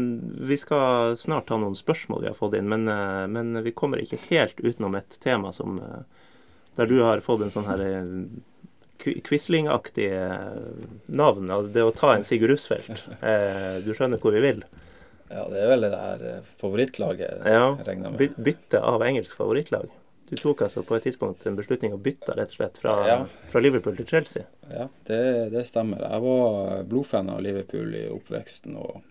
vi 0.51 0.57
skal 0.59 1.15
snart 1.17 1.47
ta 1.49 1.57
noen 1.57 1.75
spørsmål 1.79 2.21
vi 2.25 2.29
har 2.29 2.37
fått 2.37 2.57
inn, 2.59 2.67
men, 2.69 2.87
eh, 2.91 3.25
men 3.31 3.61
vi 3.63 3.71
kommer 3.71 4.01
ikke 4.03 4.19
helt 4.29 4.59
utenom 4.59 4.95
et 4.99 5.15
tema 5.23 5.51
som 5.55 5.79
eh, 5.79 6.01
Der 6.77 6.87
du 6.87 7.01
har 7.03 7.19
fått 7.23 7.41
en 7.43 7.51
sånn 7.51 7.67
her 7.67 7.81
eh, 7.83 8.11
Qu- 9.01 9.17
Quisling-aktig 9.25 10.09
navn. 11.09 11.47
Altså 11.49 11.71
det 11.73 11.83
å 11.87 11.93
ta 11.95 12.11
en 12.13 12.23
Sigurd 12.27 12.51
Rusfeldt. 12.53 13.01
Eh, 13.25 13.79
du 13.81 13.89
skjønner 13.97 14.21
hvor 14.21 14.35
vi 14.35 14.43
vil? 14.43 14.59
Ja, 15.31 15.47
det 15.49 15.61
er 15.63 15.71
vel 15.71 15.85
det 15.87 15.89
der 15.95 16.43
favorittlaget 16.59 16.59
favorittlaget, 16.59 17.47
Ja. 17.49 17.65
regner 17.87 18.11
med. 18.13 18.35
Bytte 18.45 18.81
av 18.83 19.01
engelsk 19.07 19.35
favorittlag. 19.39 19.87
Du 20.31 20.37
tok 20.39 20.61
altså 20.63 20.79
på 20.87 20.95
et 20.95 21.03
tidspunkt 21.09 21.43
en 21.49 21.57
beslutning 21.59 21.91
å 21.91 21.99
bytte 21.99 22.31
rett 22.37 22.53
og 22.53 22.55
slett 22.55 22.77
fra, 22.79 22.93
Ja. 23.09 23.17
fra 23.51 23.59
Liverpool 23.59 23.97
til 23.99 24.07
Chelsea. 24.07 24.45
Ja, 24.71 24.85
det, 25.09 25.19
det 25.51 25.65
stemmer. 25.67 25.99
Jeg 26.07 26.23
var 26.23 26.83
blodfan 26.87 27.29
av 27.33 27.41
Liverpool 27.43 27.91
i 27.99 28.05
oppveksten 28.07 28.77
og 28.79 29.01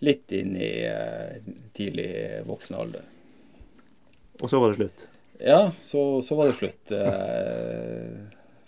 litt 0.00 0.32
inn 0.32 0.54
i 0.56 0.70
eh, 0.88 1.36
tidlig 1.76 2.08
voksen 2.48 2.78
alder. 2.80 3.04
Og 4.40 4.48
så 4.48 4.60
var 4.62 4.72
det 4.72 4.78
slutt. 4.80 5.04
Ja, 5.42 5.60
så, 5.84 6.06
så 6.24 6.38
var 6.38 6.48
det 6.48 6.56
slutt. 6.56 6.92
Eh, 6.96 8.16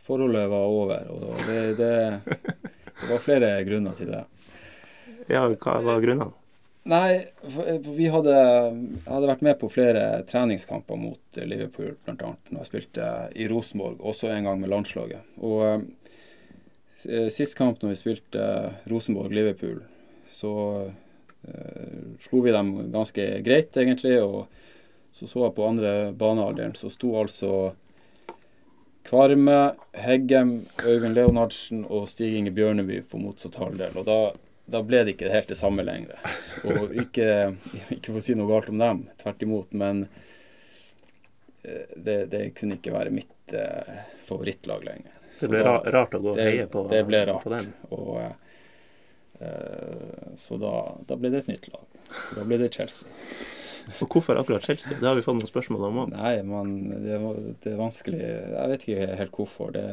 forholdet 0.05 0.51
var 0.53 0.67
over, 0.69 1.09
og 1.17 1.47
det, 1.49 1.61
det, 1.81 1.95
det 3.01 3.09
var 3.09 3.25
flere 3.25 3.55
grunner 3.65 3.97
til 3.99 4.13
det. 4.13 4.25
Ja, 5.31 5.47
hva 5.49 5.79
var 5.87 6.03
grunnene? 6.05 6.33
Nei, 6.89 7.27
for- 7.43 7.83
for 7.85 7.93
vi 7.93 8.07
hadde, 8.09 8.35
hadde 9.07 9.29
vært 9.29 9.43
med 9.45 9.59
på 9.61 9.69
flere 9.71 10.23
treningskamper 10.27 10.97
mot 10.97 11.37
eh, 11.37 11.45
Liverpool, 11.47 11.93
bl.a. 12.07 12.15
når 12.51 12.63
jeg 12.63 12.71
spilte 12.71 13.09
i 13.37 13.49
Rosenborg, 13.53 14.01
også 14.01 14.31
en 14.33 14.45
gang 14.49 14.61
med 14.63 14.71
landslaget. 14.73 15.21
Og 15.45 15.85
eh, 17.05 17.29
sist 17.29 17.57
kamp 17.59 17.83
når 17.83 17.93
vi 17.93 18.01
spilte 18.01 18.47
Rosenborg-Liverpool, 18.91 19.83
så 20.33 20.55
eh, 21.45 22.17
slo 22.25 22.41
vi 22.49 22.57
dem 22.57 22.73
ganske 22.95 23.29
greit, 23.45 23.77
egentlig. 23.77 24.17
Og 24.25 24.49
så 25.13 25.27
så 25.29 25.45
jeg 25.45 25.57
på 25.61 25.69
andre 25.69 25.95
banealderen, 26.17 26.73
så 26.79 26.89
sto 26.91 27.13
altså 27.21 27.75
Kvarme, 29.05 29.75
Heggem, 29.97 30.67
Øyvind 30.87 31.17
Leonardsen 31.17 31.85
og 31.91 32.05
Stig 32.09 32.37
Inge 32.39 32.53
Bjørneby 32.55 33.01
på 33.11 33.19
motsatt 33.19 33.57
halvdel. 33.59 33.97
Og 33.99 34.05
da, 34.07 34.19
da 34.71 34.81
ble 34.87 35.03
det 35.05 35.15
ikke 35.17 35.31
helt 35.33 35.51
det 35.51 35.57
samme 35.59 35.83
lenger. 35.87 36.17
Og 36.65 36.93
ikke, 37.05 37.27
ikke 37.97 38.11
for 38.13 38.21
å 38.21 38.25
si 38.25 38.37
noe 38.39 38.49
galt 38.51 38.69
om 38.73 38.79
dem, 38.83 39.05
tvert 39.23 39.43
imot. 39.47 39.73
Men 39.81 40.05
eh, 41.63 41.87
det, 41.97 42.19
det 42.33 42.45
kunne 42.59 42.79
ikke 42.79 42.95
være 42.95 43.13
mitt 43.15 43.55
eh, 43.57 44.05
favorittlag 44.29 44.85
lenger. 44.87 45.17
Det 45.41 45.49
ble 45.49 45.63
da- 45.65 45.79
rart 45.95 46.15
å 46.15 46.21
gå 46.23 46.35
og 46.35 46.37
det- 46.41 46.49
heie 46.51 46.67
på, 46.71 46.85
det 46.91 47.05
ble 47.09 47.23
rart. 47.31 47.43
på 47.47 47.53
den. 47.55 47.71
Og, 47.97 48.11
eh, 49.41 50.35
så 50.37 50.59
da, 50.61 50.75
da 51.09 51.17
ble 51.17 51.31
det 51.33 51.45
et 51.45 51.53
nytt 51.55 51.71
lag. 51.73 51.87
Da 52.37 52.45
ble 52.45 52.59
det 52.61 52.73
Chelsea. 52.75 53.09
Og 54.05 54.09
hvorfor 54.13 54.37
akkurat 54.39 54.63
Chelsea? 54.69 54.99
Det 55.01 55.07
har 55.09 55.17
vi 55.17 55.23
fått 55.25 55.39
noen 55.39 55.49
spørsmål 55.49 55.87
om 55.89 56.01
òg. 56.05 56.11
Nei, 56.13 56.35
man, 56.47 56.75
det, 57.01 57.17
det 57.65 57.73
er 57.73 57.79
vanskelig 57.81 58.21
Jeg 58.21 58.69
vet 58.75 58.85
ikke 58.87 59.17
helt 59.19 59.33
hvorfor. 59.39 59.73
Det, 59.75 59.87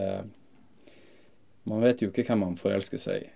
man 1.71 1.81
vet 1.83 2.03
jo 2.03 2.11
ikke 2.11 2.25
hvem 2.27 2.43
man 2.43 2.59
forelsker 2.59 2.99
seg 3.01 3.23
i. 3.25 3.31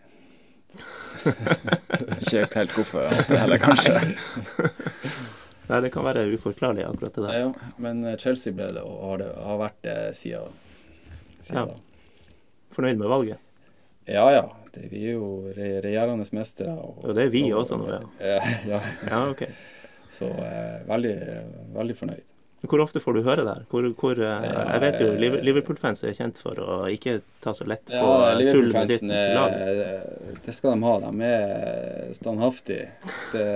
Ikke 1.26 2.48
helt, 2.56 2.72
hvorfor 2.76 3.08
heller, 3.30 3.58
kanskje. 3.62 3.94
Nei, 5.72 5.80
det 5.86 5.92
kan 5.94 6.04
være 6.04 6.26
uforklarlig, 6.36 6.84
akkurat 6.88 7.16
det 7.16 7.24
der. 7.28 7.36
Ja, 7.46 7.76
men 7.80 8.02
eh, 8.10 8.18
Chelsea 8.20 8.52
ble 8.56 8.68
det, 8.76 8.82
og 8.84 8.98
har, 9.10 9.22
det, 9.22 9.30
har 9.46 9.60
vært 9.62 9.78
det 9.86 9.98
siden, 10.20 10.58
siden 11.42 11.62
Ja. 11.62 11.66
da. 11.70 11.78
Fornøyd 12.76 13.00
med 13.00 13.12
valget? 13.12 13.40
Ja 14.08 14.26
ja. 14.32 14.44
Det, 14.72 14.86
vi 14.92 15.02
er 15.10 15.18
jo 15.18 15.30
re, 15.56 15.70
regjerende 15.84 16.24
mestere. 16.36 16.72
Og, 16.80 17.02
Og 17.04 17.16
det 17.16 17.26
er 17.26 17.32
vi 17.34 17.42
og- 17.52 17.62
også 17.66 17.78
nå, 17.80 17.88
ja. 17.92 18.02
ja. 18.24 18.52
ja. 18.74 18.82
Ja, 19.10 19.22
ok. 19.30 19.44
Så 20.12 20.28
eh, 20.32 20.82
veldig, 20.88 21.16
veldig 21.76 21.96
fornøyd. 22.00 22.28
Men 22.62 22.70
Hvor 22.70 22.82
ofte 22.84 23.00
får 23.02 23.14
du 23.18 23.22
høre 23.26 23.42
det 23.42 23.54
her? 23.56 23.64
Hvor, 23.72 23.88
hvor, 23.98 24.20
eh, 24.22 24.44
jeg 24.46 24.82
vet 24.84 25.00
jo 25.02 25.08
eh, 25.16 25.38
Liverpool-fans 25.48 26.04
er 26.06 26.14
kjent 26.14 26.38
for 26.38 26.60
å 26.62 26.76
ikke 26.94 27.16
ta 27.42 27.56
så 27.58 27.66
lett 27.66 27.88
på 27.90 27.98
Ja, 27.98 28.36
eh, 28.36 28.52
tull 28.54 28.70
med 28.76 28.92
sitt 28.92 29.08
lag. 29.10 29.56
er 29.56 30.38
Det 30.46 30.54
skal 30.54 30.76
de 30.76 30.86
ha. 30.86 30.94
De 31.08 31.26
er 31.26 32.14
standhaftige. 32.14 32.92
Det, 33.34 33.48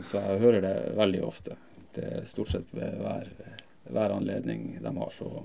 så 0.00 0.16
jeg 0.16 0.40
hører 0.46 0.64
det 0.64 0.74
veldig 0.96 1.20
ofte. 1.28 1.58
Det 1.94 2.08
er 2.08 2.24
stort 2.30 2.54
sett 2.54 2.72
ved 2.72 2.96
hver, 3.04 3.28
hver 3.92 4.16
anledning 4.16 4.78
de 4.80 4.94
har, 4.96 5.12
så, 5.12 5.44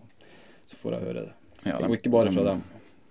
så 0.65 0.79
får 0.79 0.95
jeg 0.95 1.07
høre 1.09 1.25
det. 1.27 1.35
Ja, 1.67 1.75
Og 1.83 1.97
ikke 1.99 2.13
bare 2.15 2.31
fra 2.31 2.47
dem. 2.53 2.63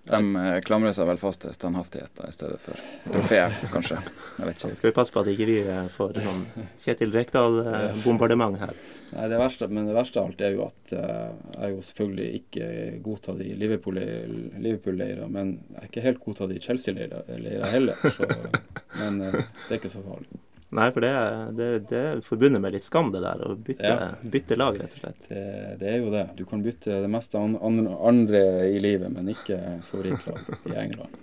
De 0.09 0.19
eh, 0.41 0.59
klamrer 0.65 0.95
seg 0.97 1.09
vel 1.09 1.19
fast 1.21 1.43
til 1.43 1.53
standhaftigheten 1.53 2.29
i 2.29 2.35
stedet 2.35 2.61
for 2.63 2.79
trofeer, 3.13 3.57
kanskje. 3.73 3.99
Jeg 4.39 4.49
vet 4.49 4.63
ikke. 4.63 4.79
Skal 4.79 4.91
vi 4.91 4.95
passe 4.97 5.15
på 5.15 5.25
at 5.25 5.33
ikke 5.33 5.49
vi 5.51 5.59
eh, 5.65 5.91
får 5.93 6.21
sånn 6.25 6.47
Kjetil 6.85 7.13
Rekdal-bombardement 7.17 8.61
her. 8.63 8.73
Nei, 9.13 9.29
det 9.33 9.39
verste, 9.41 9.69
men 9.73 9.89
det 9.89 9.97
verste 9.97 10.21
av 10.21 10.31
alt 10.31 10.43
er 10.45 10.57
jo 10.57 10.65
at 10.67 10.93
eh, 10.97 11.29
jeg 11.55 11.63
er 11.67 11.73
jo 11.73 11.85
selvfølgelig 11.91 12.29
ikke 12.41 12.67
godtatt 13.05 13.45
i 13.45 13.55
Liverpool-leirer, 13.61 14.59
Liverpool 14.65 15.05
men 15.33 15.55
jeg 15.73 15.81
er 15.81 15.89
ikke 15.91 16.05
helt 16.05 16.25
godtatt 16.25 16.53
i 16.53 16.61
Chelsea-leirer 16.65 17.73
heller. 17.73 18.05
Så, 18.17 18.29
men 19.01 19.23
eh, 19.25 19.41
det 19.41 19.73
er 19.73 19.81
ikke 19.81 19.93
så 19.93 20.05
farlig. 20.05 20.43
Nei, 20.71 20.91
for 20.93 21.01
det, 21.01 21.11
det, 21.57 21.67
det 21.89 22.01
er 22.11 22.19
forbundet 22.21 22.61
med 22.61 22.75
litt 22.75 22.85
skam, 22.85 23.09
det 23.15 23.23
der. 23.25 23.41
Å 23.41 23.55
bytte, 23.57 23.89
Ja. 23.89 24.09
bytte 24.21 24.57
lag, 24.61 24.77
rett 24.77 24.93
og 24.99 25.01
slett. 25.01 25.23
Det, 25.31 25.45
det 25.81 25.89
er 25.95 25.97
jo 26.03 26.11
det. 26.13 26.27
Du 26.37 26.45
kan 26.45 26.61
bytte 26.65 26.99
det 27.05 27.09
meste 27.09 27.41
an, 27.41 27.55
an, 27.65 27.87
andre 28.11 28.43
i 28.69 28.79
livet, 28.85 29.09
men 29.15 29.31
ikke 29.33 29.57
favorittlag 29.89 30.45
i 30.69 30.77
England. 30.77 31.17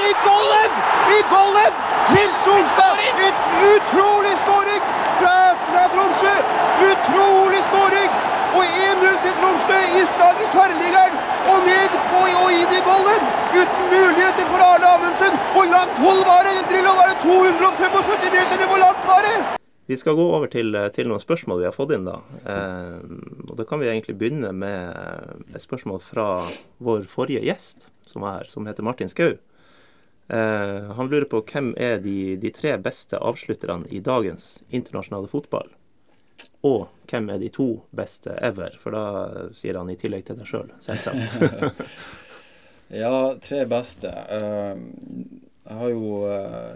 I 0.00 0.10
golden! 0.24 0.72
I 1.12 1.20
golden! 1.28 1.76
Til 2.08 2.30
Solstad! 2.44 3.04
Et 3.28 3.42
utrolig 3.68 4.32
skåring 4.40 4.82
fra, 5.20 5.36
fra 5.68 5.84
Tromsø! 5.92 6.34
Utrolig 6.88 7.60
skåring! 7.68 8.10
Og 8.54 8.64
1-0 8.64 9.16
til 9.26 9.32
Tromsø 9.42 9.78
i 10.00 10.02
slag 10.14 10.40
i 10.40 10.48
tverrliggeren. 10.56 11.16
Og 11.52 11.64
ned 11.68 11.96
og, 12.00 12.28
og 12.44 12.50
inn 12.54 12.76
i 12.80 12.82
golden! 12.88 13.24
Muligheter 14.34 14.50
for 14.50 14.60
Arne 14.60 14.86
Amundsen. 14.94 15.34
Hvor 15.54 15.66
langt 15.74 15.98
hold 16.04 16.22
var 16.26 16.42
det? 16.46 16.62
Drillo 16.70 16.92
var 16.98 17.06
det 17.10 17.18
275 17.22 18.32
meter? 18.34 18.66
Hvor 18.66 18.78
langt 18.78 19.04
var 19.06 19.20
det? 19.22 19.58
Vi 19.86 19.96
skal 19.96 20.16
gå 20.16 20.24
over 20.36 20.48
til, 20.50 20.74
til 20.96 21.06
noen 21.08 21.22
spørsmål 21.22 21.60
vi 21.60 21.68
har 21.68 21.76
fått 21.76 21.92
inn, 21.94 22.08
da. 22.08 22.16
Eh, 22.42 22.96
og 23.46 23.52
da 23.60 23.66
kan 23.68 23.78
vi 23.78 23.90
egentlig 23.92 24.16
begynne 24.18 24.50
med 24.56 25.54
et 25.54 25.62
spørsmål 25.62 26.00
fra 26.02 26.26
vår 26.82 27.06
forrige 27.10 27.44
gjest, 27.44 27.86
som 28.08 28.24
er 28.24 28.40
her, 28.40 28.50
som 28.50 28.66
heter 28.66 28.86
Martin 28.86 29.12
Skau. 29.12 29.36
Eh, 30.26 30.90
han 30.98 31.12
lurer 31.12 31.28
på 31.30 31.44
hvem 31.52 31.70
er 31.76 32.02
de, 32.02 32.34
de 32.40 32.50
tre 32.56 32.74
beste 32.82 33.20
avslutterne 33.20 33.86
i 33.92 34.02
dagens 34.02 34.64
internasjonale 34.74 35.30
fotball? 35.30 35.70
Og 36.66 36.88
hvem 37.06 37.30
er 37.30 37.38
de 37.38 37.52
to 37.54 37.68
beste 37.94 38.34
ever? 38.42 38.80
For 38.82 38.96
da 38.96 39.48
sier 39.54 39.78
han 39.78 39.94
i 39.94 39.98
tillegg 40.00 40.26
til 40.26 40.42
deg 40.42 40.48
sjøl, 40.48 40.74
selv, 40.82 41.06
selvsagt. 41.06 41.86
Ja, 42.88 43.36
tre 43.42 43.64
beste. 43.66 44.10
Eh, 44.10 44.76
jeg 45.64 45.76
har 45.80 45.90
jo 45.90 46.08
eh, 46.28 46.74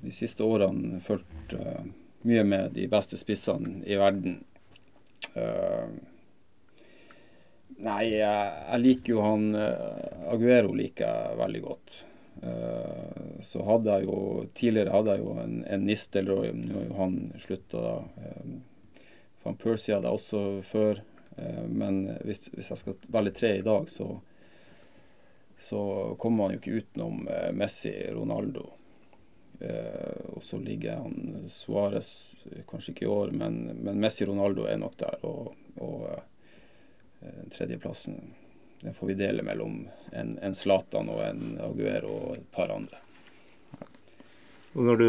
de, 0.00 0.12
siste 0.14 0.44
årene 0.46 1.00
fulgt 1.04 1.52
eh, 1.52 1.88
mye 2.26 2.44
med 2.48 2.72
de 2.74 2.86
beste 2.88 3.18
spissene 3.20 3.82
i 3.84 3.98
verden. 4.00 4.38
Eh, 5.36 5.88
nei, 7.84 8.02
jeg, 8.14 8.78
liker 8.80 9.12
jo 9.12 9.24
han 9.24 9.50
eh, 9.60 10.30
Aguero 10.32 10.72
liker 10.76 11.04
jeg 11.04 11.40
veldig 11.42 11.62
godt. 11.66 11.98
Eh, 12.40 13.26
så 13.44 13.64
hadde 13.64 13.98
jeg 13.98 14.08
jo 14.08 14.18
Tidligere 14.56 14.92
hadde 14.92 15.14
jeg 15.16 15.24
jo 15.24 15.34
en, 15.42 15.58
en 15.68 15.84
Nistelrooy, 15.84 16.54
nå 16.56 16.78
har 16.78 16.88
jo 16.88 16.96
han 17.02 17.18
slutta. 17.40 17.84
Uh, 18.16 18.56
Van 19.44 19.60
Persie 19.60 19.94
hadde 19.94 20.08
jeg 20.08 20.22
også 20.22 20.40
før. 20.66 21.04
Men 21.68 21.98
hvis, 22.24 22.46
hvis 22.48 22.70
jeg 22.72 22.80
skal 22.80 22.94
velge 23.12 23.34
tre 23.36 23.50
i 23.58 23.62
dag, 23.62 23.90
så 23.92 24.06
så 25.58 26.16
kommer 26.18 26.44
man 26.44 26.54
jo 26.54 26.60
ikke 26.60 26.80
utenom 26.80 27.28
eh, 27.28 27.52
Messi, 27.52 27.92
Ronaldo. 28.12 28.66
Eh, 29.60 30.34
og 30.36 30.42
så 30.44 30.58
ligger 30.58 30.96
han 30.96 31.46
Suárez, 31.48 32.36
kanskje 32.68 32.92
ikke 32.92 33.06
i 33.06 33.12
år, 33.12 33.32
men, 33.32 33.62
men 33.80 34.00
Messi, 34.00 34.26
Ronaldo 34.28 34.66
er 34.68 34.80
nok 34.80 34.98
der. 35.00 35.24
Og, 35.24 35.54
og 35.80 36.04
eh, 36.12 37.46
tredjeplassen 37.54 38.20
den 38.82 38.94
får 38.94 39.08
vi 39.08 39.14
dele 39.16 39.42
mellom 39.42 39.86
en, 40.12 40.34
en 40.44 40.54
Zlatan 40.54 41.08
og 41.08 41.22
en 41.24 41.56
Aguero 41.64 42.12
og 42.12 42.34
et 42.36 42.50
par 42.52 42.68
andre. 42.74 43.00
Og 44.76 44.84
når 44.84 44.98
du 45.00 45.06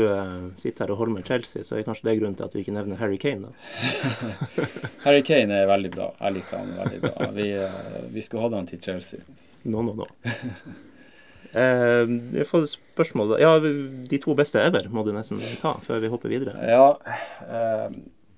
sitter 0.55 0.85
her 0.85 0.93
og 0.93 1.01
holder 1.01 1.17
med 1.17 1.27
Chelsea, 1.27 1.65
så 1.67 1.75
er 1.75 1.83
kanskje 1.83 2.07
det 2.07 2.13
grunnen 2.21 2.37
til 2.39 2.45
at 2.47 2.53
du 2.55 2.61
ikke 2.61 2.71
nevner 2.71 3.01
Harry 3.01 3.17
Kane, 3.19 3.49
da. 3.49 4.21
Harry 5.05 5.19
Kane 5.27 5.57
er 5.59 5.67
veldig 5.67 5.91
bra. 5.91 6.07
Jeg 6.21 6.37
liker 6.37 6.61
han 6.63 6.71
veldig 6.77 7.01
bra. 7.03 7.27
Vi, 7.35 7.49
vi 8.15 8.23
skulle 8.23 8.45
hatt 8.45 8.55
han 8.55 8.71
til 8.71 8.79
Chelsea. 8.87 9.27
Nå, 9.67 9.85
nå, 9.87 9.97
nå. 9.99 10.07
Eh, 11.57 12.09
jeg 12.35 12.43
får 12.49 12.65
spørsmål 12.73 13.37
Ja, 13.39 13.53
de 13.63 14.17
to 14.19 14.33
beste 14.35 14.59
ever 14.59 14.89
må 14.91 15.05
du 15.07 15.13
nesten 15.15 15.39
ta 15.61 15.71
før 15.81 16.01
vi 16.03 16.09
hopper 16.11 16.33
videre. 16.33 16.53
Ja, 16.59 16.89
eh, 17.47 17.93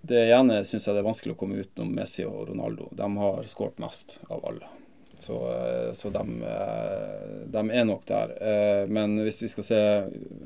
det 0.05 0.27
ene 0.36 0.59
syns 0.61 0.86
jeg 0.86 0.93
det 0.93 1.01
er 1.01 1.07
vanskelig 1.07 1.34
å 1.34 1.39
komme 1.39 1.57
utenom 1.57 1.89
Messi 1.97 2.23
og 2.27 2.51
Ronaldo. 2.51 2.91
De 2.95 3.09
har 3.23 3.49
skåret 3.49 3.82
mest 3.82 4.19
av 4.30 4.45
alle. 4.45 4.69
Så, 5.19 5.36
eh, 5.55 5.93
så 5.93 6.09
de, 6.09 6.43
eh, 6.43 7.45
de, 7.45 7.69
er 7.71 7.86
nok 7.86 8.05
der. 8.07 8.43
Eh, 8.43 8.88
men 8.88 9.17
hvis 9.19 9.41
vi 9.43 9.47
skal 9.51 9.63
se 9.63 9.80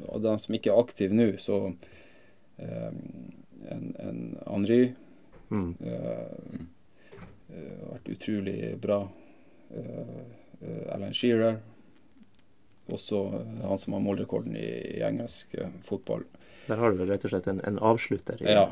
av 0.09 0.21
de 0.21 0.33
som 0.41 0.55
ikke 0.57 0.71
er 0.73 0.81
aktive 0.81 1.13
nå, 1.13 1.27
så 1.37 1.59
en, 2.57 3.85
en 3.99 4.19
Henry 4.47 4.93
mm. 5.49 5.69
har 7.49 7.91
vært 7.91 8.11
utrolig 8.13 8.73
bra. 8.81 8.99
Alan 10.93 11.13
Shearer, 11.15 11.59
også 12.91 13.19
han 13.63 13.79
som 13.79 13.95
har 13.95 14.03
målrekorden 14.03 14.55
i, 14.59 14.69
i 14.97 15.03
engelsk 15.07 15.55
fotball. 15.87 16.25
Der 16.65 16.79
har 16.79 16.91
du 16.91 16.97
vel 17.01 17.09
rett 17.11 17.25
og 17.27 17.33
slett 17.33 17.47
en, 17.51 17.59
en 17.67 17.79
avslutter 17.83 18.39
i 18.43 18.53
ja, 18.55 18.67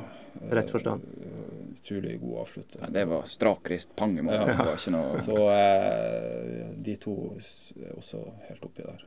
rett 0.51 0.69
forstand? 0.71 1.03
Utrolig 1.73 2.19
god 2.21 2.37
avslutter. 2.45 2.83
Ja, 2.85 2.91
det 2.95 3.03
var 3.11 3.25
strak 3.27 3.71
rist, 3.71 3.95
pang 3.95 4.15
i 4.19 4.23
mål. 4.23 4.35
Ja. 4.35 4.45
Det 4.47 4.67
var 4.69 4.77
ikke 4.77 4.93
noe 4.95 5.23
Så 5.25 5.35
eh, 5.51 6.69
de 6.87 6.95
to 7.03 7.15
er 7.81 7.97
også 7.97 8.21
helt 8.47 8.63
oppi 8.67 8.85
der. 8.85 9.03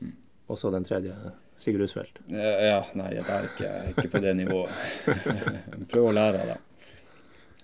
Mm. 0.00 0.16
Også 0.50 0.72
den 0.74 0.88
tredje, 0.88 1.14
Sigurd 1.60 1.86
Husfeldt? 1.86 2.22
Ja, 2.32 2.80
nei, 2.98 3.12
jeg 3.18 3.26
er 3.28 3.46
ikke, 3.50 3.72
ikke 3.92 4.08
på 4.16 4.24
det 4.24 4.34
nivået. 4.40 4.90
Prøv 5.92 6.10
å 6.10 6.16
lære 6.16 6.42
av 6.42 6.54
det. 6.54 6.58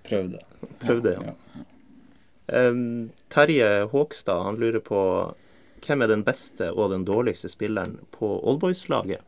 Prøv 0.07 0.31
det. 0.37 0.45
Prøv 0.85 1.03
det, 1.03 1.17
ja. 1.17 1.67
Um, 2.47 3.11
Terje 3.33 3.89
Håkstad 3.91 4.43
han 4.43 4.57
lurer 4.61 4.81
på 4.81 5.01
hvem 5.87 6.03
er 6.03 6.11
den 6.11 6.23
beste 6.27 6.71
og 6.73 6.91
den 6.91 7.05
dårligste 7.07 7.51
spilleren 7.51 7.99
på 8.15 8.29
Oldboys-laget? 8.49 9.23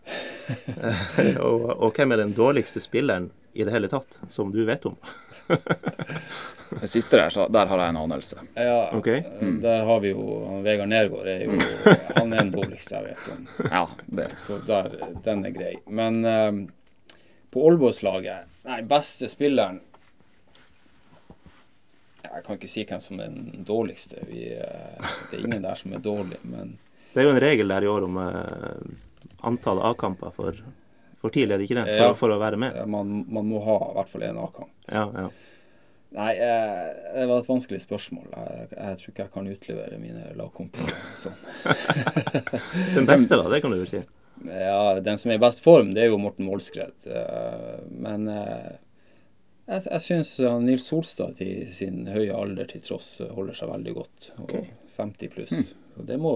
og, 1.47 1.66
og, 1.77 1.91
hvem 1.97 2.14
er 2.14 2.23
den 2.23 2.35
dårligste 2.37 2.81
spilleren 2.83 3.31
i 3.53 3.66
det 3.66 3.75
hele 3.75 3.91
tatt, 3.91 4.19
som 4.33 4.53
du 4.55 4.62
vet 4.66 4.87
om? 4.89 4.97
det 6.81 6.89
siste 6.91 7.16
der, 7.16 7.35
der 7.53 7.71
har 7.71 7.83
jeg 7.83 7.95
en 7.95 8.01
anelse. 8.01 8.41
Ja, 8.55 8.89
okay. 8.97 9.23
mm. 9.41 9.61
der 9.62 9.85
har 9.89 10.01
vi 10.05 10.12
jo 10.12 10.61
Vegard 10.64 10.91
Nergård 10.91 11.29
er 11.29 11.47
jo 11.47 11.59
Han 12.16 12.33
er 12.33 12.43
den 12.43 12.53
dårligste 12.55 12.99
jeg 12.99 13.12
vet 13.12 13.31
om. 13.35 13.47
Ja, 13.77 13.85
det. 14.07 14.31
Så 14.41 14.59
der, 14.66 14.91
den 15.25 15.45
er 15.47 15.55
grei. 15.55 15.75
Men 15.87 16.25
um, 16.25 16.62
på 17.53 17.66
Oldboys-laget 17.71 18.49
Nei, 18.69 18.83
beste 18.85 19.29
spilleren 19.31 19.81
jeg 22.39 22.47
kan 22.47 22.59
ikke 22.59 22.70
si 22.70 22.84
hvem 22.86 23.01
som 23.03 23.20
er 23.20 23.32
den 23.34 23.66
dårligste. 23.66 24.22
Vi, 24.28 24.45
eh, 24.55 25.12
det 25.30 25.39
er 25.39 25.45
ingen 25.45 25.64
der 25.64 25.78
som 25.78 25.95
er 25.95 26.05
dårlig, 26.05 26.41
men 26.47 26.76
Det 27.12 27.22
er 27.22 27.26
jo 27.26 27.34
en 27.34 27.43
regel 27.43 27.72
der 27.72 27.82
i 27.82 27.89
år 27.89 28.05
om 28.05 28.18
uh, 28.20 28.99
antall 29.49 29.80
A-kamper 29.89 30.30
for, 30.34 30.57
for 31.18 31.34
tidlig, 31.34 31.55
er 31.55 31.59
det 31.59 31.66
ikke 31.66 31.78
det? 31.80 31.86
For, 31.89 32.05
ja, 32.05 32.16
for 32.20 32.34
å 32.34 32.39
være 32.39 32.59
med? 32.61 32.76
Man, 32.86 33.22
man, 33.32 33.47
må 33.49 33.62
ha 33.64 33.78
i 33.86 33.95
hvert 33.97 34.11
fall 34.12 34.26
én 34.28 34.39
A-kamp. 34.39 34.70
Ja, 34.86 35.07
ja. 35.16 35.28
Nei, 36.18 36.28
eh, 36.41 36.84
det 37.16 37.24
var 37.28 37.43
et 37.43 37.49
vanskelig 37.49 37.80
spørsmål. 37.82 38.28
Jeg, 38.32 38.68
jeg, 38.70 39.01
tror 39.01 39.12
ikke 39.12 39.24
jeg 39.24 39.32
kan 39.34 39.51
utlevere 39.55 39.99
mine 40.01 40.30
lagkompiser 40.39 41.01
sånn. 41.24 41.41
den 42.97 43.09
beste, 43.09 43.34
da? 43.34 43.49
Det 43.51 43.61
kan 43.64 43.74
du 43.74 43.80
jo 43.80 43.89
si? 43.89 44.05
Ja, 44.47 44.78
den 45.05 45.18
som 45.20 45.32
er 45.32 45.41
i 45.41 45.43
best 45.43 45.64
form, 45.64 45.91
det 45.97 46.05
er 46.05 46.12
jo 46.12 46.20
Morten 46.22 46.47
Målskred. 46.47 46.95
Men 47.91 48.28
jeg, 49.69 49.85
jeg 49.87 50.05
syns 50.05 50.35
Nils 50.64 50.89
Solstad 50.89 51.39
til 51.39 51.69
sin 51.75 52.07
høye 52.11 52.35
alder 52.35 52.69
til 52.71 52.83
tross 52.85 53.19
holder 53.37 53.57
seg 53.57 53.71
veldig 53.71 53.95
godt. 54.01 54.31
Okay. 54.47 54.71
50 54.99 55.29
pluss. 55.35 55.53
Mm. 55.53 56.07
Det, 56.07 56.16
må, 56.19 56.33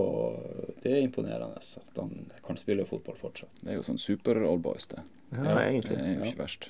det, 0.83 0.93
er 0.93 1.01
imponerende 1.03 1.59
at 1.59 1.99
han 1.99 2.28
kan 2.47 2.59
spille 2.59 2.87
fotball 2.87 3.18
fortsatt. 3.18 3.51
Det 3.62 3.72
er 3.72 3.78
jo 3.78 3.87
sånn 3.87 4.01
super-oldboys, 4.01 4.89
det. 4.91 5.03
Ja, 5.33 5.47
ja, 5.47 5.57
egentlig. 5.68 5.97
Det 5.97 6.03
er 6.03 6.12
jo 6.12 6.26
ikke 6.26 6.37
ja. 6.37 6.43
verst. 6.43 6.68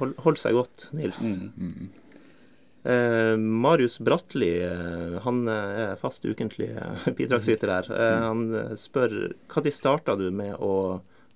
Hold, 0.00 0.14
hold, 0.24 0.38
seg 0.40 0.56
godt, 0.56 0.86
Nils. 0.96 1.20
Mm. 1.20 1.50
Mm. 1.56 1.90
Eh, 2.92 3.34
Marius 3.38 3.98
Bratli 4.02 4.50
eh, 4.66 5.18
han 5.24 5.42
er 5.52 5.98
fast 6.00 6.24
ukentlig 6.26 6.70
eh, 6.72 7.08
bidragsyter 7.18 7.72
her. 7.76 7.90
Eh, 7.92 8.14
mm. 8.16 8.28
han 8.28 8.78
spør 8.80 9.18
når 9.52 9.70
starta 9.76 10.16
du 10.20 10.30
med 10.34 10.56
å, 10.56 10.74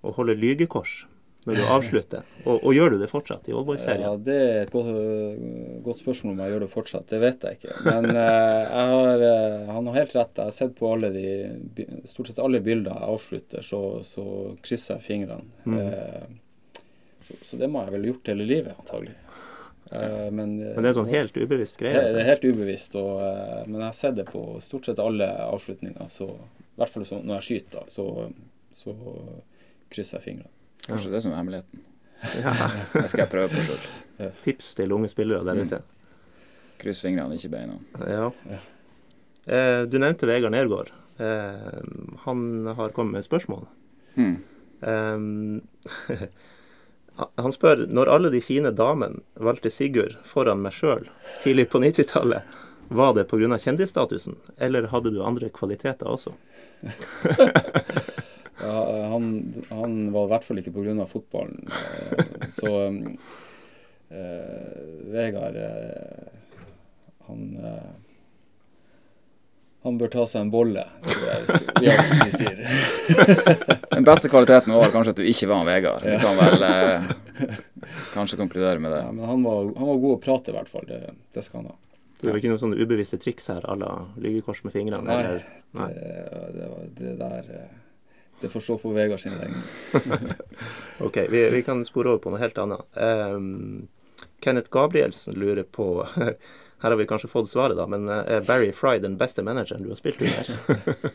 å 0.01 0.17
holde 0.17 0.39
lygekors? 0.41 1.05
Når 1.47 1.59
du 1.61 1.65
avslutter? 1.71 2.23
Og, 2.43 2.57
og 2.57 2.73
gjør 2.75 2.95
du 2.95 2.97
det 2.99 3.09
fortsatt 3.11 3.47
i 3.47 3.53
Oldboy-serien? 3.55 4.03
Ja, 4.03 4.15
Det 4.19 4.37
er 4.37 4.57
et 4.65 4.73
godt, 4.73 4.89
godt, 5.85 6.01
spørsmål 6.03 6.33
om 6.33 6.41
jeg 6.43 6.53
gjør 6.53 6.65
det 6.65 6.69
fortsatt. 6.73 7.05
Det 7.13 7.21
vet 7.23 7.45
jeg 7.47 7.59
ikke. 7.61 7.77
Men 7.87 8.09
uh, 8.11 8.63
jeg 8.65 8.89
har, 8.93 9.23
uh, 9.23 9.69
han 9.77 9.91
har 9.91 9.99
helt 10.01 10.17
rett. 10.19 10.41
Jeg 10.41 10.51
har 10.51 10.57
sett 10.57 10.75
på 10.79 10.91
alle 10.91 11.13
de, 11.15 11.87
stort 12.11 12.33
sett 12.33 12.41
alle 12.43 12.59
bilder 12.67 12.97
jeg 12.97 13.13
avslutter, 13.15 13.63
så, 13.69 13.81
så 14.07 14.25
krysser 14.67 14.97
jeg 14.97 15.07
fingrene. 15.07 15.47
Mm. 15.71 15.79
Uh, 15.79 16.83
så, 17.29 17.39
så, 17.39 17.61
det 17.63 17.71
må 17.71 17.85
jeg 17.85 17.95
vel 17.95 18.09
ha 18.09 18.11
gjort 18.11 18.33
hele 18.35 18.49
livet, 18.51 18.83
antagelig. 18.83 19.15
Men, 19.87 20.57
men, 20.59 20.83
det 20.83 20.89
er 20.91 20.97
sånn 20.97 21.13
helt 21.13 21.37
ubevisst 21.39 21.77
greie? 21.79 21.95
Det, 21.95 22.11
Det 22.17 22.25
er 22.25 22.31
helt 22.33 22.49
ubevisst. 22.49 22.99
Og, 22.99 23.23
men 23.71 23.79
jeg 23.85 23.87
har 23.87 23.95
sett 23.95 24.19
det 24.19 24.27
på 24.33 24.43
stort 24.67 24.91
sett 24.91 24.99
alle 24.99 25.31
avslutninger. 25.47 26.11
Så, 26.11 26.27
I 26.75 26.83
hvert 26.83 26.91
fall 26.91 27.07
når 27.23 27.37
jeg 27.37 27.47
skyter, 27.47 27.87
så, 27.87 28.09
så 28.75 28.99
krysser 29.95 30.19
jeg 30.19 30.27
fingrene. 30.27 30.56
Kanskje 30.87 31.11
det 31.13 31.23
som 31.25 31.35
er 31.35 31.41
hemmeligheten. 31.41 31.85
Ja. 32.41 32.55
det 32.93 33.09
skal 33.11 33.25
jeg 33.25 33.33
prøve 33.33 33.51
på 33.53 33.65
sjøl. 33.67 33.87
Ja. 34.17 34.31
Tips 34.45 34.73
til 34.79 34.95
unge 34.97 35.11
spillere 35.13 35.45
der 35.45 35.61
ute. 35.61 35.81
Mm. 35.83 35.93
Kryss 36.81 37.03
fingrene, 37.05 37.37
ikke 37.37 37.53
beina. 37.53 37.79
Ja. 38.09 38.31
Eh, 39.47 39.83
du 39.89 39.99
nevnte 40.01 40.29
Vegard 40.29 40.55
Nergård. 40.55 40.93
Eh, 41.19 41.81
han 42.25 42.67
har 42.77 42.95
kommet 42.97 43.13
med 43.19 43.25
spørsmål. 43.25 43.67
Mm. 44.17 44.37
Eh, 44.81 46.27
han 47.45 47.53
spør 47.57 47.87
når 47.89 48.13
alle 48.13 48.33
de 48.35 48.43
fine 48.45 48.73
damene 48.77 49.25
valgte 49.35 49.73
Sigurd 49.73 50.19
foran 50.29 50.63
meg 50.65 50.77
sjøl 50.77 51.09
tidlig 51.45 51.71
på 51.73 51.81
90-tallet, 51.85 52.57
var 52.89 53.17
det 53.17 53.27
pga. 53.27 53.59
kjendisstatusen, 53.59 54.37
eller 54.59 54.93
hadde 54.93 55.11
du 55.11 55.25
andre 55.25 55.49
kvaliteter 55.51 56.07
også? 56.07 56.37
Han, 59.27 59.67
han, 59.75 59.99
var 60.15 60.29
i 60.29 60.33
hvert 60.35 60.47
fall 60.47 60.63
ikke 60.63 60.75
pga. 60.77 61.07
fotballen. 61.11 61.67
Eh, 61.67 62.49
så 62.55 62.73
eh, 64.15 64.81
Vegard 65.13 65.57
eh, 65.59 66.35
han 67.27 67.47
eh, 67.59 67.95
han 69.87 69.99
bør 70.01 70.11
ta 70.11 70.25
seg 70.27 70.43
en 70.43 70.49
bolle, 70.51 70.83
tror 71.07 71.27
jeg 71.31 71.93
vi 72.25 72.31
sier. 72.35 72.57
Den 73.93 74.07
beste 74.09 74.27
kvaliteten 74.33 74.75
var 74.75 74.91
kanskje 74.91 75.13
at 75.15 75.21
du 75.21 75.29
ikke 75.31 75.47
var 75.47 75.63
en 75.63 75.69
Vegard. 75.69 76.03
Vi 76.03 76.17
kan 76.19 76.35
vel 76.41 76.65
eh, 76.67 77.05
kanskje 78.17 78.41
konkludere 78.41 78.83
med 78.83 78.91
det. 78.97 79.05
Ja, 79.05 79.13
men 79.15 79.31
han 79.31 79.45
var, 79.47 79.69
han 79.77 79.91
var, 79.93 80.01
god 80.03 80.17
å 80.17 80.19
prate, 80.25 80.51
i 80.51 80.57
hvert 80.57 80.73
fall. 80.73 80.89
Det, 80.91 80.99
det 81.37 81.45
skal 81.47 81.61
han 81.61 81.71
ha. 81.71 81.79
Det 82.19 82.33
var 82.33 82.41
ikke 82.41 82.51
noen 82.51 82.63
sånne 82.65 82.83
ubevisste 82.83 83.21
triks 83.23 83.47
her 83.53 83.63
à 83.63 83.79
la 83.79 83.93
lyggekors 84.19 84.65
med 84.67 84.75
fingrene? 84.75 85.07
Nei, 85.07 85.21
eller? 85.23 85.47
Nei. 85.79 85.89
Det, 85.95 86.11
det, 86.57 86.69
var, 86.73 86.91
det 86.99 87.15
der 87.23 87.55
det 88.41 88.49
får 88.49 88.61
stå 88.61 88.79
for 88.79 88.93
Vegard 88.93 89.21
sin 89.21 89.33
regning. 89.33 89.63
ok, 91.01 91.17
vi, 91.31 91.51
vi, 91.51 91.63
kan 91.63 91.85
spore 91.85 92.13
over 92.13 92.19
på 92.19 92.33
noe 92.33 92.41
helt 92.41 92.59
annet. 92.59 92.85
Um, 92.93 93.89
Kenneth 94.45 94.71
Gabrielsen 94.71 95.35
lurer 95.35 95.63
på 95.63 96.07
Her 96.77 96.91
har 96.91 96.97
vi 96.97 97.07
kanskje 97.09 97.29
fått 97.33 97.49
svaret, 97.49 97.73
da, 97.79 97.87
men 97.89 98.05
eh, 98.13 98.35
er 98.37 98.43
Barry 98.45 98.69
Fry 98.77 98.99
den 99.01 99.15
beste 99.17 99.41
manageren 99.43 99.81
du 99.83 99.89
har 99.89 99.97
spilt 99.97 100.21
under? 100.21 100.51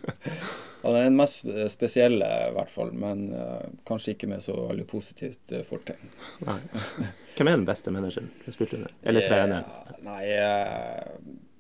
Han 0.81 0.95
er 0.97 1.03
den 1.05 1.19
mest 1.19 1.45
spesielle, 1.69 2.25
i 2.47 2.55
hvert 2.55 2.71
fall. 2.73 2.89
Men 2.97 3.27
uh, 3.29 3.67
kanskje 3.85 4.15
ikke 4.15 4.31
med 4.31 4.41
så 4.41 4.55
veldig 4.57 4.87
positivt 4.89 5.53
uh, 5.53 5.61
fortegn. 5.67 6.09
Hvem 6.41 7.45
er 7.45 7.53
den 7.53 7.67
beste 7.69 7.93
manageren 7.93 8.31
du 8.39 8.49
har 8.49 8.57
spilt 8.57 8.73
under? 8.79 8.97
Eller 9.05 9.29
treneren? 9.29 9.69
Nei, 10.01 10.23
uh, 10.33 11.05
Eh, 11.05 11.50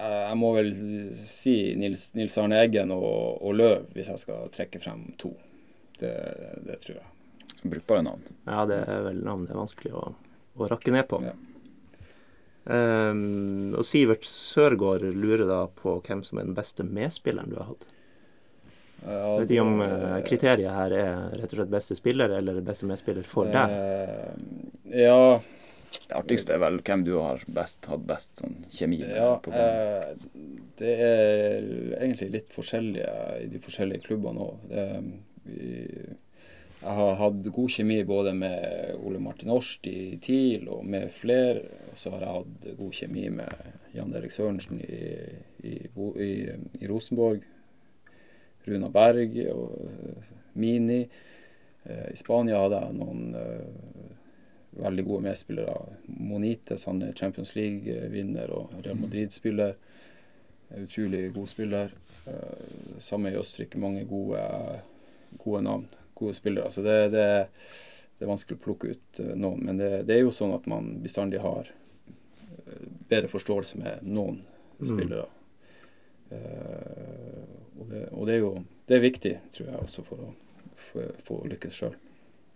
jeg 0.00 0.38
må 0.40 0.52
vel 0.56 0.70
si 1.28 1.54
Nils, 1.78 2.10
Nils 2.16 2.36
Arne 2.40 2.60
Eggen 2.64 2.92
og, 2.94 3.40
og, 3.40 3.54
Løv, 3.56 3.90
hvis 3.94 4.10
jeg 4.12 4.22
skal 4.22 4.50
trekke 4.54 4.80
frem 4.82 5.04
to. 5.20 5.34
Det, 6.00 6.14
det 6.66 6.80
tror 6.84 6.98
jeg. 7.00 7.06
Brukbare 7.62 8.02
navn. 8.06 8.24
Ja, 8.46 8.64
det 8.68 8.80
er 8.88 9.06
vel 9.10 9.20
navn 9.26 9.44
det 9.46 9.54
er 9.54 9.60
vanskelig 9.60 9.94
å, 9.96 10.04
å 10.56 10.68
rakke 10.70 10.94
ned 10.94 11.08
på. 11.10 11.20
Ja. 11.26 11.36
Um, 12.70 13.72
og 13.74 13.86
Sivert 13.88 14.26
Sørgaard 14.28 15.02
lurer 15.16 15.46
da 15.48 15.62
på 15.72 15.96
hvem 16.04 16.20
som 16.26 16.38
er 16.38 16.46
den 16.46 16.56
beste 16.56 16.84
medspilleren 16.86 17.52
du 17.52 17.56
har 17.58 17.72
hatt. 17.72 17.86
Ja, 19.00 19.20
vet 19.40 19.52
ikke 19.54 19.64
om 19.64 19.80
uh, 19.80 20.18
kriteriet 20.26 20.76
her 20.76 20.92
er 20.92 21.22
rett 21.40 21.54
og 21.54 21.56
slett 21.56 21.72
beste 21.72 21.96
spiller 21.96 22.34
eller 22.36 22.60
beste 22.64 22.88
medspiller 22.88 23.24
for 23.24 23.48
deg? 23.48 23.72
Uh, 23.72 24.90
ja, 24.92 25.40
det 25.90 26.16
artigste 26.16 26.54
er 26.54 26.62
vel 26.62 26.78
hvem 26.86 27.04
du 27.06 27.12
har 27.18 27.42
best, 27.50 27.84
hatt 27.90 28.06
best 28.06 28.42
sånn 28.42 28.56
kjemi 28.70 29.00
med 29.02 29.14
ja, 29.16 29.34
på 29.42 29.52
eh, 29.54 30.12
det 30.80 30.94
er 31.04 31.68
egentlig 32.00 32.30
litt 32.34 32.50
forskjellige 32.54 33.14
i 33.44 33.46
de 33.52 33.60
forskjellige 33.62 34.06
klubbene 34.06 34.46
òg. 34.46 34.74
Jeg 36.80 36.94
har 36.96 37.18
hatt 37.20 37.48
god 37.52 37.72
kjemi 37.74 37.98
både 38.08 38.32
med 38.32 38.94
Ole 39.04 39.18
Martin 39.20 39.50
Årst 39.52 39.84
i 39.90 40.16
TIL 40.24 40.68
og 40.72 40.86
med 40.88 41.10
flere. 41.12 41.66
Og 41.90 41.98
så 42.00 42.14
har 42.14 42.24
jeg 42.24 42.36
hatt 42.38 42.68
god 42.78 42.94
kjemi 42.96 43.26
med 43.34 43.66
Jan 43.92 44.14
Erik 44.16 44.32
Sørensen 44.32 44.80
i, 44.80 45.00
i, 45.68 45.74
i, 45.84 46.30
i 46.80 46.88
Rosenborg. 46.88 47.44
Runa 48.64 48.88
Berg 48.94 49.36
og 49.52 49.76
Mini. 50.56 51.02
Eh, 51.84 52.08
I 52.14 52.16
Spania 52.16 52.62
hadde 52.64 52.80
jeg 52.80 52.96
noen 52.96 53.36
eh, 53.36 54.16
veldig 54.82 55.04
gode 55.06 55.26
medspillere. 55.28 55.76
Monites 56.06 56.86
han 56.88 57.02
er 57.04 57.16
Champions 57.18 57.54
League-vinner 57.56 58.52
og 58.54 58.74
Real 58.80 58.96
mm. 58.96 59.04
Madrid-spiller. 59.06 59.76
Utrolig 60.78 61.32
god 61.34 61.48
spiller. 61.50 61.94
Eh, 62.26 62.98
samme 62.98 63.30
i 63.30 63.38
Østerrike. 63.38 63.78
Mange 63.78 64.04
gode, 64.04 64.42
gode 65.38 65.62
navn. 65.62 65.86
Gode 66.14 66.34
spillere. 66.34 66.70
Så 66.70 66.82
det, 66.82 66.98
det, 67.14 67.26
det 68.18 68.26
er 68.26 68.30
vanskelig 68.30 68.60
å 68.60 68.64
plukke 68.64 68.94
ut 68.94 69.22
eh, 69.22 69.34
noen. 69.34 69.64
Men 69.66 69.80
det, 69.80 69.90
det, 70.08 70.16
er 70.16 70.24
jo 70.24 70.34
sånn 70.34 70.54
at 70.56 70.68
man 70.70 70.92
bestandig 71.04 71.42
har 71.44 71.70
eh, 71.70 72.86
bedre 73.10 73.30
forståelse 73.32 73.80
med 73.82 74.06
noen 74.06 74.42
mm. 74.78 74.86
spillere. 74.86 75.26
Uh, 76.30 77.42
og, 77.80 77.88
det, 77.90 78.04
og 78.14 78.28
det, 78.28 78.34
er 78.36 78.38
jo 78.38 78.50
det 78.86 78.94
er 78.94 79.00
viktig, 79.02 79.32
tror 79.50 79.66
jeg, 79.66 79.78
også 79.82 80.04
for 80.06 80.28
å 80.28 81.08
få 81.26 81.40
lykkes 81.50 81.74
sjøl. 81.74 81.96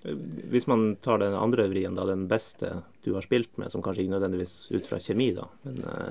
Hvis 0.05 0.67
man 0.67 0.97
tar 0.97 1.19
den 1.19 1.35
andre 1.35 1.69
vrien, 1.69 1.95
da, 1.97 2.05
den 2.05 2.27
beste 2.29 2.83
du 3.05 3.15
har 3.15 3.25
spilt 3.25 3.57
med, 3.57 3.71
som 3.73 3.83
kanskje 3.83 4.05
ikke 4.05 4.13
nødvendigvis 4.13 4.57
ut 4.75 4.89
fra 4.89 4.99
kjemi, 5.01 5.31
da, 5.37 5.47
men 5.65 5.79
uh... 5.85 6.11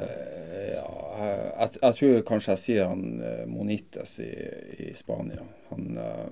Ja, 0.73 0.87
jeg, 1.19 1.75
jeg, 1.75 1.95
tror 1.99 2.23
kanskje 2.25 2.55
jeg 2.55 2.61
sier 2.63 2.89
han 2.89 3.03
uh, 3.21 3.43
Monites 3.49 4.15
i, 4.23 4.31
i, 4.87 4.87
Spania. 4.97 5.45
Han 5.69 5.99
uh, 5.99 6.25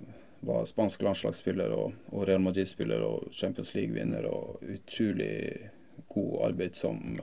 var 0.47 0.65
spansk 0.65 1.05
landslagsspiller 1.05 1.75
og, 1.77 1.93
og 2.09 2.25
Real 2.29 2.41
Madrid-spiller 2.41 3.05
og 3.05 3.29
Champions 3.37 3.75
League-vinner 3.77 4.25
og 4.25 4.65
utrolig 4.65 5.35
god 6.09 6.33
arbeidsom, 6.49 7.21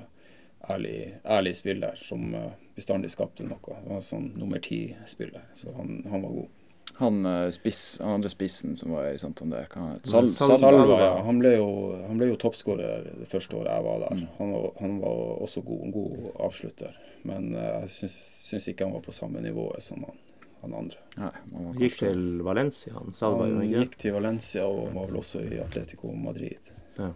ærlig, 0.71 0.99
ærlig 1.27 1.57
spiller 1.59 1.99
som 1.99 2.31
bestandig 2.79 3.11
skapte 3.11 3.43
noe. 3.47 3.81
Han 3.83 3.91
var 3.97 4.07
sånn 4.07 4.31
nummer 4.39 4.63
ti-spiller, 4.63 5.51
så 5.59 5.75
han, 5.75 6.05
han 6.07 6.23
var 6.23 6.39
god. 6.39 6.58
Han, 6.99 7.27
eh, 7.27 7.51
spiss, 7.51 7.99
han 8.01 8.11
andre 8.11 8.31
spissen 8.31 8.77
som 8.77 8.91
var 8.91 9.11
i 9.11 9.19
Santander 9.19 9.69
Sal 10.03 10.29
Sal 10.29 10.59
Salva, 10.59 11.01
ja. 11.01 11.23
Han 11.23 11.39
ble 11.39 11.53
jo, 11.55 11.69
han 12.09 12.19
jo 12.27 12.35
toppskårer 12.43 13.05
det 13.21 13.29
første 13.31 13.55
året 13.55 13.71
jeg 13.71 13.85
var 13.87 14.01
der. 14.03 14.17
Mm. 14.19 14.25
Han, 14.39 14.51
var, 14.51 14.73
han, 14.81 14.97
var, 15.05 15.21
også 15.45 15.63
god, 15.63 15.85
en 15.85 15.95
god 15.95 16.27
avslutter. 16.49 16.99
Men 17.23 17.53
uh, 17.55 17.63
jeg 17.63 17.95
syns, 18.01 18.19
syns, 18.49 18.69
ikke 18.75 18.89
han 18.89 18.97
var 18.99 19.07
på 19.07 19.15
samme 19.15 19.45
nivå 19.47 19.69
som 19.85 20.03
han, 20.09 20.19
han 20.65 20.77
andre. 20.83 21.07
Nei, 21.23 21.33
han 21.55 21.81
gikk 21.85 22.03
til 22.03 22.27
Valencia, 22.51 22.97
han 22.99 23.15
Salva? 23.15 23.47
Han 23.47 23.71
gikk 23.71 23.95
til 24.03 24.19
Valencia 24.19 24.67
og 24.67 24.91
var 24.99 25.07
vel 25.13 25.23
også 25.23 25.47
i 25.47 25.63
Atletico 25.63 26.11
Madrid 26.19 26.75
ja. 26.99 27.13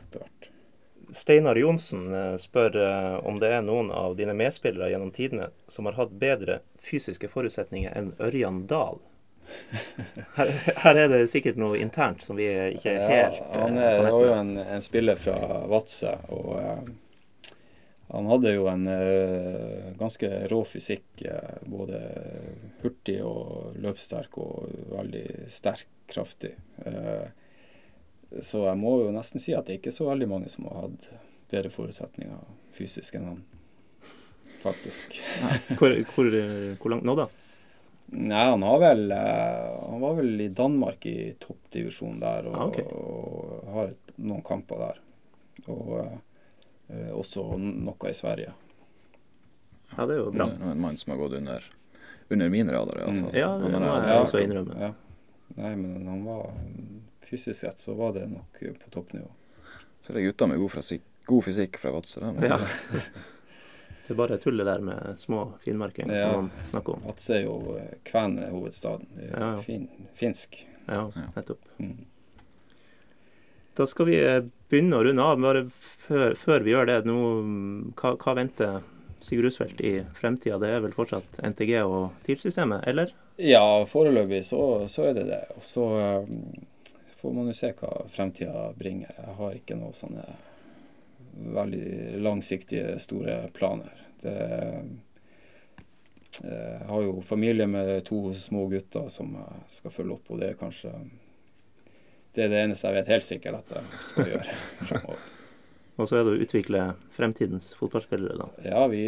Steinar 1.11 1.59
Johnsen 1.59 2.07
eh, 2.15 2.37
spør 2.39 2.79
om 3.27 3.43
det 3.43 3.51
er 3.59 3.65
noen 3.67 3.91
av 3.91 4.15
dine 4.15 4.39
medspillere 4.39 4.95
gjennom 4.95 5.11
tidene 5.11 5.51
som 5.67 5.91
har 5.91 5.99
hatt 5.99 6.15
bedre 6.23 6.63
fysiske 6.79 7.27
forutsetninger 7.35 7.99
enn 7.99 8.15
Ørjan 8.23 8.69
Dahl. 8.71 9.03
Her, 10.37 10.49
her, 10.77 10.97
er 10.97 11.09
det 11.13 11.21
sikkert 11.33 11.59
noe 11.61 11.79
internt 11.81 12.25
som 12.25 12.37
vi 12.39 12.47
ikke 12.49 12.93
er 12.93 13.09
helt 13.09 13.39
ja, 13.41 13.61
Han 13.63 13.79
er, 13.81 14.09
jo 14.09 14.33
en, 14.35 14.53
en, 14.61 14.85
spiller 14.85 15.19
fra 15.21 15.37
Vadsø, 15.69 16.13
og 16.33 16.49
uh, 16.57 17.57
han 18.13 18.29
hadde 18.29 18.53
jo 18.53 18.67
en 18.69 18.87
uh, 18.89 19.93
ganske 20.01 20.31
rå 20.53 20.63
fysikk. 20.69 21.07
Uh, 21.25 21.61
både 21.69 22.01
hurtig 22.83 23.19
og 23.25 23.79
løpssterk 23.81 24.37
og 24.43 24.73
veldig 24.93 25.27
sterk, 25.53 25.89
kraftig. 26.13 26.51
så 28.45 28.59
jeg 28.67 28.77
må 28.77 28.91
jo 29.01 29.13
nesten 29.15 29.41
si 29.41 29.55
at 29.57 29.65
det 29.65 29.73
er 29.73 29.79
ikke 29.79 29.95
så 29.95 30.11
veldig 30.11 30.27
mange 30.29 30.51
som 30.53 30.67
har 30.69 30.83
hatt 30.83 31.07
bedre 31.49 31.71
forutsetninger 31.73 32.43
fysisk 32.77 33.17
enn 33.17 33.31
han, 33.31 33.39
faktisk. 34.61 35.17
hvor, 35.79 35.95
hvor, 36.13 36.29
hvor 36.83 36.93
langt 36.93 37.07
nå, 37.09 37.17
da? 37.17 37.31
Nei, 38.13 38.43
han 38.45 38.63
har 38.63 38.79
vel 38.79 39.07
eh, 39.11 39.89
Han 39.89 40.01
var 40.01 40.15
vel 40.15 40.41
i 40.41 40.49
Danmark 40.53 41.07
i 41.07 41.35
toppdivisjon 41.41 42.19
der, 42.21 42.49
og, 42.51 42.57
ah, 42.57 42.67
okay. 42.69 42.85
og, 42.85 43.63
har 43.73 43.95
noen 44.21 44.43
kamper 44.45 44.83
der. 44.83 44.99
Og 45.73 45.95
eh, 46.03 47.09
også 47.17 47.47
noe 47.57 48.11
i 48.11 48.17
Sverige. 48.17 48.53
Ja, 49.95 50.05
det 50.05 50.17
er 50.17 50.21
jo 50.21 50.29
bra. 50.35 50.49
En 50.73 50.81
mann 50.81 51.01
som 51.01 51.15
har 51.15 51.23
gått 51.23 51.39
under, 51.41 51.65
under 52.29 52.53
min 52.53 52.73
radar, 52.73 53.01
iallfall. 53.01 53.31
Mm. 53.31 53.39
Ja, 53.39 53.51
det 53.61 53.73
må 53.73 53.97
jeg 53.97 54.27
også 54.27 54.45
innrømme. 54.45 54.77
Ja. 54.89 54.93
Nei, 55.57 55.75
men 55.77 56.09
han 56.09 56.23
var 56.25 56.53
Fysisk 57.29 57.61
sett 57.61 57.81
så 57.81 57.95
var 57.97 58.13
det 58.17 58.27
nok 58.29 58.61
på 58.61 58.91
toppnivå. 58.93 59.29
Så 60.03 60.13
det 60.13 60.21
er 60.21 60.27
gutter 60.27 60.49
med 60.51 60.59
god, 60.61 60.73
fysikk, 60.75 61.05
god 61.29 61.45
fysikk 61.47 61.79
fra 61.81 61.93
Vadsø? 61.95 62.33
Ja. 62.45 62.59
Det 64.07 64.15
er 64.15 64.19
bare 64.19 64.39
tullet 64.43 64.67
der 64.67 64.83
med 64.83 65.19
små 65.21 65.45
finmarking 65.63 66.11
ja. 66.11 66.33
som 66.33 66.49
man 66.49 66.71
snakker 66.71 66.99
om. 66.99 67.05
Atse 67.13 67.37
er 67.39 67.45
jo 67.47 67.77
eh, 67.79 67.93
kvenehovedstaden. 68.09 69.13
Det 69.15 69.29
er 69.29 69.37
ja, 69.37 69.51
ja. 69.53 69.61
Fin, 69.67 69.87
finsk. 70.19 70.59
Ja, 70.89 71.05
nettopp. 71.37 71.69
Mm. 71.79 72.01
Da 73.79 73.87
skal 73.87 74.09
vi 74.11 74.19
eh, 74.21 74.43
begynne 74.69 74.99
å 74.99 75.05
runde 75.07 75.25
av. 75.25 75.39
Bare 75.41 75.63
før, 75.73 76.35
før 76.37 76.67
vi 76.67 76.75
gjør 76.75 76.91
det, 76.91 76.99
nå, 77.09 77.21
hva, 78.01 78.17
hva 78.21 78.37
venter 78.37 78.83
Sigurd 79.23 79.47
Rusfeldt 79.47 79.81
i 79.87 79.95
fremtida? 80.19 80.59
Det 80.59 80.73
er 80.75 80.83
vel 80.85 80.95
fortsatt 80.97 81.39
NTG 81.47 81.77
og 81.87 82.11
TIL-systemet, 82.27 82.83
eller? 82.91 83.15
Ja, 83.39 83.65
foreløpig 83.89 84.43
så, 84.45 84.61
så, 84.91 85.09
er 85.09 85.21
det 85.21 85.29
det. 85.31 85.43
Og 85.57 85.65
så 85.67 85.87
um, 86.27 86.43
får 87.23 87.37
man 87.37 87.49
jo 87.49 87.57
se 87.57 87.71
hva 87.79 87.93
fremtida 88.13 88.67
bringer. 88.79 89.15
Jeg 89.17 89.37
har 89.39 89.55
ikke 89.57 89.79
noe 89.79 89.95
sånne 89.97 90.27
veldig 91.33 92.21
langsiktige, 92.23 92.99
store 93.03 93.39
planer. 93.57 93.99
Det, 94.23 94.37
jeg 96.43 96.53
eh, 96.53 96.87
har 96.89 97.03
jo 97.05 97.21
familie 97.27 97.67
med 97.69 97.99
to 98.09 98.33
små 98.35 98.67
gutter 98.73 99.11
som 99.13 99.35
jeg 99.37 99.61
skal 99.81 99.95
følge 99.95 100.17
opp, 100.17 100.31
og 100.33 100.41
det 100.41 100.53
er 100.53 100.59
kanskje 100.61 100.95
det 102.33 102.47
er 102.47 102.49
det 102.49 102.61
eneste 102.65 102.89
jeg 102.89 102.97
vet 102.97 103.11
helt 103.13 103.27
sikkert 103.27 103.59
at 103.61 103.75
jeg 103.77 104.05
skal 104.09 104.31
gjøre 104.31 104.59
fremover. 104.89 105.31
Og 106.01 106.09
så 106.09 106.17
er 106.17 106.25
det 106.25 106.33
å 106.33 106.45
utvikle 106.47 106.85
fremtidens 107.13 107.67
fotballspillere, 107.77 108.39
da? 108.41 108.47
Ja, 108.65 108.87
vi, 108.89 109.03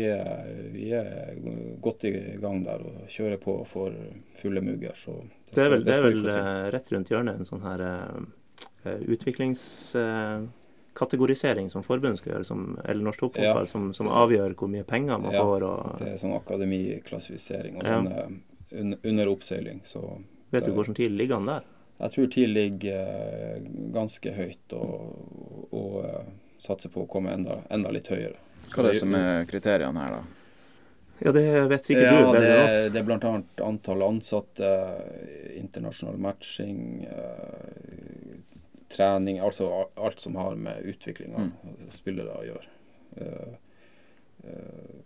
vi, 0.74 0.90
er 0.92 1.38
godt 1.82 2.04
i 2.04 2.12
gang 2.42 2.60
der 2.66 2.84
og 2.84 3.06
kjører 3.08 3.40
på 3.40 3.54
for 3.70 3.94
fulle 4.36 4.60
mugger. 4.60 4.92
Så 4.98 5.16
det, 5.22 5.54
det 5.54 5.64
er 5.64 5.72
vel, 5.72 5.86
det 5.86 5.94
er 5.94 6.04
vel 6.04 6.28
eh, 6.28 6.66
rett 6.74 6.92
rundt 6.92 7.14
hjørnet 7.14 7.40
en 7.40 7.48
sånn 7.48 7.64
her 7.64 7.86
uh, 7.88 9.00
utviklings... 9.08 9.64
Uh, 9.96 10.44
kategorisering 10.94 11.70
som 11.70 11.82
forbundet 11.82 12.20
skal 12.20 12.36
gjøre, 12.36 12.46
som, 12.46 12.64
eller 12.84 13.02
norsk 13.04 13.24
toppfotball, 13.24 13.66
ja, 13.66 13.70
som, 13.70 13.88
som 13.96 14.10
avgjør 14.12 14.54
hvor 14.58 14.70
mye 14.70 14.86
penger 14.86 15.18
man 15.18 15.34
ja, 15.34 15.42
får. 15.42 15.66
Og, 15.68 15.96
det 16.00 16.12
er 16.12 16.20
sånn 16.20 16.36
akademiklassifisering, 16.36 17.80
og 17.80 17.88
ja. 17.88 17.96
den 17.98 18.12
er 18.12 18.80
under, 18.80 18.98
under 19.02 19.32
oppseiling. 19.32 19.82
Så 19.84 20.04
Vet 20.54 20.68
du 20.68 20.74
hvordan 20.74 20.94
TIL 20.94 21.16
ligger 21.18 21.40
an 21.40 21.50
der? 21.50 21.66
Jeg 21.98 22.14
tror 22.14 22.30
TIL 22.30 22.54
ligger 22.54 23.10
uh, 23.10 23.66
ganske 23.94 24.32
høyt, 24.34 24.76
og, 24.78 25.68
og 25.74 25.98
uh, 26.04 26.22
satser 26.62 26.92
på 26.94 27.04
å 27.04 27.10
komme 27.10 27.34
enda, 27.34 27.60
enda 27.74 27.92
litt 27.94 28.10
høyere. 28.10 28.38
Hva 28.70 28.82
er 28.82 28.90
det 28.92 29.02
som 29.02 29.14
er 29.18 29.44
kriteriene 29.50 30.06
her, 30.06 30.18
da? 30.18 30.40
Ja, 31.22 31.30
det 31.32 31.44
vet 31.70 31.86
sikkert 31.86 32.08
ja, 32.08 32.14
du 32.18 32.32
bedre 32.34 32.54
enn 32.54 32.64
oss. 32.64 32.78
Det 32.92 33.00
er 33.00 33.06
bl.a. 33.06 33.34
antall 33.64 34.02
ansatte, 34.02 34.70
internasjonal 35.54 36.18
matching, 36.20 36.80
trening, 38.94 39.40
altså 39.42 39.88
alt 39.94 40.20
som 40.20 40.36
har 40.36 40.54
med 40.54 40.84
utvikling 40.84 41.34
av 41.34 41.48
mm. 41.48 41.90
spillere 41.92 42.38
å 42.38 42.44
gjøre. 42.46 42.70
Uh, 43.18 43.54
uh, 44.46 45.02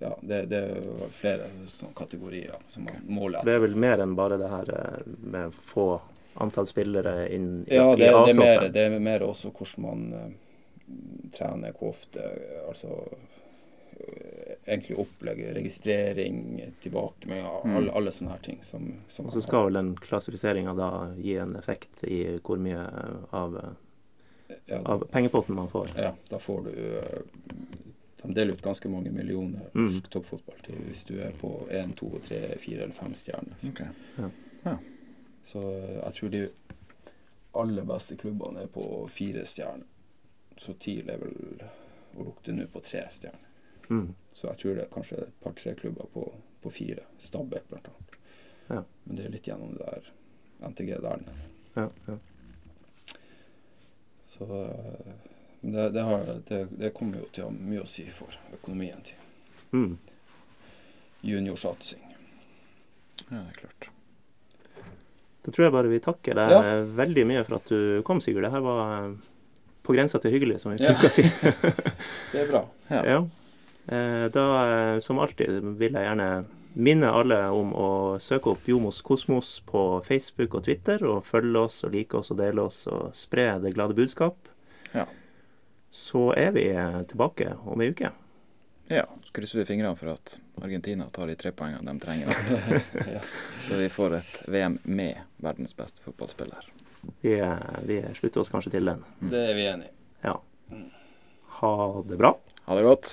ja, 0.00 0.12
det, 0.22 0.42
det, 0.52 0.58
er 0.58 1.14
flere 1.14 1.48
sånne 1.66 1.96
kategorier 1.98 2.54
som 2.70 2.86
man 2.86 3.00
måler 3.04 3.40
etter. 3.40 3.50
Det 3.50 3.56
er 3.56 3.64
vel 3.66 3.78
mer 3.86 4.04
enn 4.04 4.14
bare 4.18 4.38
det 4.38 4.50
her 4.52 4.68
eh, 4.78 5.08
med 5.34 5.56
få 5.72 5.88
antall 6.38 6.68
spillere 6.70 7.24
inn 7.34 7.48
i, 7.64 7.74
ja, 7.74 7.88
det, 7.98 8.06
i 8.06 8.12
A-troppen? 8.12 8.44
Ja, 8.46 8.68
det 8.76 8.84
er 8.86 8.94
mer 9.02 9.24
også 9.26 9.50
hvordan 9.50 9.86
man 9.88 10.04
uh, 10.14 10.28
trener, 11.34 11.74
hvor 11.74 11.96
ofte. 11.96 12.28
Altså 12.68 13.00
egentlig 14.68 14.98
opplegg, 14.98 15.54
registrering, 15.54 16.64
tilbakemeldinger, 16.80 17.60
mm. 17.64 17.76
alle, 17.76 17.92
alle, 17.92 18.12
sånne 18.12 18.34
her 18.34 18.42
ting. 18.44 18.60
Som, 18.62 18.92
som 19.08 19.28
og 19.28 19.32
så 19.32 19.42
skal 19.44 19.68
vel 19.68 19.78
den 19.80 19.92
klassifiseringa 20.02 20.74
da 20.78 20.90
gi 21.16 21.36
en 21.40 21.56
effekt 21.56 22.04
i 22.04 22.20
hvor 22.44 22.60
mye 22.62 22.82
av, 23.36 23.58
ja, 24.66 24.82
av 24.82 25.06
pengepotten 25.12 25.56
man 25.56 25.70
får? 25.72 25.94
Ja, 25.96 26.12
da 26.28 26.40
får 26.42 26.68
du 26.68 26.74
De 28.18 28.34
deler 28.34 28.58
ut 28.58 28.62
ganske 28.62 28.88
mange 28.90 29.10
millioner 29.14 29.68
mm. 29.72 29.82
norsk 29.84 30.04
mm. 30.04 30.12
toppfotball 30.12 30.62
til 30.66 30.78
hvis 30.88 31.04
du 31.06 31.16
er 31.22 31.34
på 31.40 31.52
én, 31.70 31.94
to, 31.96 32.10
tre, 32.26 32.40
fire 32.58 32.84
eller 32.84 32.96
fem 32.96 33.14
stjerner. 33.14 33.54
Så. 33.58 33.70
Okay. 33.72 33.92
Ja. 34.18 34.30
Ja. 34.64 34.78
så 35.46 35.60
jeg 35.70 36.14
tror 36.16 36.32
de 36.32 36.40
aller 37.58 37.86
beste 37.86 38.16
klubbene 38.18 38.66
er 38.66 38.72
på 38.74 38.82
fire 39.10 39.46
stjerner. 39.46 39.86
Så 40.58 40.74
TIL 40.82 41.06
er 41.08 41.20
vel 41.22 41.62
å 42.18 42.26
lukte 42.26 42.52
nå 42.52 42.66
på 42.72 42.82
tre 42.82 43.04
stjerner. 43.14 43.47
Mm. 43.88 44.14
Så 44.32 44.46
jeg 44.46 44.60
tror 44.62 44.76
det 44.76 44.84
er 44.84 44.94
kanskje 44.94 45.20
et 45.24 45.36
par-tre 45.42 45.74
klubber 45.74 46.08
på, 46.14 46.24
på 46.62 46.70
fire. 46.70 47.04
Stabæk 47.18 47.68
blant 47.70 47.88
annet. 47.90 48.18
Ja. 48.68 48.82
Men 49.04 49.16
det 49.16 49.24
er 49.24 49.34
litt 49.34 49.48
gjennom 49.48 49.74
det 49.76 49.86
der 49.86 50.10
NTG 50.68 50.92
der 51.02 51.22
nede. 51.24 51.46
Ja, 51.74 51.88
ja. 52.06 52.18
Så 54.28 54.46
det, 55.60 55.88
det, 55.90 56.02
har, 56.02 56.24
det, 56.48 56.66
det, 56.70 56.90
kommer 56.94 57.18
jo 57.18 57.30
til 57.32 57.46
å 57.46 57.48
ha 57.48 57.54
mye 57.54 57.82
å 57.82 57.88
si 57.90 58.04
for 58.14 58.34
økonomien 58.54 59.00
til 59.06 59.16
mm. 59.74 59.96
juniorsatsing. 61.26 62.04
Ja, 63.24 63.40
det 63.40 63.40
er 63.40 63.56
klart. 63.64 63.88
Da 65.42 65.54
tror 65.54 65.64
jeg 65.66 65.74
bare 65.74 65.90
vi 65.90 65.98
takker 66.04 66.38
deg 66.38 66.54
ja. 66.54 66.62
veldig 67.00 67.24
mye 67.26 67.42
for 67.48 67.58
at 67.58 67.72
du 67.72 68.04
kom, 68.06 68.20
Sigurd. 68.22 68.44
Det 68.46 68.52
her 68.52 68.62
var 68.62 69.10
på 69.82 69.96
grensa 69.96 70.20
til 70.20 70.34
hyggelig, 70.34 70.60
som 70.60 70.74
vi 70.74 70.82
bruker 70.82 71.08
å 71.08 71.12
si. 71.14 71.24
det 72.34 72.42
er 72.44 72.50
bra. 72.50 72.62
Ja. 72.92 73.02
Eh, 73.02 73.47
da, 73.88 74.46
eh, 74.68 75.00
som 75.00 75.18
alltid, 75.18 75.62
vil 75.80 75.96
jeg 75.96 76.04
gjerne 76.04 76.28
minne 76.78 77.10
alle 77.10 77.40
om 77.50 77.72
å 77.74 77.90
søke 78.22 78.52
opp 78.52 78.68
Jomos 78.68 79.00
Kosmos 79.02 79.56
på 79.66 79.82
Facebook 80.06 80.58
og 80.58 80.66
Twitter, 80.68 81.02
og 81.08 81.24
følge 81.26 81.64
oss 81.64 81.80
og 81.86 81.94
like 81.96 82.18
oss 82.18 82.30
og 82.34 82.38
dele 82.38 82.68
oss 82.68 82.84
og 82.90 83.16
spre 83.16 83.50
det 83.62 83.74
glade 83.74 83.96
budskap. 83.98 84.50
Ja. 84.92 85.06
Så 85.90 86.28
er 86.36 86.52
vi 86.54 86.68
eh, 86.70 87.00
tilbake 87.08 87.54
om 87.64 87.80
ei 87.82 87.90
uke. 87.90 88.12
Ja, 88.88 89.04
så 89.24 89.32
krysser 89.36 89.60
vi 89.60 89.66
fingrene 89.68 89.96
for 89.98 90.14
at 90.14 90.38
Argentina 90.62 91.08
tar 91.12 91.28
de 91.28 91.36
tre 91.36 91.52
poengene 91.52 91.92
de 91.92 92.00
trenger. 92.00 92.30
Så 93.64 93.76
vi 93.76 93.88
får 93.92 94.20
et 94.20 94.36
VM 94.48 94.78
med 94.84 95.18
verdens 95.44 95.76
beste 95.76 96.04
fotballspiller. 96.04 96.70
Vi, 97.20 97.34
eh, 97.40 97.82
vi 97.88 97.98
slutter 98.16 98.44
oss 98.44 98.52
kanskje 98.52 98.76
til 98.78 98.92
den. 98.92 99.02
Det 99.20 99.42
er 99.50 99.58
vi 99.58 99.66
enig 99.68 99.90
i. 99.90 99.92
Ja. 100.24 100.38
Ha 101.58 101.74
det 102.06 102.20
bra. 102.20 102.32
Ha 102.64 102.78
det 102.78 102.86
godt. 102.86 103.12